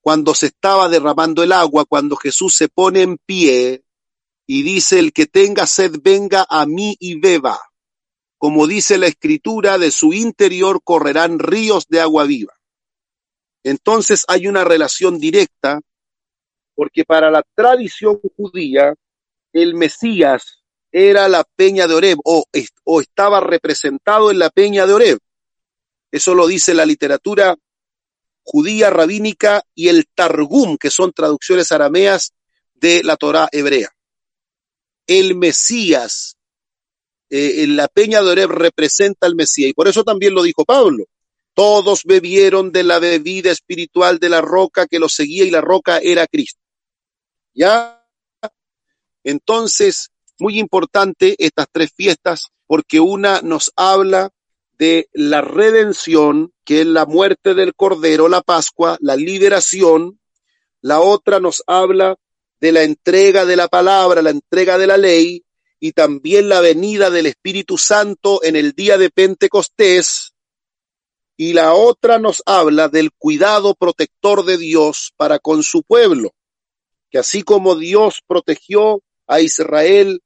cuando 0.00 0.34
se 0.36 0.46
estaba 0.46 0.88
derramando 0.88 1.42
el 1.42 1.50
agua, 1.50 1.84
cuando 1.84 2.14
Jesús 2.16 2.54
se 2.54 2.68
pone 2.68 3.02
en 3.02 3.18
pie 3.18 3.82
y 4.46 4.62
dice, 4.62 5.00
el 5.00 5.12
que 5.12 5.26
tenga 5.26 5.66
sed 5.66 5.96
venga 6.00 6.46
a 6.48 6.64
mí 6.64 6.96
y 7.00 7.18
beba. 7.18 7.58
Como 8.38 8.68
dice 8.68 8.98
la 8.98 9.08
escritura, 9.08 9.78
de 9.78 9.90
su 9.90 10.12
interior 10.12 10.80
correrán 10.84 11.40
ríos 11.40 11.88
de 11.88 12.00
agua 12.00 12.24
viva. 12.24 12.54
Entonces 13.64 14.24
hay 14.28 14.46
una 14.46 14.62
relación 14.62 15.18
directa, 15.18 15.80
porque 16.76 17.04
para 17.04 17.30
la 17.30 17.42
tradición 17.54 18.20
judía, 18.36 18.94
el 19.52 19.74
Mesías 19.74 20.62
era 20.92 21.28
la 21.28 21.44
peña 21.56 21.86
de 21.86 21.94
Oreb 21.94 22.18
o, 22.24 22.44
estaba 23.00 23.40
representado 23.40 24.30
en 24.30 24.38
la 24.38 24.50
peña 24.50 24.86
de 24.86 24.92
Oreb. 24.92 25.18
Eso 26.12 26.34
lo 26.34 26.46
dice 26.46 26.74
la 26.74 26.86
literatura 26.86 27.56
judía, 28.42 28.90
rabínica 28.90 29.62
y 29.74 29.88
el 29.88 30.06
Targum, 30.14 30.76
que 30.78 30.90
son 30.90 31.12
traducciones 31.12 31.72
arameas 31.72 32.32
de 32.74 33.02
la 33.02 33.16
Torá 33.16 33.48
hebrea. 33.50 33.90
El 35.06 35.36
Mesías, 35.36 36.36
eh, 37.28 37.64
en 37.64 37.76
la 37.76 37.88
peña 37.88 38.22
de 38.22 38.30
Oreb 38.30 38.50
representa 38.50 39.26
al 39.26 39.34
Mesías, 39.34 39.70
y 39.70 39.74
por 39.74 39.88
eso 39.88 40.04
también 40.04 40.34
lo 40.34 40.42
dijo 40.42 40.64
Pablo. 40.64 41.06
Todos 41.54 42.04
bebieron 42.04 42.70
de 42.70 42.84
la 42.84 42.98
bebida 42.98 43.50
espiritual 43.50 44.18
de 44.18 44.28
la 44.28 44.42
roca 44.42 44.86
que 44.86 44.98
los 44.98 45.14
seguía 45.14 45.44
y 45.44 45.50
la 45.50 45.62
roca 45.62 45.98
era 45.98 46.26
Cristo. 46.26 46.60
¿Ya? 47.56 48.06
Entonces, 49.24 50.10
muy 50.38 50.58
importante 50.60 51.34
estas 51.38 51.66
tres 51.72 51.90
fiestas 51.96 52.48
porque 52.66 53.00
una 53.00 53.40
nos 53.40 53.72
habla 53.76 54.30
de 54.78 55.08
la 55.14 55.40
redención, 55.40 56.52
que 56.64 56.82
es 56.82 56.86
la 56.86 57.06
muerte 57.06 57.54
del 57.54 57.74
Cordero, 57.74 58.28
la 58.28 58.42
Pascua, 58.42 58.98
la 59.00 59.16
liberación. 59.16 60.20
La 60.82 61.00
otra 61.00 61.40
nos 61.40 61.62
habla 61.66 62.16
de 62.60 62.72
la 62.72 62.82
entrega 62.82 63.46
de 63.46 63.56
la 63.56 63.68
palabra, 63.68 64.20
la 64.20 64.30
entrega 64.30 64.76
de 64.76 64.86
la 64.86 64.98
ley 64.98 65.44
y 65.80 65.92
también 65.92 66.50
la 66.50 66.60
venida 66.60 67.08
del 67.08 67.26
Espíritu 67.26 67.78
Santo 67.78 68.44
en 68.44 68.54
el 68.54 68.72
día 68.72 68.98
de 68.98 69.08
Pentecostés. 69.08 70.34
Y 71.38 71.54
la 71.54 71.72
otra 71.72 72.18
nos 72.18 72.42
habla 72.44 72.88
del 72.88 73.12
cuidado 73.12 73.74
protector 73.74 74.44
de 74.44 74.58
Dios 74.58 75.12
para 75.16 75.38
con 75.38 75.62
su 75.62 75.82
pueblo, 75.82 76.35
que 77.10 77.18
así 77.18 77.42
como 77.42 77.76
Dios 77.76 78.22
protegió 78.26 79.02
a 79.26 79.40
Israel 79.40 80.22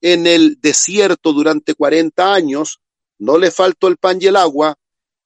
en 0.00 0.26
el 0.26 0.60
desierto 0.60 1.32
durante 1.32 1.74
40 1.74 2.34
años, 2.34 2.80
no 3.18 3.38
le 3.38 3.50
faltó 3.50 3.88
el 3.88 3.96
pan 3.96 4.18
y 4.20 4.26
el 4.26 4.36
agua, 4.36 4.76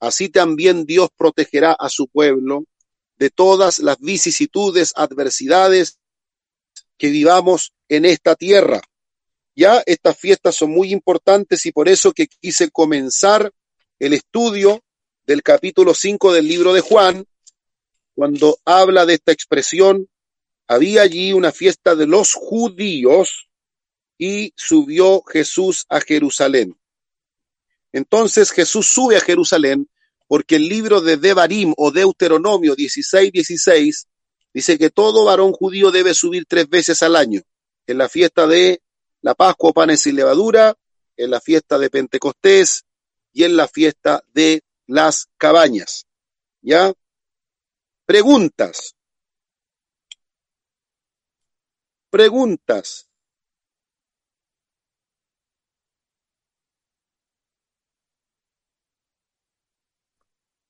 así 0.00 0.28
también 0.28 0.84
Dios 0.84 1.08
protegerá 1.16 1.72
a 1.72 1.88
su 1.88 2.08
pueblo 2.08 2.64
de 3.18 3.30
todas 3.30 3.78
las 3.78 3.98
vicisitudes, 3.98 4.92
adversidades 4.94 5.98
que 6.98 7.08
vivamos 7.08 7.72
en 7.88 8.04
esta 8.04 8.34
tierra. 8.34 8.82
Ya 9.54 9.82
estas 9.86 10.18
fiestas 10.18 10.54
son 10.54 10.70
muy 10.70 10.92
importantes 10.92 11.64
y 11.64 11.72
por 11.72 11.88
eso 11.88 12.12
que 12.12 12.26
quise 12.26 12.70
comenzar 12.70 13.50
el 13.98 14.12
estudio 14.12 14.82
del 15.26 15.42
capítulo 15.42 15.94
5 15.94 16.32
del 16.34 16.46
libro 16.46 16.74
de 16.74 16.82
Juan, 16.82 17.24
cuando 18.14 18.58
habla 18.64 19.06
de 19.06 19.14
esta 19.14 19.32
expresión, 19.32 20.08
había 20.68 21.02
allí 21.02 21.32
una 21.32 21.52
fiesta 21.52 21.94
de 21.94 22.06
los 22.06 22.34
judíos 22.34 23.48
y 24.18 24.52
subió 24.56 25.22
Jesús 25.22 25.86
a 25.88 26.00
Jerusalén. 26.00 26.78
Entonces 27.92 28.50
Jesús 28.50 28.88
sube 28.88 29.16
a 29.16 29.20
Jerusalén 29.20 29.88
porque 30.26 30.56
el 30.56 30.68
libro 30.68 31.00
de 31.00 31.16
Devarim 31.16 31.72
o 31.76 31.90
Deuteronomio 31.90 32.74
16, 32.74 33.30
16 33.32 34.08
dice 34.52 34.78
que 34.78 34.90
todo 34.90 35.24
varón 35.24 35.52
judío 35.52 35.90
debe 35.90 36.14
subir 36.14 36.46
tres 36.46 36.68
veces 36.68 37.02
al 37.02 37.14
año, 37.14 37.42
en 37.86 37.98
la 37.98 38.08
fiesta 38.08 38.46
de 38.46 38.80
la 39.20 39.34
Pascua, 39.34 39.72
panes 39.72 40.06
y 40.06 40.12
levadura, 40.12 40.74
en 41.16 41.30
la 41.30 41.40
fiesta 41.40 41.78
de 41.78 41.90
Pentecostés 41.90 42.84
y 43.32 43.44
en 43.44 43.56
la 43.56 43.68
fiesta 43.68 44.22
de 44.32 44.62
las 44.86 45.28
cabañas. 45.36 46.06
¿Ya? 46.62 46.92
Preguntas. 48.04 48.95
Preguntas. 52.16 53.10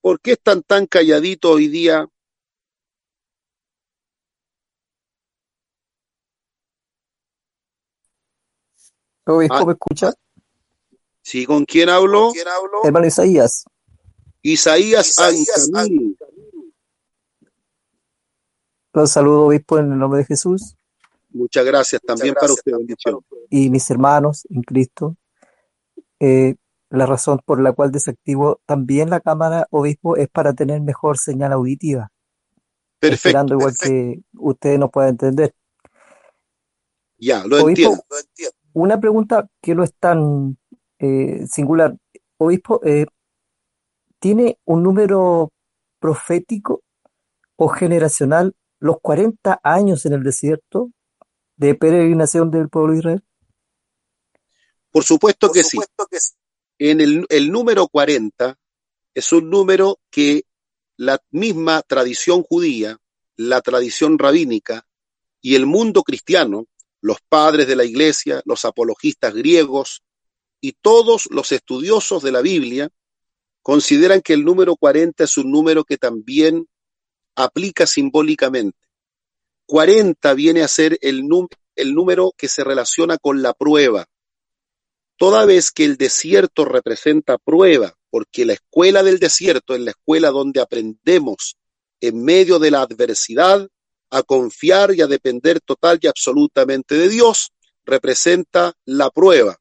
¿Por 0.01 0.21
qué 0.21 0.33
están 0.33 0.65
tan 0.65 0.87
calladitos 0.89 1.53
hoy 1.53 1.69
día? 1.69 2.05
Obispo, 9.27 9.55
ah, 9.55 9.67
¿me 9.67 9.73
escucha? 9.75 10.13
Sí, 11.23 11.47
¿con 11.47 11.65
quién 11.65 11.91
hablo? 11.91 12.33
Hermano 12.83 13.07
Isaías. 13.07 13.67
Isaías, 14.43 15.11
Isaías 15.11 15.71
Los 18.93 19.13
saludo, 19.13 19.47
obispo, 19.47 19.79
en 19.79 19.93
el 19.93 19.99
nombre 20.01 20.19
de 20.19 20.27
Jesús. 20.27 20.77
Muchas 21.37 21.67
gracias, 21.67 22.01
también 22.01 22.35
para 22.35 22.53
usted, 22.53 22.73
bendición. 22.73 23.21
Y 23.51 23.69
mis 23.69 23.91
hermanos 23.91 24.47
en 24.49 24.63
Cristo. 24.63 25.17
Eh, 26.19 26.55
la 26.89 27.05
razón 27.05 27.41
por 27.45 27.61
la 27.61 27.73
cual 27.73 27.93
desactivo 27.93 28.61
también 28.65 29.11
la 29.11 29.21
cámara, 29.21 29.67
obispo, 29.71 30.17
es 30.17 30.29
para 30.29 30.55
tener 30.55 30.81
mejor 30.81 31.19
señal 31.19 31.53
auditiva. 31.53 32.11
Perfecto. 32.99 33.29
Esperando 33.29 33.55
igual 33.55 33.75
que 33.79 34.21
usted 34.39 34.79
nos 34.79 34.91
pueda 34.91 35.09
entender. 35.09 35.55
Ya, 37.19 37.45
lo, 37.47 37.69
entiendo, 37.69 38.03
Una 38.73 38.99
pregunta 38.99 39.47
que 39.61 39.75
no 39.75 39.83
es 39.83 39.93
tan 39.95 40.57
eh, 40.99 41.47
singular. 41.51 41.97
Obispo, 42.39 42.81
eh, 42.85 43.07
¿tiene 44.19 44.59
un 44.65 44.83
número 44.83 45.53
profético 45.99 46.83
o 47.57 47.69
generacional 47.69 48.55
los 48.79 49.01
40 49.01 49.61
años 49.63 50.07
en 50.07 50.15
el 50.15 50.23
desierto 50.23 50.91
de 51.57 51.75
peregrinación 51.75 52.51
del 52.51 52.69
pueblo 52.69 52.93
de 52.93 52.99
Israel? 52.99 53.25
Por 54.91 55.05
supuesto, 55.05 55.51
que, 55.51 55.63
supuesto 55.63 56.07
que 56.11 56.21
sí 56.21 56.35
en 56.79 57.01
el, 57.01 57.27
el 57.29 57.51
número 57.51 57.89
40 57.89 58.59
es 59.15 59.33
un 59.33 59.51
número 59.51 59.99
que 60.11 60.45
la 60.97 61.21
misma 61.31 61.83
tradición 61.83 62.43
judía, 62.43 62.99
la 63.37 63.61
tradición 63.61 64.19
rabínica 64.19 64.87
y 65.41 65.55
el 65.55 65.67
mundo 65.67 66.03
cristiano, 66.03 66.67
los 67.01 67.19
padres 67.29 67.67
de 67.67 67.77
la 67.77 67.85
iglesia, 67.85 68.43
los 68.45 68.65
apologistas 68.65 69.35
griegos 69.35 70.03
y 70.61 70.73
todos 70.73 71.29
los 71.31 71.53
estudiosos 71.53 72.23
de 72.23 72.33
la 72.33 72.41
Biblia 72.41 72.91
consideran 73.63 74.21
que 74.21 74.33
el 74.33 74.45
número 74.45 74.77
40 74.77 75.25
es 75.25 75.37
un 75.39 75.51
número 75.51 75.85
que 75.85 75.99
también 75.99 76.67
aplica 77.35 77.87
simbólicamente. 77.87 78.79
40 79.67 80.35
viene 80.35 80.63
a 80.63 80.69
ser 80.69 80.99
el, 81.03 81.25
el 81.75 81.95
número 81.95 82.33
que 82.37 82.49
se 82.49 82.65
relaciona 82.65 83.19
con 83.19 83.43
la 83.43 83.53
prueba, 83.53 84.07
toda 85.17 85.45
vez 85.45 85.71
que 85.71 85.85
el 85.85 85.97
desierto 85.97 86.65
representa 86.65 87.39
prueba, 87.39 87.95
porque 88.11 88.45
la 88.45 88.55
escuela 88.55 89.03
del 89.03 89.19
desierto 89.19 89.75
es 89.75 89.81
la 89.81 89.91
escuela 89.91 90.31
donde 90.31 90.61
aprendemos 90.61 91.57
en 92.01 92.23
medio 92.23 92.59
de 92.59 92.71
la 92.71 92.83
adversidad 92.83 93.69
a 94.11 94.23
confiar 94.23 94.95
y 94.95 95.01
a 95.01 95.07
depender 95.07 95.61
total 95.61 95.99
y 96.01 96.07
absolutamente 96.07 96.95
de 96.95 97.09
Dios, 97.09 97.53
representa 97.85 98.73
la 98.85 99.11
prueba. 99.11 99.59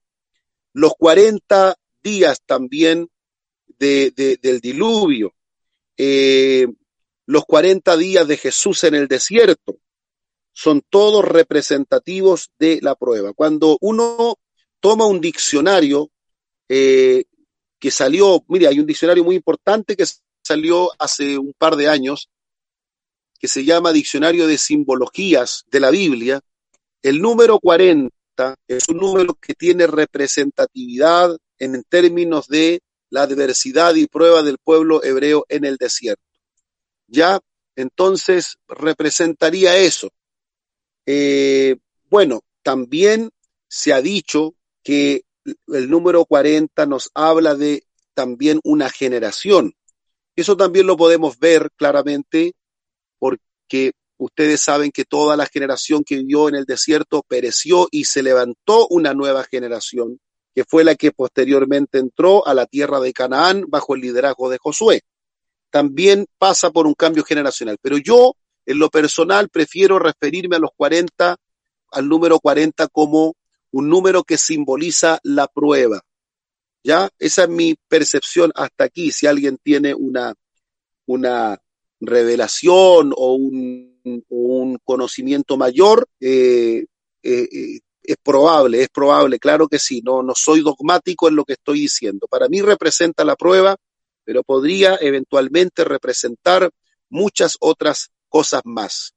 Los 0.73 0.93
40 0.97 1.75
días 2.03 2.41
también 2.45 3.09
de, 3.79 4.11
del 4.41 4.59
diluvio, 4.59 5.33
eh, 5.97 6.67
los 7.25 7.45
40 7.45 7.97
días 7.97 8.27
de 8.27 8.37
Jesús 8.37 8.83
en 8.83 8.95
el 8.95 9.07
desierto, 9.07 9.79
son 10.55 10.81
todos 10.89 11.25
representativos 11.25 12.49
de 12.57 12.79
la 12.81 12.95
prueba. 12.95 13.33
Cuando 13.33 13.77
uno 13.81 14.37
toma 14.79 15.05
un 15.05 15.19
diccionario 15.19 16.09
eh, 16.69 17.25
que 17.77 17.91
salió, 17.91 18.41
mire, 18.47 18.67
hay 18.67 18.79
un 18.79 18.85
diccionario 18.85 19.25
muy 19.25 19.35
importante 19.35 19.97
que 19.97 20.05
salió 20.41 20.89
hace 20.97 21.37
un 21.37 21.53
par 21.57 21.75
de 21.75 21.89
años, 21.89 22.29
que 23.37 23.49
se 23.49 23.65
llama 23.65 23.91
Diccionario 23.91 24.47
de 24.47 24.57
Simbologías 24.57 25.65
de 25.67 25.79
la 25.81 25.89
Biblia. 25.91 26.39
El 27.01 27.21
número 27.21 27.59
40 27.59 28.09
es 28.65 28.87
un 28.87 28.97
número 28.97 29.33
que 29.35 29.55
tiene 29.55 29.87
representatividad 29.87 31.35
en 31.59 31.83
términos 31.83 32.47
de 32.47 32.79
la 33.09 33.23
adversidad 33.23 33.93
y 33.95 34.07
prueba 34.07 34.41
del 34.41 34.57
pueblo 34.57 35.03
hebreo 35.03 35.45
en 35.49 35.65
el 35.65 35.75
desierto. 35.75 36.23
¿Ya? 37.07 37.41
Entonces 37.75 38.57
representaría 38.69 39.75
eso. 39.75 40.09
Eh, 41.05 41.77
bueno, 42.09 42.41
también 42.63 43.29
se 43.67 43.93
ha 43.93 44.01
dicho 44.01 44.55
que 44.83 45.23
el 45.67 45.89
número 45.89 46.25
40 46.25 46.85
nos 46.85 47.09
habla 47.13 47.55
de 47.55 47.83
también 48.13 48.59
una 48.63 48.89
generación. 48.89 49.73
Eso 50.35 50.57
también 50.57 50.87
lo 50.87 50.97
podemos 50.97 51.37
ver 51.39 51.69
claramente 51.75 52.53
porque 53.19 53.93
ustedes 54.17 54.61
saben 54.61 54.91
que 54.91 55.05
toda 55.05 55.37
la 55.37 55.45
generación 55.45 56.03
que 56.03 56.17
vivió 56.17 56.49
en 56.49 56.55
el 56.55 56.65
desierto 56.65 57.23
pereció 57.27 57.87
y 57.91 58.05
se 58.05 58.23
levantó 58.23 58.87
una 58.89 59.13
nueva 59.13 59.43
generación, 59.43 60.19
que 60.53 60.63
fue 60.63 60.83
la 60.83 60.95
que 60.95 61.11
posteriormente 61.11 61.99
entró 61.99 62.45
a 62.47 62.53
la 62.53 62.65
tierra 62.65 62.99
de 62.99 63.13
Canaán 63.13 63.65
bajo 63.67 63.95
el 63.95 64.01
liderazgo 64.01 64.49
de 64.49 64.57
Josué. 64.57 65.01
También 65.69 66.25
pasa 66.37 66.71
por 66.71 66.87
un 66.87 66.93
cambio 66.93 67.23
generacional. 67.23 67.77
Pero 67.81 67.97
yo, 67.97 68.35
en 68.65 68.79
lo 68.79 68.89
personal, 68.89 69.49
prefiero 69.49 69.99
referirme 69.99 70.55
a 70.55 70.59
los 70.59 70.71
40, 70.75 71.37
al 71.91 72.09
número 72.09 72.39
40 72.39 72.87
como 72.87 73.35
un 73.71 73.89
número 73.89 74.23
que 74.23 74.37
simboliza 74.37 75.19
la 75.23 75.47
prueba. 75.47 76.01
¿Ya? 76.83 77.09
Esa 77.17 77.43
es 77.43 77.49
mi 77.49 77.75
percepción 77.87 78.51
hasta 78.55 78.83
aquí. 78.83 79.11
Si 79.11 79.25
alguien 79.25 79.57
tiene 79.61 79.95
una, 79.95 80.35
una 81.07 81.59
revelación 81.99 83.11
o 83.15 83.33
un, 83.33 83.99
un 84.29 84.77
conocimiento 84.83 85.57
mayor, 85.57 86.07
eh, 86.19 86.85
eh, 87.23 87.49
eh, 87.51 87.79
es 88.03 88.17
probable, 88.21 88.83
es 88.83 88.89
probable, 88.89 89.39
claro 89.39 89.67
que 89.67 89.79
sí, 89.79 90.01
no, 90.03 90.21
no 90.21 90.33
soy 90.35 90.61
dogmático 90.61 91.27
en 91.27 91.35
lo 91.35 91.43
que 91.43 91.53
estoy 91.53 91.81
diciendo. 91.81 92.27
Para 92.27 92.47
mí 92.47 92.61
representa 92.61 93.25
la 93.25 93.35
prueba, 93.35 93.75
pero 94.23 94.43
podría 94.43 94.97
eventualmente 95.01 95.83
representar 95.83 96.69
muchas 97.09 97.57
otras 97.59 98.11
cosas 98.35 98.63
más. 98.65 99.13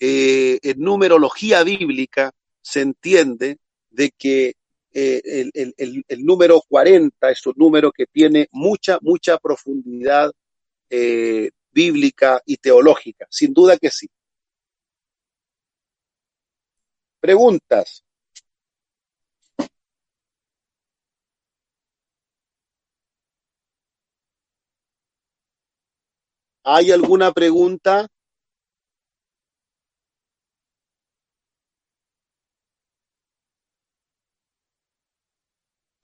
en 0.00 0.78
numerología 0.78 1.62
bíblica 1.62 2.32
se 2.60 2.80
entiende 2.80 3.58
de 3.90 4.10
que 4.10 4.54
el, 4.92 5.50
el, 5.54 6.04
el, 6.08 6.24
número 6.24 6.60
40 6.68 7.30
es 7.30 7.46
un 7.46 7.54
número 7.56 7.92
que 7.92 8.06
tiene 8.06 8.48
mucha, 8.50 8.98
mucha 9.02 9.38
profundidad 9.38 10.32
eh, 10.90 11.50
bíblica 11.70 12.40
y 12.44 12.56
teológica. 12.56 13.26
Sin 13.30 13.52
duda 13.54 13.76
que 13.76 13.90
sí. 13.90 14.08
Preguntas. 17.20 18.02
¿Hay 26.64 26.90
alguna 26.90 27.30
pregunta? 27.32 28.08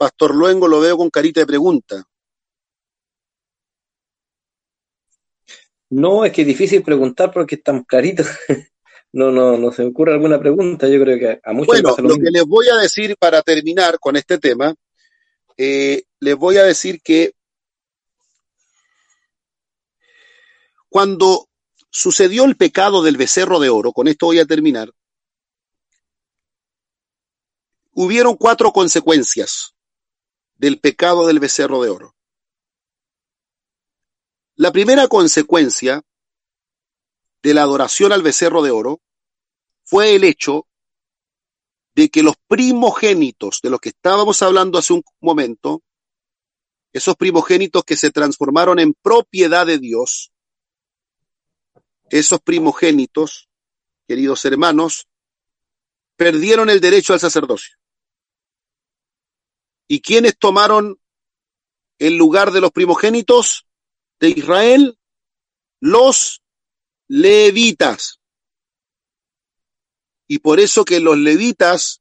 Pastor 0.02 0.34
Luengo 0.34 0.66
lo 0.66 0.80
veo 0.80 0.96
con 0.96 1.10
carita 1.10 1.38
de 1.38 1.46
pregunta. 1.46 2.02
No, 5.90 6.24
es 6.24 6.32
que 6.32 6.40
es 6.40 6.46
difícil 6.48 6.82
preguntar 6.82 7.30
porque 7.30 7.54
es 7.54 7.62
tan 7.62 7.84
clarito. 7.84 8.24
no, 9.12 9.30
no, 9.30 9.56
no 9.56 9.70
se 9.70 9.82
me 9.82 9.90
ocurre 9.90 10.14
alguna 10.14 10.40
pregunta. 10.40 10.88
Yo 10.88 11.00
creo 11.00 11.20
que 11.20 11.40
a 11.40 11.52
muchos 11.52 11.68
Bueno, 11.68 11.94
lo, 11.98 12.08
lo 12.08 12.16
que 12.16 12.32
les 12.32 12.44
voy 12.44 12.66
a 12.68 12.78
decir 12.78 13.16
para 13.16 13.42
terminar 13.42 14.00
con 14.00 14.16
este 14.16 14.38
tema, 14.38 14.74
eh, 15.56 16.02
les 16.18 16.34
voy 16.34 16.56
a 16.56 16.64
decir 16.64 17.00
que 17.00 17.34
cuando 20.88 21.48
sucedió 21.90 22.44
el 22.44 22.56
pecado 22.56 23.04
del 23.04 23.16
becerro 23.16 23.60
de 23.60 23.68
oro, 23.68 23.92
con 23.92 24.08
esto 24.08 24.26
voy 24.26 24.40
a 24.40 24.46
terminar, 24.46 24.90
hubieron 27.92 28.34
cuatro 28.34 28.72
consecuencias 28.72 29.76
del 30.62 30.78
pecado 30.78 31.26
del 31.26 31.40
becerro 31.40 31.82
de 31.82 31.90
oro. 31.90 32.14
La 34.54 34.70
primera 34.70 35.08
consecuencia 35.08 36.04
de 37.42 37.52
la 37.52 37.62
adoración 37.62 38.12
al 38.12 38.22
becerro 38.22 38.62
de 38.62 38.70
oro 38.70 39.00
fue 39.82 40.14
el 40.14 40.22
hecho 40.22 40.68
de 41.96 42.10
que 42.10 42.22
los 42.22 42.36
primogénitos 42.46 43.58
de 43.60 43.70
los 43.70 43.80
que 43.80 43.88
estábamos 43.88 44.40
hablando 44.40 44.78
hace 44.78 44.92
un 44.92 45.02
momento, 45.20 45.82
esos 46.92 47.16
primogénitos 47.16 47.82
que 47.82 47.96
se 47.96 48.12
transformaron 48.12 48.78
en 48.78 48.94
propiedad 48.94 49.66
de 49.66 49.80
Dios, 49.80 50.30
esos 52.08 52.40
primogénitos, 52.40 53.48
queridos 54.06 54.44
hermanos, 54.44 55.08
perdieron 56.14 56.70
el 56.70 56.80
derecho 56.80 57.14
al 57.14 57.18
sacerdocio. 57.18 57.81
¿Y 59.92 60.00
quiénes 60.00 60.38
tomaron 60.38 60.98
el 61.98 62.16
lugar 62.16 62.50
de 62.50 62.62
los 62.62 62.70
primogénitos 62.70 63.66
de 64.20 64.30
Israel? 64.30 64.98
Los 65.80 66.42
levitas. 67.08 68.18
Y 70.26 70.38
por 70.38 70.60
eso 70.60 70.86
que 70.86 70.98
los 70.98 71.18
levitas 71.18 72.00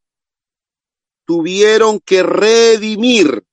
tuvieron 1.25 1.99
que 1.99 2.23
redimir 2.23 3.45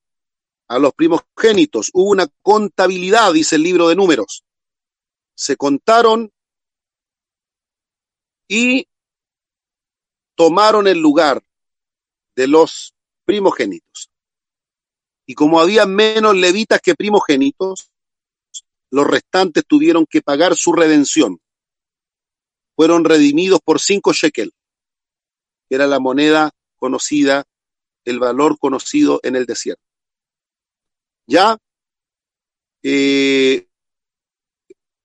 a 0.68 0.78
los 0.78 0.92
primogénitos. 0.92 1.90
Hubo 1.92 2.08
una 2.08 2.28
contabilidad, 2.40 3.32
dice 3.32 3.56
el 3.56 3.64
libro 3.64 3.88
de 3.88 3.96
números. 3.96 4.44
Se 5.34 5.56
contaron 5.56 6.32
y 8.46 8.86
tomaron 10.36 10.86
el 10.86 11.00
lugar 11.00 11.44
de 12.36 12.46
los 12.46 12.94
primogénitos. 13.24 14.12
Y 15.28 15.34
como 15.34 15.60
había 15.60 15.84
menos 15.84 16.34
levitas 16.34 16.80
que 16.80 16.94
primogénitos, 16.94 17.90
los 18.90 19.06
restantes 19.06 19.62
tuvieron 19.66 20.06
que 20.06 20.22
pagar 20.22 20.56
su 20.56 20.72
redención. 20.72 21.38
Fueron 22.74 23.04
redimidos 23.04 23.60
por 23.62 23.78
cinco 23.78 24.14
shekel, 24.14 24.54
que 25.68 25.74
era 25.74 25.86
la 25.86 26.00
moneda 26.00 26.52
conocida, 26.76 27.44
el 28.06 28.18
valor 28.18 28.58
conocido 28.58 29.20
en 29.22 29.36
el 29.36 29.44
desierto. 29.44 29.82
¿Ya? 31.26 31.58
Eh, 32.82 33.68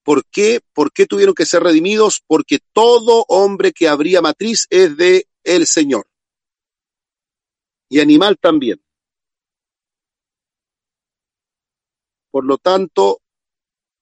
¿Por 0.03 0.25
qué? 0.27 0.61
¿Por 0.71 0.93
qué 0.93 1.05
tuvieron 1.05 1.35
que 1.35 1.45
ser 1.45 1.63
redimidos? 1.63 2.23
Porque 2.25 2.59
todo 2.71 3.25
hombre 3.27 3.73
que 3.73 3.89
abría 3.89 4.21
matriz 4.21 4.67
es 4.69 4.95
de 4.95 5.27
el 5.43 5.67
Señor. 5.67 6.07
Y 7.89 7.99
animal 7.99 8.37
también. 8.39 8.81
Por 12.33 12.45
lo 12.45 12.57
tanto, 12.57 13.21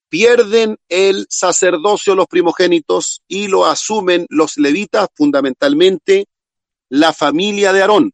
pierden 0.08 0.78
el 0.88 1.28
sacerdocio 1.30 2.16
los 2.16 2.28
primogénitos 2.28 3.24
y 3.28 3.50
lo 3.50 3.66
asumen 3.66 4.26
los 4.30 4.56
levitas, 4.56 5.10
fundamentalmente 5.14 6.30
la 6.88 7.12
familia 7.12 7.74
de 7.74 7.82
Aarón. 7.82 8.14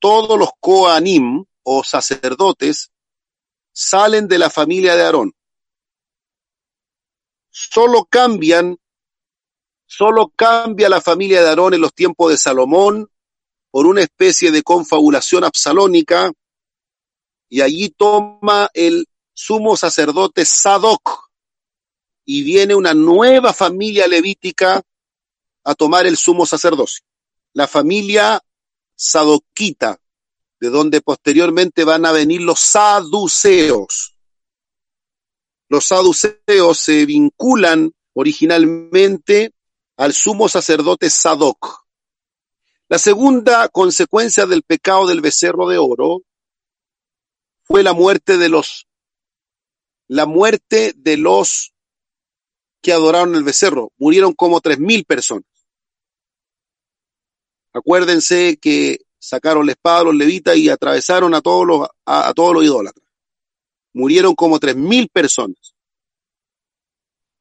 Todos 0.00 0.36
los 0.36 0.50
coanim 0.58 1.44
o 1.62 1.84
sacerdotes 1.84 2.90
salen 3.70 4.26
de 4.26 4.38
la 4.40 4.50
familia 4.50 4.96
de 4.96 5.04
Aarón. 5.04 5.32
Solo 7.50 8.04
cambian, 8.10 8.78
solo 9.86 10.32
cambia 10.34 10.88
la 10.88 11.00
familia 11.00 11.40
de 11.40 11.50
Aarón 11.50 11.74
en 11.74 11.82
los 11.82 11.94
tiempos 11.94 12.32
de 12.32 12.36
Salomón 12.36 13.08
por 13.70 13.86
una 13.86 14.02
especie 14.02 14.50
de 14.50 14.64
confabulación 14.64 15.44
absalónica 15.44 16.32
y 17.52 17.60
allí 17.60 17.90
toma 17.90 18.70
el 18.72 19.06
sumo 19.34 19.76
sacerdote 19.76 20.46
Sadoc 20.46 21.28
y 22.24 22.44
viene 22.44 22.74
una 22.74 22.94
nueva 22.94 23.52
familia 23.52 24.06
levítica 24.06 24.82
a 25.62 25.74
tomar 25.74 26.06
el 26.06 26.16
sumo 26.16 26.46
sacerdocio. 26.46 27.04
La 27.52 27.68
familia 27.68 28.42
sadoquita, 28.96 30.00
de 30.60 30.70
donde 30.70 31.02
posteriormente 31.02 31.84
van 31.84 32.06
a 32.06 32.12
venir 32.12 32.40
los 32.40 32.58
saduceos. 32.58 34.16
Los 35.68 35.84
saduceos 35.84 36.78
se 36.78 37.04
vinculan 37.04 37.92
originalmente 38.14 39.52
al 39.98 40.14
sumo 40.14 40.48
sacerdote 40.48 41.10
Sadoc. 41.10 41.84
La 42.88 42.98
segunda 42.98 43.68
consecuencia 43.68 44.46
del 44.46 44.62
pecado 44.62 45.06
del 45.06 45.20
becerro 45.20 45.68
de 45.68 45.76
oro 45.76 46.22
fue 47.72 47.82
la 47.82 47.94
muerte 47.94 48.36
de 48.36 48.50
los 48.50 48.86
la 50.06 50.26
muerte 50.26 50.92
de 50.94 51.16
los 51.16 51.72
que 52.82 52.92
adoraron 52.92 53.34
el 53.34 53.44
becerro. 53.44 53.92
Murieron 53.96 54.34
como 54.34 54.60
tres 54.60 54.78
mil 54.78 55.06
personas. 55.06 55.46
Acuérdense 57.72 58.58
que 58.60 58.98
sacaron 59.18 59.64
la 59.64 59.72
espada 59.72 60.00
a 60.00 60.04
los 60.04 60.14
levitas 60.14 60.54
y 60.58 60.68
atravesaron 60.68 61.32
a 61.32 61.40
todos 61.40 61.66
los, 61.66 61.88
a, 62.04 62.28
a 62.28 62.34
todos 62.34 62.52
los 62.52 62.62
idólatras. 62.62 63.06
Murieron 63.94 64.34
como 64.34 64.58
tres 64.58 64.76
mil 64.76 65.08
personas. 65.08 65.74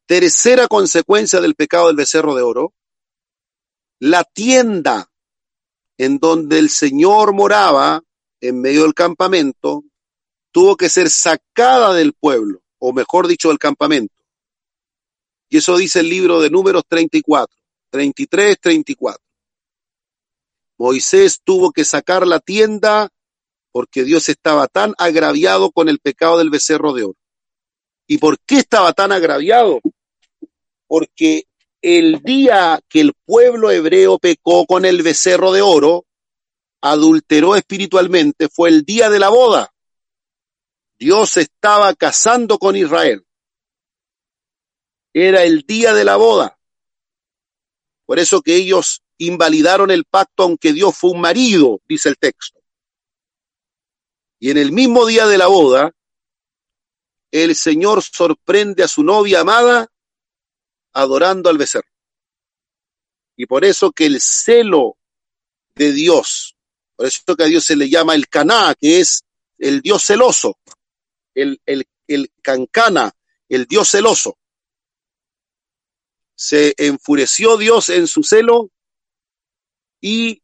Tercera 0.06 0.70
consecuencia 0.70 1.42
del 1.42 1.56
pecado 1.56 1.88
del 1.88 1.98
becerro 1.98 2.36
de 2.36 2.42
oro, 2.42 2.74
la 4.00 4.24
tienda 4.24 5.12
en 5.98 6.20
donde 6.20 6.58
el 6.58 6.70
Señor 6.70 7.34
moraba 7.34 8.02
en 8.40 8.62
medio 8.62 8.84
del 8.84 8.94
campamento 8.94 9.84
tuvo 10.52 10.76
que 10.76 10.90
ser 10.90 11.10
sacada 11.10 11.94
del 11.94 12.14
pueblo, 12.14 12.62
o 12.80 12.94
mejor 12.94 13.28
dicho, 13.28 13.50
del 13.50 13.60
campamento. 13.60 14.14
Y 15.50 15.58
eso 15.58 15.78
dice 15.78 16.00
el 16.00 16.10
libro 16.10 16.40
de 16.40 16.50
números 16.50 16.84
34, 16.88 17.56
33, 17.90 18.60
34. 18.60 19.22
Moisés 20.78 21.42
tuvo 21.44 21.72
que 21.72 21.86
sacar 21.86 22.26
la 22.26 22.40
tienda 22.40 23.10
porque 23.72 24.04
Dios 24.04 24.30
estaba 24.30 24.68
tan 24.68 24.94
agraviado 24.98 25.72
con 25.72 25.90
el 25.90 26.00
pecado 26.00 26.38
del 26.38 26.50
becerro 26.50 26.94
de 26.94 27.04
oro. 27.04 27.18
¿Y 28.08 28.18
por 28.18 28.40
qué 28.40 28.58
estaba 28.58 28.92
tan 28.94 29.12
agraviado? 29.12 29.80
Porque 30.88 31.46
el 31.82 32.22
día 32.22 32.80
que 32.90 33.02
el 33.02 33.14
pueblo 33.26 33.72
hebreo 33.72 34.20
pecó 34.20 34.66
con 34.66 34.86
el 34.86 35.02
becerro 35.02 35.52
de 35.52 35.62
oro, 35.62 36.06
adulteró 36.82 37.56
espiritualmente, 37.56 38.50
fue 38.50 38.70
el 38.70 38.84
día 38.84 39.10
de 39.10 39.20
la 39.20 39.30
boda. 39.30 39.71
Dios 41.02 41.36
estaba 41.38 41.96
casando 41.96 42.60
con 42.60 42.76
Israel. 42.76 43.26
Era 45.12 45.44
el 45.44 45.64
día 45.64 45.96
de 45.96 46.06
la 46.06 46.16
boda. 46.16 46.60
Por 48.06 48.20
eso 48.20 48.44
que 48.44 48.56
ellos 48.56 49.02
invalidaron 49.18 49.90
el 49.90 50.06
pacto 50.06 50.44
aunque 50.44 50.74
Dios 50.74 50.96
fue 50.96 51.10
un 51.10 51.22
marido, 51.22 51.82
dice 51.90 52.10
el 52.10 52.20
texto. 52.20 52.62
Y 54.40 54.52
en 54.52 54.58
el 54.60 54.72
mismo 54.72 55.08
día 55.08 55.26
de 55.26 55.40
la 55.40 55.48
boda, 55.48 55.92
el 57.32 57.56
Señor 57.56 58.04
sorprende 58.04 58.84
a 58.84 58.88
su 58.88 59.04
novia 59.04 59.40
amada 59.40 59.88
adorando 60.94 61.50
al 61.50 61.58
becerro. 61.58 61.90
Y 63.36 63.48
por 63.48 63.66
eso 63.66 63.92
que 63.92 64.06
el 64.06 64.22
celo 64.22 65.00
de 65.74 65.94
Dios, 65.94 66.56
por 66.96 67.08
eso 67.08 67.36
que 67.36 67.44
a 67.44 67.48
Dios 67.48 67.66
se 67.66 67.76
le 67.76 67.90
llama 67.90 68.14
el 68.14 68.28
caná, 68.28 68.76
que 68.80 69.00
es 69.00 69.24
el 69.58 69.82
Dios 69.82 70.06
celoso, 70.06 70.60
el, 71.36 71.62
el, 71.66 71.88
el 72.08 72.32
cancana, 72.42 73.12
el 73.50 73.66
Dios 73.66 73.90
celoso. 73.90 74.38
Se 76.36 76.74
enfureció 76.78 77.58
Dios 77.58 77.90
en 77.90 78.08
su 78.08 78.24
celo 78.24 78.72
y 80.00 80.44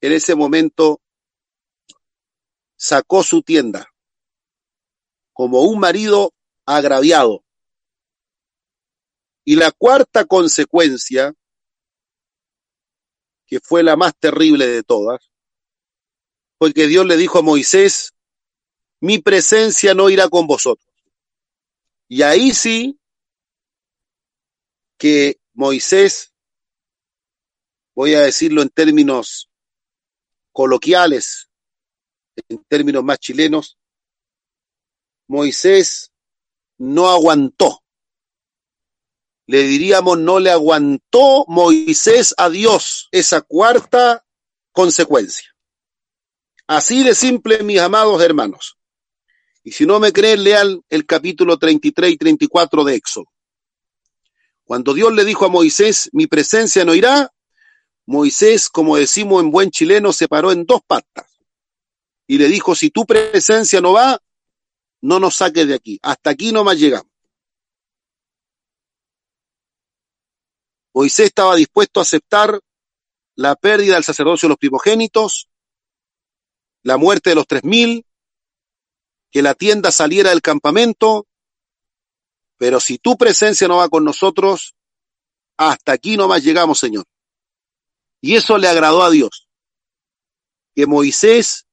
en 0.00 0.12
ese 0.12 0.34
momento 0.34 1.00
sacó 2.76 3.22
su 3.22 3.42
tienda 3.42 3.92
como 5.32 5.62
un 5.62 5.78
marido 5.78 6.34
agraviado. 6.66 7.44
Y 9.44 9.54
la 9.54 9.70
cuarta 9.70 10.24
consecuencia, 10.24 11.32
que 13.46 13.60
fue 13.60 13.84
la 13.84 13.96
más 13.96 14.16
terrible 14.18 14.66
de 14.66 14.82
todas, 14.82 15.30
fue 16.58 16.72
que 16.72 16.88
Dios 16.88 17.06
le 17.06 17.16
dijo 17.16 17.38
a 17.38 17.42
Moisés, 17.42 18.14
mi 19.00 19.18
presencia 19.18 19.94
no 19.94 20.10
irá 20.10 20.28
con 20.28 20.46
vosotros. 20.46 20.88
Y 22.08 22.22
ahí 22.22 22.52
sí 22.52 22.98
que 24.96 25.40
Moisés, 25.52 26.32
voy 27.94 28.14
a 28.14 28.20
decirlo 28.20 28.62
en 28.62 28.70
términos 28.70 29.50
coloquiales, 30.52 31.48
en 32.48 32.64
términos 32.64 33.04
más 33.04 33.18
chilenos, 33.18 33.78
Moisés 35.28 36.12
no 36.78 37.08
aguantó. 37.08 37.82
Le 39.46 39.62
diríamos, 39.62 40.18
no 40.18 40.40
le 40.40 40.50
aguantó 40.50 41.44
Moisés 41.46 42.34
a 42.36 42.50
Dios 42.50 43.08
esa 43.12 43.42
cuarta 43.42 44.26
consecuencia. 44.72 45.54
Así 46.66 47.02
de 47.02 47.14
simple, 47.14 47.62
mis 47.62 47.80
amados 47.80 48.22
hermanos. 48.22 48.77
Y 49.68 49.72
si 49.72 49.84
no 49.84 50.00
me 50.00 50.14
creen, 50.14 50.44
lean 50.44 50.82
el 50.88 51.04
capítulo 51.04 51.58
33 51.58 52.12
y 52.12 52.16
34 52.16 52.84
de 52.84 52.94
Éxodo. 52.94 53.26
Cuando 54.64 54.94
Dios 54.94 55.12
le 55.12 55.26
dijo 55.26 55.44
a 55.44 55.50
Moisés, 55.50 56.08
mi 56.14 56.26
presencia 56.26 56.86
no 56.86 56.94
irá, 56.94 57.30
Moisés, 58.06 58.70
como 58.70 58.96
decimos 58.96 59.42
en 59.42 59.50
buen 59.50 59.70
chileno, 59.70 60.14
se 60.14 60.26
paró 60.26 60.52
en 60.52 60.64
dos 60.64 60.80
patas 60.86 61.38
y 62.26 62.38
le 62.38 62.48
dijo, 62.48 62.74
si 62.74 62.88
tu 62.88 63.04
presencia 63.04 63.82
no 63.82 63.92
va, 63.92 64.18
no 65.02 65.20
nos 65.20 65.36
saques 65.36 65.68
de 65.68 65.74
aquí. 65.74 65.98
Hasta 66.00 66.30
aquí 66.30 66.50
nomás 66.50 66.78
llegamos. 66.78 67.12
Moisés 70.94 71.26
estaba 71.26 71.56
dispuesto 71.56 72.00
a 72.00 72.04
aceptar 72.04 72.58
la 73.34 73.54
pérdida 73.54 73.96
del 73.96 74.04
sacerdocio 74.04 74.46
de 74.46 74.52
los 74.52 74.58
primogénitos, 74.58 75.50
la 76.84 76.96
muerte 76.96 77.28
de 77.28 77.36
los 77.36 77.46
tres 77.46 77.64
mil, 77.64 78.06
que 79.30 79.42
la 79.42 79.54
tienda 79.54 79.92
saliera 79.92 80.30
del 80.30 80.42
campamento, 80.42 81.26
pero 82.56 82.80
si 82.80 82.98
tu 82.98 83.16
presencia 83.16 83.68
no 83.68 83.76
va 83.76 83.88
con 83.88 84.04
nosotros, 84.04 84.74
hasta 85.56 85.92
aquí 85.92 86.16
nomás 86.16 86.42
llegamos, 86.42 86.78
Señor. 86.78 87.04
Y 88.20 88.36
eso 88.36 88.58
le 88.58 88.68
agradó 88.68 89.02
a 89.02 89.10
Dios, 89.10 89.48
que 90.74 90.86
Moisés, 90.86 91.66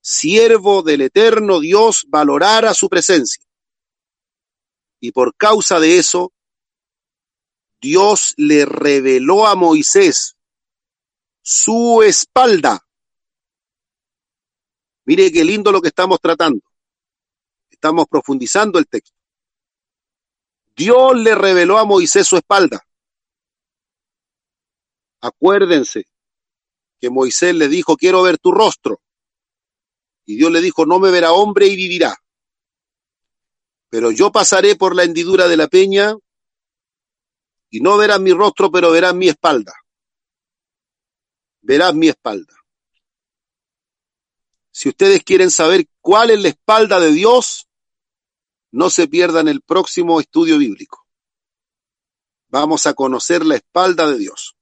siervo 0.00 0.82
del 0.82 1.02
eterno 1.02 1.60
Dios, 1.60 2.06
valorara 2.08 2.72
su 2.74 2.88
presencia. 2.88 3.44
Y 5.00 5.10
por 5.12 5.34
causa 5.36 5.80
de 5.80 5.98
eso, 5.98 6.32
Dios 7.80 8.34
le 8.36 8.64
reveló 8.64 9.46
a 9.46 9.56
Moisés 9.56 10.36
su 11.42 12.02
espalda. 12.02 12.86
Mire 15.04 15.32
qué 15.32 15.44
lindo 15.44 15.72
lo 15.72 15.82
que 15.82 15.88
estamos 15.88 16.20
tratando 16.20 16.62
estamos 17.82 18.06
profundizando 18.06 18.78
el 18.78 18.86
texto. 18.86 19.18
Dios 20.76 21.16
le 21.16 21.34
reveló 21.34 21.78
a 21.78 21.84
Moisés 21.84 22.28
su 22.28 22.36
espalda. 22.36 22.86
Acuérdense 25.20 26.04
que 27.00 27.10
Moisés 27.10 27.56
le 27.56 27.66
dijo, 27.66 27.96
quiero 27.96 28.22
ver 28.22 28.38
tu 28.38 28.52
rostro. 28.52 29.02
Y 30.24 30.36
Dios 30.36 30.52
le 30.52 30.60
dijo, 30.60 30.86
no 30.86 31.00
me 31.00 31.10
verá 31.10 31.32
hombre 31.32 31.66
y 31.66 31.74
vivirá. 31.74 32.16
Pero 33.88 34.12
yo 34.12 34.30
pasaré 34.30 34.76
por 34.76 34.94
la 34.94 35.02
hendidura 35.02 35.48
de 35.48 35.56
la 35.56 35.66
peña 35.66 36.14
y 37.68 37.80
no 37.80 37.96
verás 37.96 38.20
mi 38.20 38.32
rostro, 38.32 38.70
pero 38.70 38.92
verás 38.92 39.12
mi 39.12 39.28
espalda. 39.28 39.74
Verás 41.62 41.92
mi 41.96 42.08
espalda. 42.08 42.54
Si 44.70 44.88
ustedes 44.88 45.24
quieren 45.24 45.50
saber 45.50 45.86
cuál 46.00 46.30
es 46.30 46.40
la 46.40 46.48
espalda 46.48 47.00
de 47.00 47.10
Dios, 47.10 47.68
no 48.72 48.90
se 48.90 49.06
pierdan 49.06 49.48
el 49.48 49.60
próximo 49.60 50.18
estudio 50.18 50.58
bíblico. 50.58 51.06
Vamos 52.48 52.86
a 52.86 52.94
conocer 52.94 53.46
la 53.46 53.56
espalda 53.56 54.10
de 54.10 54.18
Dios. 54.18 54.56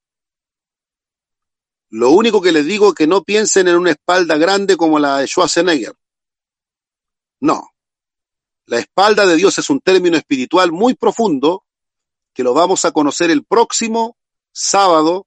Lo 1.88 2.10
único 2.10 2.40
que 2.40 2.52
les 2.52 2.66
digo 2.66 2.88
es 2.88 2.94
que 2.94 3.06
no 3.06 3.22
piensen 3.22 3.68
en 3.68 3.76
una 3.76 3.90
espalda 3.92 4.36
grande 4.36 4.76
como 4.76 4.98
la 4.98 5.18
de 5.18 5.26
Schwarzenegger. 5.26 5.94
No. 7.40 7.70
La 8.66 8.78
espalda 8.78 9.26
de 9.26 9.36
Dios 9.36 9.58
es 9.58 9.70
un 9.70 9.80
término 9.80 10.16
espiritual 10.16 10.70
muy 10.70 10.94
profundo 10.94 11.64
que 12.32 12.44
lo 12.44 12.54
vamos 12.54 12.84
a 12.84 12.92
conocer 12.92 13.30
el 13.30 13.44
próximo 13.44 14.16
sábado 14.52 15.26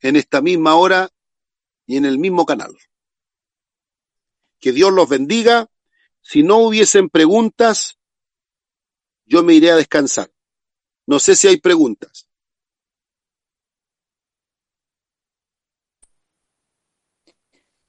en 0.00 0.16
esta 0.16 0.40
misma 0.42 0.74
hora 0.74 1.10
y 1.86 1.96
en 1.96 2.04
el 2.04 2.18
mismo 2.18 2.44
canal. 2.44 2.76
Que 4.58 4.72
Dios 4.72 4.92
los 4.92 5.08
bendiga 5.08 5.70
si 6.28 6.42
no 6.42 6.58
hubiesen 6.58 7.08
preguntas, 7.08 7.96
yo 9.24 9.42
me 9.42 9.54
iré 9.54 9.70
a 9.70 9.76
descansar. 9.76 10.30
No 11.06 11.20
sé 11.20 11.34
si 11.34 11.48
hay 11.48 11.56
preguntas. 11.56 12.28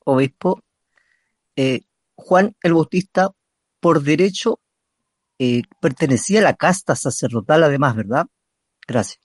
Obispo, 0.06 0.64
eh, 1.58 1.82
Juan 2.16 2.56
el 2.64 2.76
Bautista, 2.76 3.30
por 3.82 4.04
derecho, 4.04 4.62
eh, 5.38 5.64
pertenecía 5.82 6.40
a 6.40 6.44
la 6.44 6.56
casta 6.56 6.96
sacerdotal 6.96 7.66
además, 7.66 7.98
¿verdad? 7.98 8.26
Gracias. 8.88 9.20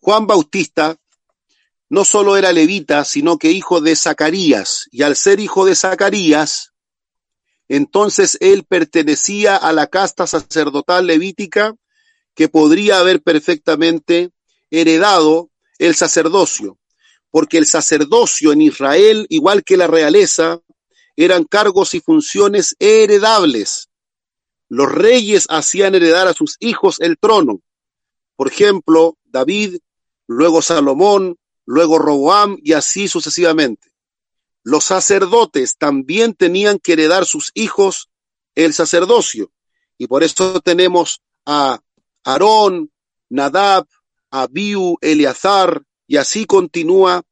Juan 0.00 0.26
Bautista 0.26 0.98
no 1.88 2.04
solo 2.04 2.36
era 2.36 2.52
levita, 2.52 3.06
sino 3.06 3.38
que 3.38 3.52
hijo 3.52 3.80
de 3.80 3.96
Zacarías, 3.96 4.86
y 4.90 5.02
al 5.02 5.16
ser 5.16 5.40
hijo 5.40 5.64
de 5.64 5.74
Zacarías, 5.74 6.74
entonces 7.68 8.38
él 8.40 8.64
pertenecía 8.64 9.56
a 9.56 9.72
la 9.72 9.86
casta 9.86 10.26
sacerdotal 10.26 11.06
levítica 11.06 11.74
que 12.34 12.48
podría 12.48 13.00
haber 13.00 13.22
perfectamente 13.22 14.30
heredado 14.70 15.50
el 15.78 15.94
sacerdocio, 15.94 16.78
porque 17.30 17.58
el 17.58 17.66
sacerdocio 17.66 18.52
en 18.52 18.62
Israel, 18.62 19.26
igual 19.28 19.64
que 19.64 19.76
la 19.76 19.86
realeza, 19.86 20.60
eran 21.16 21.44
cargos 21.44 21.94
y 21.94 22.00
funciones 22.00 22.76
heredables. 22.78 23.88
Los 24.68 24.90
reyes 24.90 25.46
hacían 25.48 25.94
heredar 25.94 26.28
a 26.28 26.34
sus 26.34 26.56
hijos 26.60 27.00
el 27.00 27.18
trono. 27.18 27.60
Por 28.36 28.48
ejemplo, 28.48 29.16
David, 29.24 29.78
luego 30.26 30.62
Salomón, 30.62 31.36
luego 31.66 31.98
Roboam 31.98 32.56
y 32.62 32.72
así 32.72 33.08
sucesivamente. 33.08 33.90
Los 34.68 34.84
sacerdotes 34.84 35.78
también 35.78 36.34
tenían 36.34 36.78
que 36.78 36.92
heredar 36.92 37.24
sus 37.24 37.50
hijos 37.54 38.10
el 38.54 38.74
sacerdocio. 38.74 39.50
Y 39.96 40.08
por 40.08 40.22
eso 40.22 40.60
tenemos 40.60 41.22
a 41.46 41.80
Aarón, 42.22 42.92
Nadab, 43.30 43.86
Abiu, 44.30 44.98
Eleazar, 45.00 45.80
y 46.06 46.18
así 46.18 46.44
continúa 46.44 47.22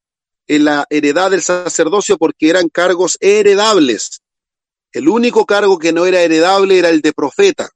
en 0.47 0.65
la 0.65 0.87
heredad 0.89 1.31
del 1.31 1.43
sacerdocio 1.43 2.17
porque 2.17 2.49
eran 2.49 2.71
cargos 2.71 3.19
heredables. 3.21 4.23
El 4.91 5.07
único 5.07 5.45
cargo 5.45 5.79
que 5.79 5.93
no 5.93 6.07
era 6.07 6.23
heredable 6.23 6.79
era 6.79 6.89
el 6.89 7.03
de 7.03 7.13
profeta, 7.13 7.69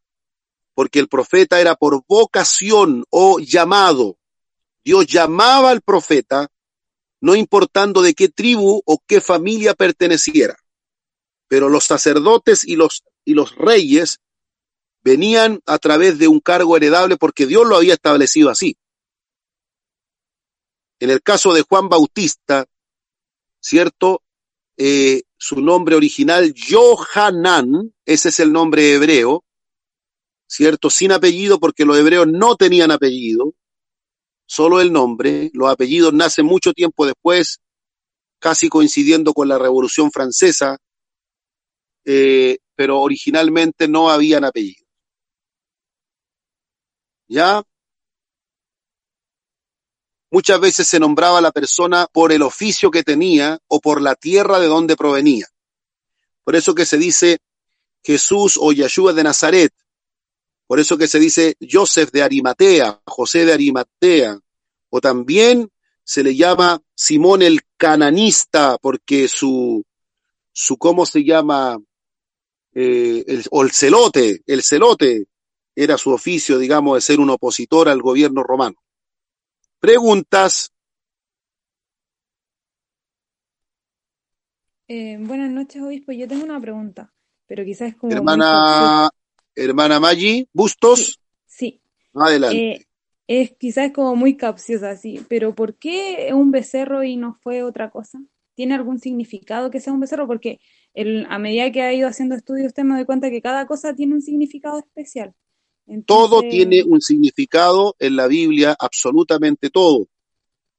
porque 0.72 1.00
el 1.00 1.08
profeta 1.08 1.60
era 1.60 1.74
por 1.74 2.02
vocación 2.08 3.04
o 3.10 3.38
llamado. 3.38 4.16
Dios 4.82 5.06
llamaba 5.06 5.68
al 5.68 5.82
profeta, 5.82 6.48
no 7.20 7.34
importando 7.34 8.02
de 8.02 8.14
qué 8.14 8.28
tribu 8.28 8.82
o 8.84 9.02
qué 9.06 9.20
familia 9.20 9.74
perteneciera. 9.74 10.56
Pero 11.48 11.68
los 11.68 11.84
sacerdotes 11.84 12.64
y 12.64 12.76
los, 12.76 13.02
y 13.24 13.34
los 13.34 13.54
reyes 13.56 14.20
venían 15.02 15.60
a 15.66 15.78
través 15.78 16.18
de 16.18 16.28
un 16.28 16.40
cargo 16.40 16.76
heredable 16.76 17.16
porque 17.16 17.46
Dios 17.46 17.66
lo 17.66 17.76
había 17.76 17.94
establecido 17.94 18.50
así. 18.50 18.76
En 20.98 21.10
el 21.10 21.22
caso 21.22 21.54
de 21.54 21.62
Juan 21.62 21.88
Bautista, 21.88 22.66
¿cierto? 23.60 24.22
Eh, 24.76 25.22
su 25.36 25.60
nombre 25.60 25.96
original, 25.96 26.54
Johanan, 26.54 27.94
ese 28.04 28.28
es 28.28 28.40
el 28.40 28.52
nombre 28.52 28.92
hebreo, 28.92 29.44
¿cierto? 30.46 30.90
Sin 30.90 31.12
apellido, 31.12 31.58
porque 31.58 31.84
los 31.84 31.96
hebreos 31.96 32.26
no 32.26 32.56
tenían 32.56 32.90
apellido, 32.90 33.54
solo 34.50 34.80
el 34.80 34.92
nombre. 34.92 35.48
Los 35.54 35.70
apellidos 35.70 36.12
nacen 36.12 36.44
mucho 36.44 36.72
tiempo 36.72 37.06
después, 37.06 37.60
casi 38.40 38.68
coincidiendo 38.68 39.32
con 39.32 39.46
la 39.46 39.58
Revolución 39.58 40.10
Francesa, 40.10 40.76
eh, 42.04 42.58
pero 42.74 43.00
originalmente 43.00 43.86
no 43.86 44.10
habían 44.10 44.44
apellido. 44.44 44.84
¿Ya? 47.28 47.62
Muchas 50.32 50.60
veces 50.60 50.88
se 50.88 50.98
nombraba 50.98 51.38
a 51.38 51.42
la 51.42 51.52
persona 51.52 52.08
por 52.12 52.32
el 52.32 52.42
oficio 52.42 52.90
que 52.90 53.04
tenía 53.04 53.60
o 53.68 53.80
por 53.80 54.02
la 54.02 54.16
tierra 54.16 54.58
de 54.58 54.66
donde 54.66 54.96
provenía. 54.96 55.46
Por 56.42 56.56
eso 56.56 56.74
que 56.74 56.86
se 56.86 56.98
dice 56.98 57.38
Jesús 58.02 58.58
o 58.60 58.72
Yeshua 58.72 59.12
de 59.12 59.22
Nazaret. 59.22 59.72
Por 60.70 60.78
eso 60.78 60.96
que 60.96 61.08
se 61.08 61.18
dice 61.18 61.56
Joseph 61.68 62.12
de 62.12 62.22
Arimatea, 62.22 63.00
José 63.04 63.44
de 63.44 63.54
Arimatea. 63.54 64.38
O 64.90 65.00
también 65.00 65.68
se 66.04 66.22
le 66.22 66.36
llama 66.36 66.80
Simón 66.94 67.42
el 67.42 67.62
cananista 67.76 68.78
porque 68.80 69.26
su, 69.26 69.84
su 70.52 70.76
¿cómo 70.76 71.06
se 71.06 71.24
llama? 71.24 71.76
Eh, 72.72 73.24
el, 73.26 73.42
o 73.50 73.64
el 73.64 73.72
celote, 73.72 74.44
el 74.46 74.62
celote 74.62 75.26
era 75.74 75.98
su 75.98 76.12
oficio, 76.12 76.56
digamos, 76.56 76.94
de 76.94 77.00
ser 77.00 77.18
un 77.18 77.30
opositor 77.30 77.88
al 77.88 78.00
gobierno 78.00 78.44
romano. 78.44 78.76
Preguntas. 79.80 80.72
Eh, 84.86 85.18
buenas 85.18 85.50
noches, 85.50 85.82
obispo. 85.82 86.12
Yo 86.12 86.28
tengo 86.28 86.44
una 86.44 86.60
pregunta, 86.60 87.12
pero 87.48 87.64
quizás 87.64 87.88
es 87.88 87.96
como. 87.96 88.12
Hermana, 88.12 89.10
hermana 89.64 90.00
Maggi, 90.00 90.48
Bustos. 90.52 91.20
Sí. 91.46 91.80
Adelante. 92.14 92.72
Eh, 92.72 92.86
es 93.26 93.52
quizás 93.58 93.92
como 93.92 94.16
muy 94.16 94.36
capciosa, 94.36 94.96
sí, 94.96 95.24
pero 95.28 95.54
¿por 95.54 95.76
qué 95.76 96.30
un 96.34 96.50
becerro 96.50 97.04
y 97.04 97.16
no 97.16 97.38
fue 97.42 97.62
otra 97.62 97.90
cosa? 97.90 98.20
¿Tiene 98.54 98.74
algún 98.74 98.98
significado 98.98 99.70
que 99.70 99.78
sea 99.78 99.92
un 99.92 100.00
becerro? 100.00 100.26
Porque 100.26 100.58
el, 100.94 101.26
a 101.30 101.38
medida 101.38 101.70
que 101.70 101.82
ha 101.82 101.94
ido 101.94 102.08
haciendo 102.08 102.34
estudios, 102.34 102.66
usted 102.66 102.82
me 102.82 102.96
doy 102.96 103.04
cuenta 103.04 103.30
que 103.30 103.40
cada 103.40 103.66
cosa 103.66 103.94
tiene 103.94 104.14
un 104.14 104.22
significado 104.22 104.80
especial. 104.80 105.32
Todo 106.06 106.42
tiene 106.42 106.82
un 106.84 107.00
significado 107.00 107.96
en 107.98 108.16
la 108.16 108.26
Biblia, 108.28 108.76
absolutamente 108.78 109.70
todo. 109.70 110.08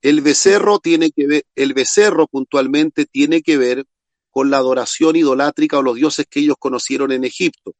El 0.01 0.21
becerro 0.21 0.79
tiene 0.79 1.11
que 1.11 1.27
ver, 1.27 1.43
el 1.55 1.73
becerro 1.73 2.27
puntualmente 2.27 3.05
tiene 3.05 3.41
que 3.41 3.57
ver 3.57 3.85
con 4.29 4.49
la 4.49 4.57
adoración 4.57 5.15
idolátrica 5.15 5.77
o 5.77 5.83
los 5.83 5.95
dioses 5.95 6.25
que 6.29 6.39
ellos 6.39 6.55
conocieron 6.57 7.11
en 7.11 7.23
Egipto. 7.23 7.75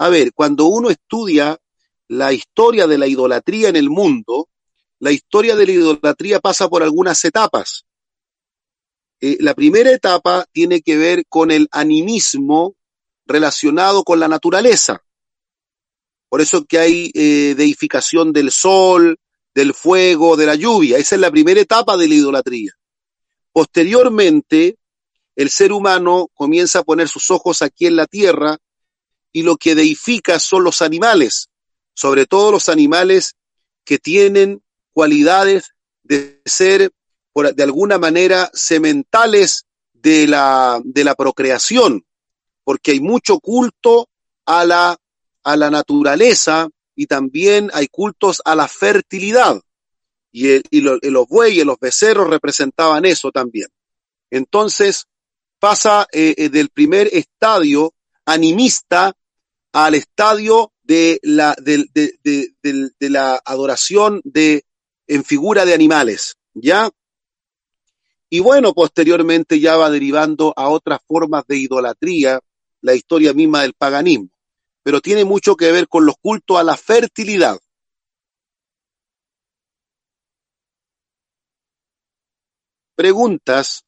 A 0.00 0.08
ver, 0.08 0.32
cuando 0.32 0.64
uno 0.64 0.88
estudia 0.88 1.58
la 2.08 2.32
historia 2.32 2.86
de 2.86 2.96
la 2.96 3.06
idolatría 3.06 3.68
en 3.68 3.76
el 3.76 3.90
mundo, 3.90 4.48
la 4.98 5.12
historia 5.12 5.54
de 5.54 5.66
la 5.66 5.72
idolatría 5.72 6.40
pasa 6.40 6.70
por 6.70 6.82
algunas 6.82 7.22
etapas. 7.22 7.84
Eh, 9.20 9.36
la 9.40 9.52
primera 9.52 9.90
etapa 9.90 10.46
tiene 10.52 10.80
que 10.80 10.96
ver 10.96 11.26
con 11.28 11.50
el 11.50 11.68
animismo 11.70 12.76
relacionado 13.26 14.02
con 14.02 14.18
la 14.18 14.26
naturaleza. 14.26 15.04
Por 16.30 16.40
eso 16.40 16.64
que 16.64 16.78
hay 16.78 17.10
eh, 17.12 17.54
deificación 17.54 18.32
del 18.32 18.50
sol, 18.52 19.18
del 19.54 19.74
fuego, 19.74 20.38
de 20.38 20.46
la 20.46 20.54
lluvia. 20.54 20.96
Esa 20.96 21.16
es 21.16 21.20
la 21.20 21.30
primera 21.30 21.60
etapa 21.60 21.98
de 21.98 22.08
la 22.08 22.14
idolatría. 22.14 22.72
Posteriormente, 23.52 24.78
el 25.36 25.50
ser 25.50 25.74
humano 25.74 26.28
comienza 26.32 26.78
a 26.78 26.84
poner 26.84 27.06
sus 27.06 27.30
ojos 27.30 27.60
aquí 27.60 27.84
en 27.84 27.96
la 27.96 28.06
tierra 28.06 28.56
y 29.32 29.42
lo 29.42 29.56
que 29.56 29.74
deifica 29.74 30.38
son 30.38 30.64
los 30.64 30.82
animales, 30.82 31.48
sobre 31.94 32.26
todo 32.26 32.52
los 32.52 32.68
animales 32.68 33.36
que 33.84 33.98
tienen 33.98 34.62
cualidades 34.92 35.74
de 36.02 36.40
ser, 36.44 36.92
por, 37.32 37.54
de 37.54 37.62
alguna 37.62 37.98
manera, 37.98 38.50
sementales 38.52 39.66
de 39.92 40.26
la, 40.26 40.80
de 40.84 41.04
la 41.04 41.14
procreación, 41.14 42.04
porque 42.64 42.92
hay 42.92 43.00
mucho 43.00 43.38
culto 43.38 44.08
a 44.46 44.64
la 44.64 44.98
a 45.42 45.56
la 45.56 45.70
naturaleza 45.70 46.68
y 46.94 47.06
también 47.06 47.70
hay 47.72 47.88
cultos 47.88 48.42
a 48.44 48.54
la 48.54 48.68
fertilidad. 48.68 49.60
Y, 50.32 50.80
los 50.80 51.28
bueyes, 51.28 51.66
los 51.66 51.78
becerros 51.80 52.28
representaban 52.28 53.04
eso 53.04 53.32
también. 53.32 53.68
Entonces 54.30 55.06
pasa 55.58 56.06
eh, 56.12 56.34
eh, 56.36 56.48
del 56.48 56.68
primer 56.68 57.08
estadio 57.12 57.94
animista 58.24 59.12
al 59.72 59.94
estadio 59.94 60.72
de 60.82 61.20
la, 61.22 61.54
de, 61.60 61.86
de 62.22 63.10
la 63.10 63.40
adoración 63.44 64.20
de, 64.24 64.64
en 65.06 65.24
figura 65.24 65.64
de 65.64 65.74
animales, 65.74 66.36
¿ya? 66.54 66.90
Y 68.28 68.40
bueno, 68.40 68.72
posteriormente 68.74 69.60
ya 69.60 69.76
va 69.76 69.90
derivando 69.90 70.52
a 70.56 70.68
otras 70.68 71.00
formas 71.06 71.44
de 71.48 71.58
idolatría, 71.58 72.40
la 72.80 72.94
historia 72.94 73.32
misma 73.32 73.62
del 73.62 73.74
paganismo 73.74 74.30
pero 74.82 75.00
tiene 75.00 75.24
mucho 75.24 75.56
que 75.56 75.72
ver 75.72 75.88
con 75.88 76.06
los 76.06 76.16
cultos 76.20 76.58
a 76.58 76.64
la 76.64 76.76
fertilidad. 76.76 77.58
Preguntas. 82.94 83.84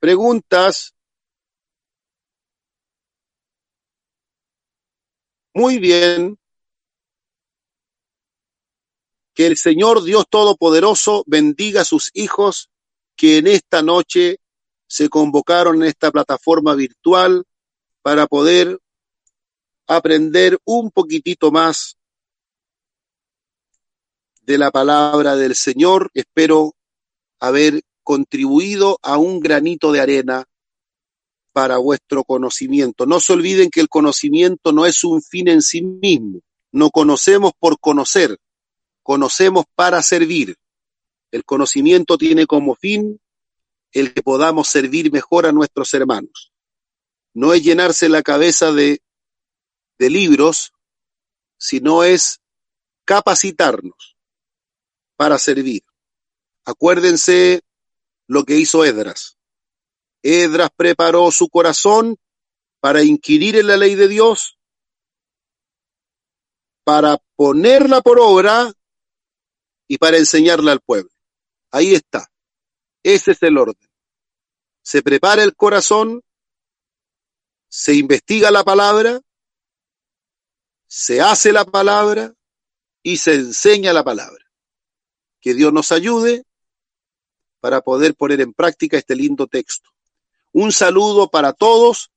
Preguntas. 0.00 0.94
Muy 5.52 5.78
bien. 5.78 6.38
Que 9.34 9.46
el 9.46 9.58
Señor 9.58 10.02
Dios 10.02 10.24
Todopoderoso 10.28 11.22
bendiga 11.26 11.82
a 11.82 11.84
sus 11.84 12.10
hijos 12.14 12.70
que 13.14 13.38
en 13.38 13.46
esta 13.46 13.82
noche 13.82 14.38
se 14.86 15.10
convocaron 15.10 15.76
en 15.76 15.88
esta 15.88 16.10
plataforma 16.10 16.74
virtual 16.74 17.44
para 18.00 18.26
poder 18.26 18.80
aprender 19.86 20.58
un 20.64 20.90
poquitito 20.90 21.50
más 21.50 21.98
de 24.40 24.56
la 24.56 24.70
palabra 24.70 25.36
del 25.36 25.54
Señor. 25.54 26.10
Espero 26.14 26.74
haber 27.38 27.82
contribuido 28.10 28.98
a 29.02 29.18
un 29.18 29.38
granito 29.38 29.92
de 29.92 30.00
arena 30.00 30.44
para 31.52 31.76
vuestro 31.76 32.24
conocimiento. 32.24 33.06
No 33.06 33.20
se 33.20 33.34
olviden 33.34 33.70
que 33.70 33.78
el 33.78 33.88
conocimiento 33.88 34.72
no 34.72 34.84
es 34.84 35.04
un 35.04 35.22
fin 35.22 35.46
en 35.46 35.62
sí 35.62 35.80
mismo. 35.80 36.40
No 36.72 36.90
conocemos 36.90 37.52
por 37.56 37.78
conocer, 37.78 38.36
conocemos 39.04 39.64
para 39.76 40.02
servir. 40.02 40.56
El 41.30 41.44
conocimiento 41.44 42.18
tiene 42.18 42.48
como 42.48 42.74
fin 42.74 43.20
el 43.92 44.12
que 44.12 44.22
podamos 44.24 44.66
servir 44.66 45.12
mejor 45.12 45.46
a 45.46 45.52
nuestros 45.52 45.94
hermanos. 45.94 46.52
No 47.32 47.54
es 47.54 47.62
llenarse 47.62 48.08
la 48.08 48.22
cabeza 48.22 48.72
de, 48.72 49.02
de 50.00 50.10
libros, 50.10 50.72
sino 51.58 52.02
es 52.02 52.40
capacitarnos 53.04 54.16
para 55.14 55.38
servir. 55.38 55.84
Acuérdense 56.64 57.62
lo 58.30 58.44
que 58.44 58.56
hizo 58.56 58.84
Edras. 58.84 59.36
Edras 60.22 60.70
preparó 60.76 61.32
su 61.32 61.48
corazón 61.48 62.16
para 62.78 63.02
inquirir 63.02 63.56
en 63.56 63.66
la 63.66 63.76
ley 63.76 63.96
de 63.96 64.06
Dios, 64.06 64.56
para 66.84 67.18
ponerla 67.34 68.00
por 68.02 68.20
obra 68.20 68.72
y 69.88 69.98
para 69.98 70.16
enseñarla 70.16 70.70
al 70.70 70.80
pueblo. 70.80 71.10
Ahí 71.72 71.92
está. 71.92 72.30
Ese 73.02 73.32
es 73.32 73.42
el 73.42 73.58
orden. 73.58 73.90
Se 74.80 75.02
prepara 75.02 75.42
el 75.42 75.56
corazón, 75.56 76.22
se 77.68 77.94
investiga 77.94 78.52
la 78.52 78.62
palabra, 78.62 79.20
se 80.86 81.20
hace 81.20 81.52
la 81.52 81.64
palabra 81.64 82.32
y 83.02 83.16
se 83.16 83.34
enseña 83.34 83.92
la 83.92 84.04
palabra. 84.04 84.44
Que 85.40 85.52
Dios 85.52 85.72
nos 85.72 85.90
ayude 85.90 86.44
para 87.60 87.80
poder 87.80 88.14
poner 88.14 88.40
en 88.40 88.52
práctica 88.52 88.96
este 88.96 89.14
lindo 89.14 89.46
texto. 89.46 89.90
Un 90.52 90.72
saludo 90.72 91.30
para 91.30 91.52
todos, 91.52 92.10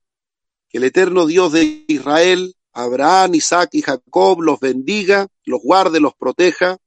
que 0.69 0.79
el 0.79 0.85
eterno 0.85 1.27
Dios 1.27 1.51
de 1.51 1.85
Israel, 1.87 2.55
Abraham, 2.71 3.35
Isaac 3.35 3.69
y 3.73 3.81
Jacob 3.81 4.41
los 4.41 4.59
bendiga, 4.59 5.27
los 5.45 5.61
guarde, 5.61 5.99
los 5.99 6.15
proteja 6.15 6.77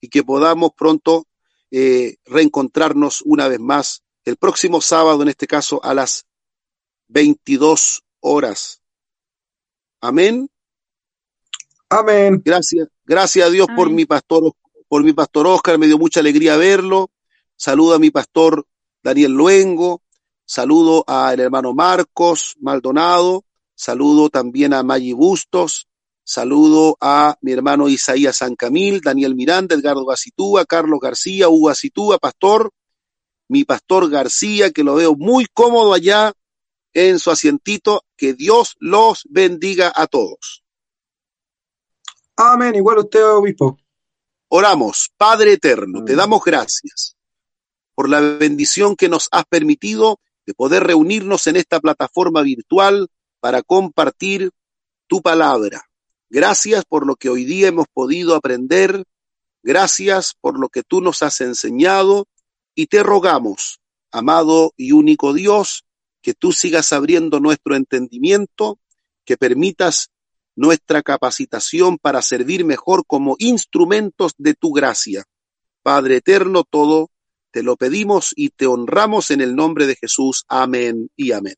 y 0.00 0.08
que 0.08 0.22
podamos 0.22 0.70
pronto 0.74 1.26
eh, 1.70 2.16
reencontrarnos 2.24 3.22
una 3.22 3.48
vez 3.48 3.60
más 3.60 4.02
el 4.24 4.36
próximo 4.36 4.80
sábado, 4.80 5.22
en 5.22 5.28
este 5.28 5.46
caso 5.46 5.82
a 5.84 5.94
las 5.94 6.26
22 7.08 8.02
horas. 8.20 8.80
Amén. 10.00 10.48
Amén. 11.88 12.42
Gracias, 12.44 12.88
gracias 13.04 13.46
a 13.46 13.50
Dios 13.50 13.68
por 13.76 13.90
mi 13.90 14.06
pastor, 14.06 14.52
por 14.88 15.04
mi 15.04 15.12
pastor 15.12 15.46
Oscar, 15.46 15.78
me 15.78 15.86
dio 15.86 15.98
mucha 15.98 16.20
alegría 16.20 16.56
verlo. 16.56 17.10
Saludo 17.56 17.94
a 17.94 17.98
mi 17.98 18.10
pastor 18.10 18.66
Daniel 19.02 19.32
Luengo, 19.32 20.02
saludo 20.44 21.04
al 21.06 21.40
hermano 21.40 21.72
Marcos 21.72 22.54
Maldonado, 22.60 23.44
saludo 23.74 24.28
también 24.28 24.74
a 24.74 24.82
Maggi 24.82 25.14
Bustos, 25.14 25.88
saludo 26.22 26.98
a 27.00 27.38
mi 27.40 27.52
hermano 27.52 27.88
Isaías 27.88 28.36
San 28.36 28.56
Camil, 28.56 29.00
Daniel 29.00 29.34
Miranda, 29.34 29.74
Edgardo 29.74 30.04
Gacitúa, 30.04 30.66
Carlos 30.66 31.00
García, 31.00 31.48
Hugo 31.48 31.68
Gacitúa, 31.68 32.18
pastor, 32.18 32.70
mi 33.48 33.64
pastor 33.64 34.10
García, 34.10 34.70
que 34.70 34.84
lo 34.84 34.96
veo 34.96 35.14
muy 35.14 35.46
cómodo 35.46 35.94
allá 35.94 36.34
en 36.92 37.18
su 37.18 37.30
asientito, 37.30 38.04
que 38.18 38.34
Dios 38.34 38.76
los 38.80 39.22
bendiga 39.30 39.92
a 39.94 40.06
todos. 40.06 40.62
Amén, 42.36 42.74
igual 42.74 42.98
usted, 42.98 43.24
obispo. 43.24 43.78
Oramos, 44.48 45.10
Padre 45.16 45.54
eterno, 45.54 46.04
te 46.04 46.14
damos 46.14 46.44
gracias 46.44 47.15
por 47.96 48.10
la 48.10 48.20
bendición 48.20 48.94
que 48.94 49.08
nos 49.08 49.28
has 49.32 49.46
permitido 49.46 50.20
de 50.44 50.52
poder 50.54 50.84
reunirnos 50.84 51.46
en 51.46 51.56
esta 51.56 51.80
plataforma 51.80 52.42
virtual 52.42 53.08
para 53.40 53.62
compartir 53.62 54.52
tu 55.08 55.22
palabra. 55.22 55.88
Gracias 56.28 56.84
por 56.84 57.06
lo 57.06 57.16
que 57.16 57.30
hoy 57.30 57.44
día 57.44 57.68
hemos 57.68 57.86
podido 57.92 58.34
aprender. 58.34 59.04
Gracias 59.62 60.34
por 60.38 60.60
lo 60.60 60.68
que 60.68 60.82
tú 60.82 61.00
nos 61.00 61.22
has 61.22 61.40
enseñado 61.40 62.28
y 62.74 62.86
te 62.86 63.02
rogamos, 63.02 63.80
amado 64.12 64.74
y 64.76 64.92
único 64.92 65.32
Dios, 65.32 65.86
que 66.20 66.34
tú 66.34 66.52
sigas 66.52 66.92
abriendo 66.92 67.40
nuestro 67.40 67.76
entendimiento, 67.76 68.78
que 69.24 69.38
permitas 69.38 70.10
nuestra 70.54 71.02
capacitación 71.02 71.96
para 71.96 72.20
servir 72.20 72.66
mejor 72.66 73.04
como 73.06 73.36
instrumentos 73.38 74.34
de 74.36 74.52
tu 74.52 74.72
gracia. 74.72 75.24
Padre 75.82 76.16
eterno, 76.16 76.62
todo 76.62 77.10
te 77.56 77.62
lo 77.62 77.78
pedimos 77.78 78.34
y 78.36 78.50
te 78.50 78.66
honramos 78.66 79.30
en 79.30 79.40
el 79.40 79.56
nombre 79.56 79.86
de 79.86 79.96
Jesús. 79.96 80.44
Amén 80.46 81.08
y 81.16 81.32
amén. 81.32 81.54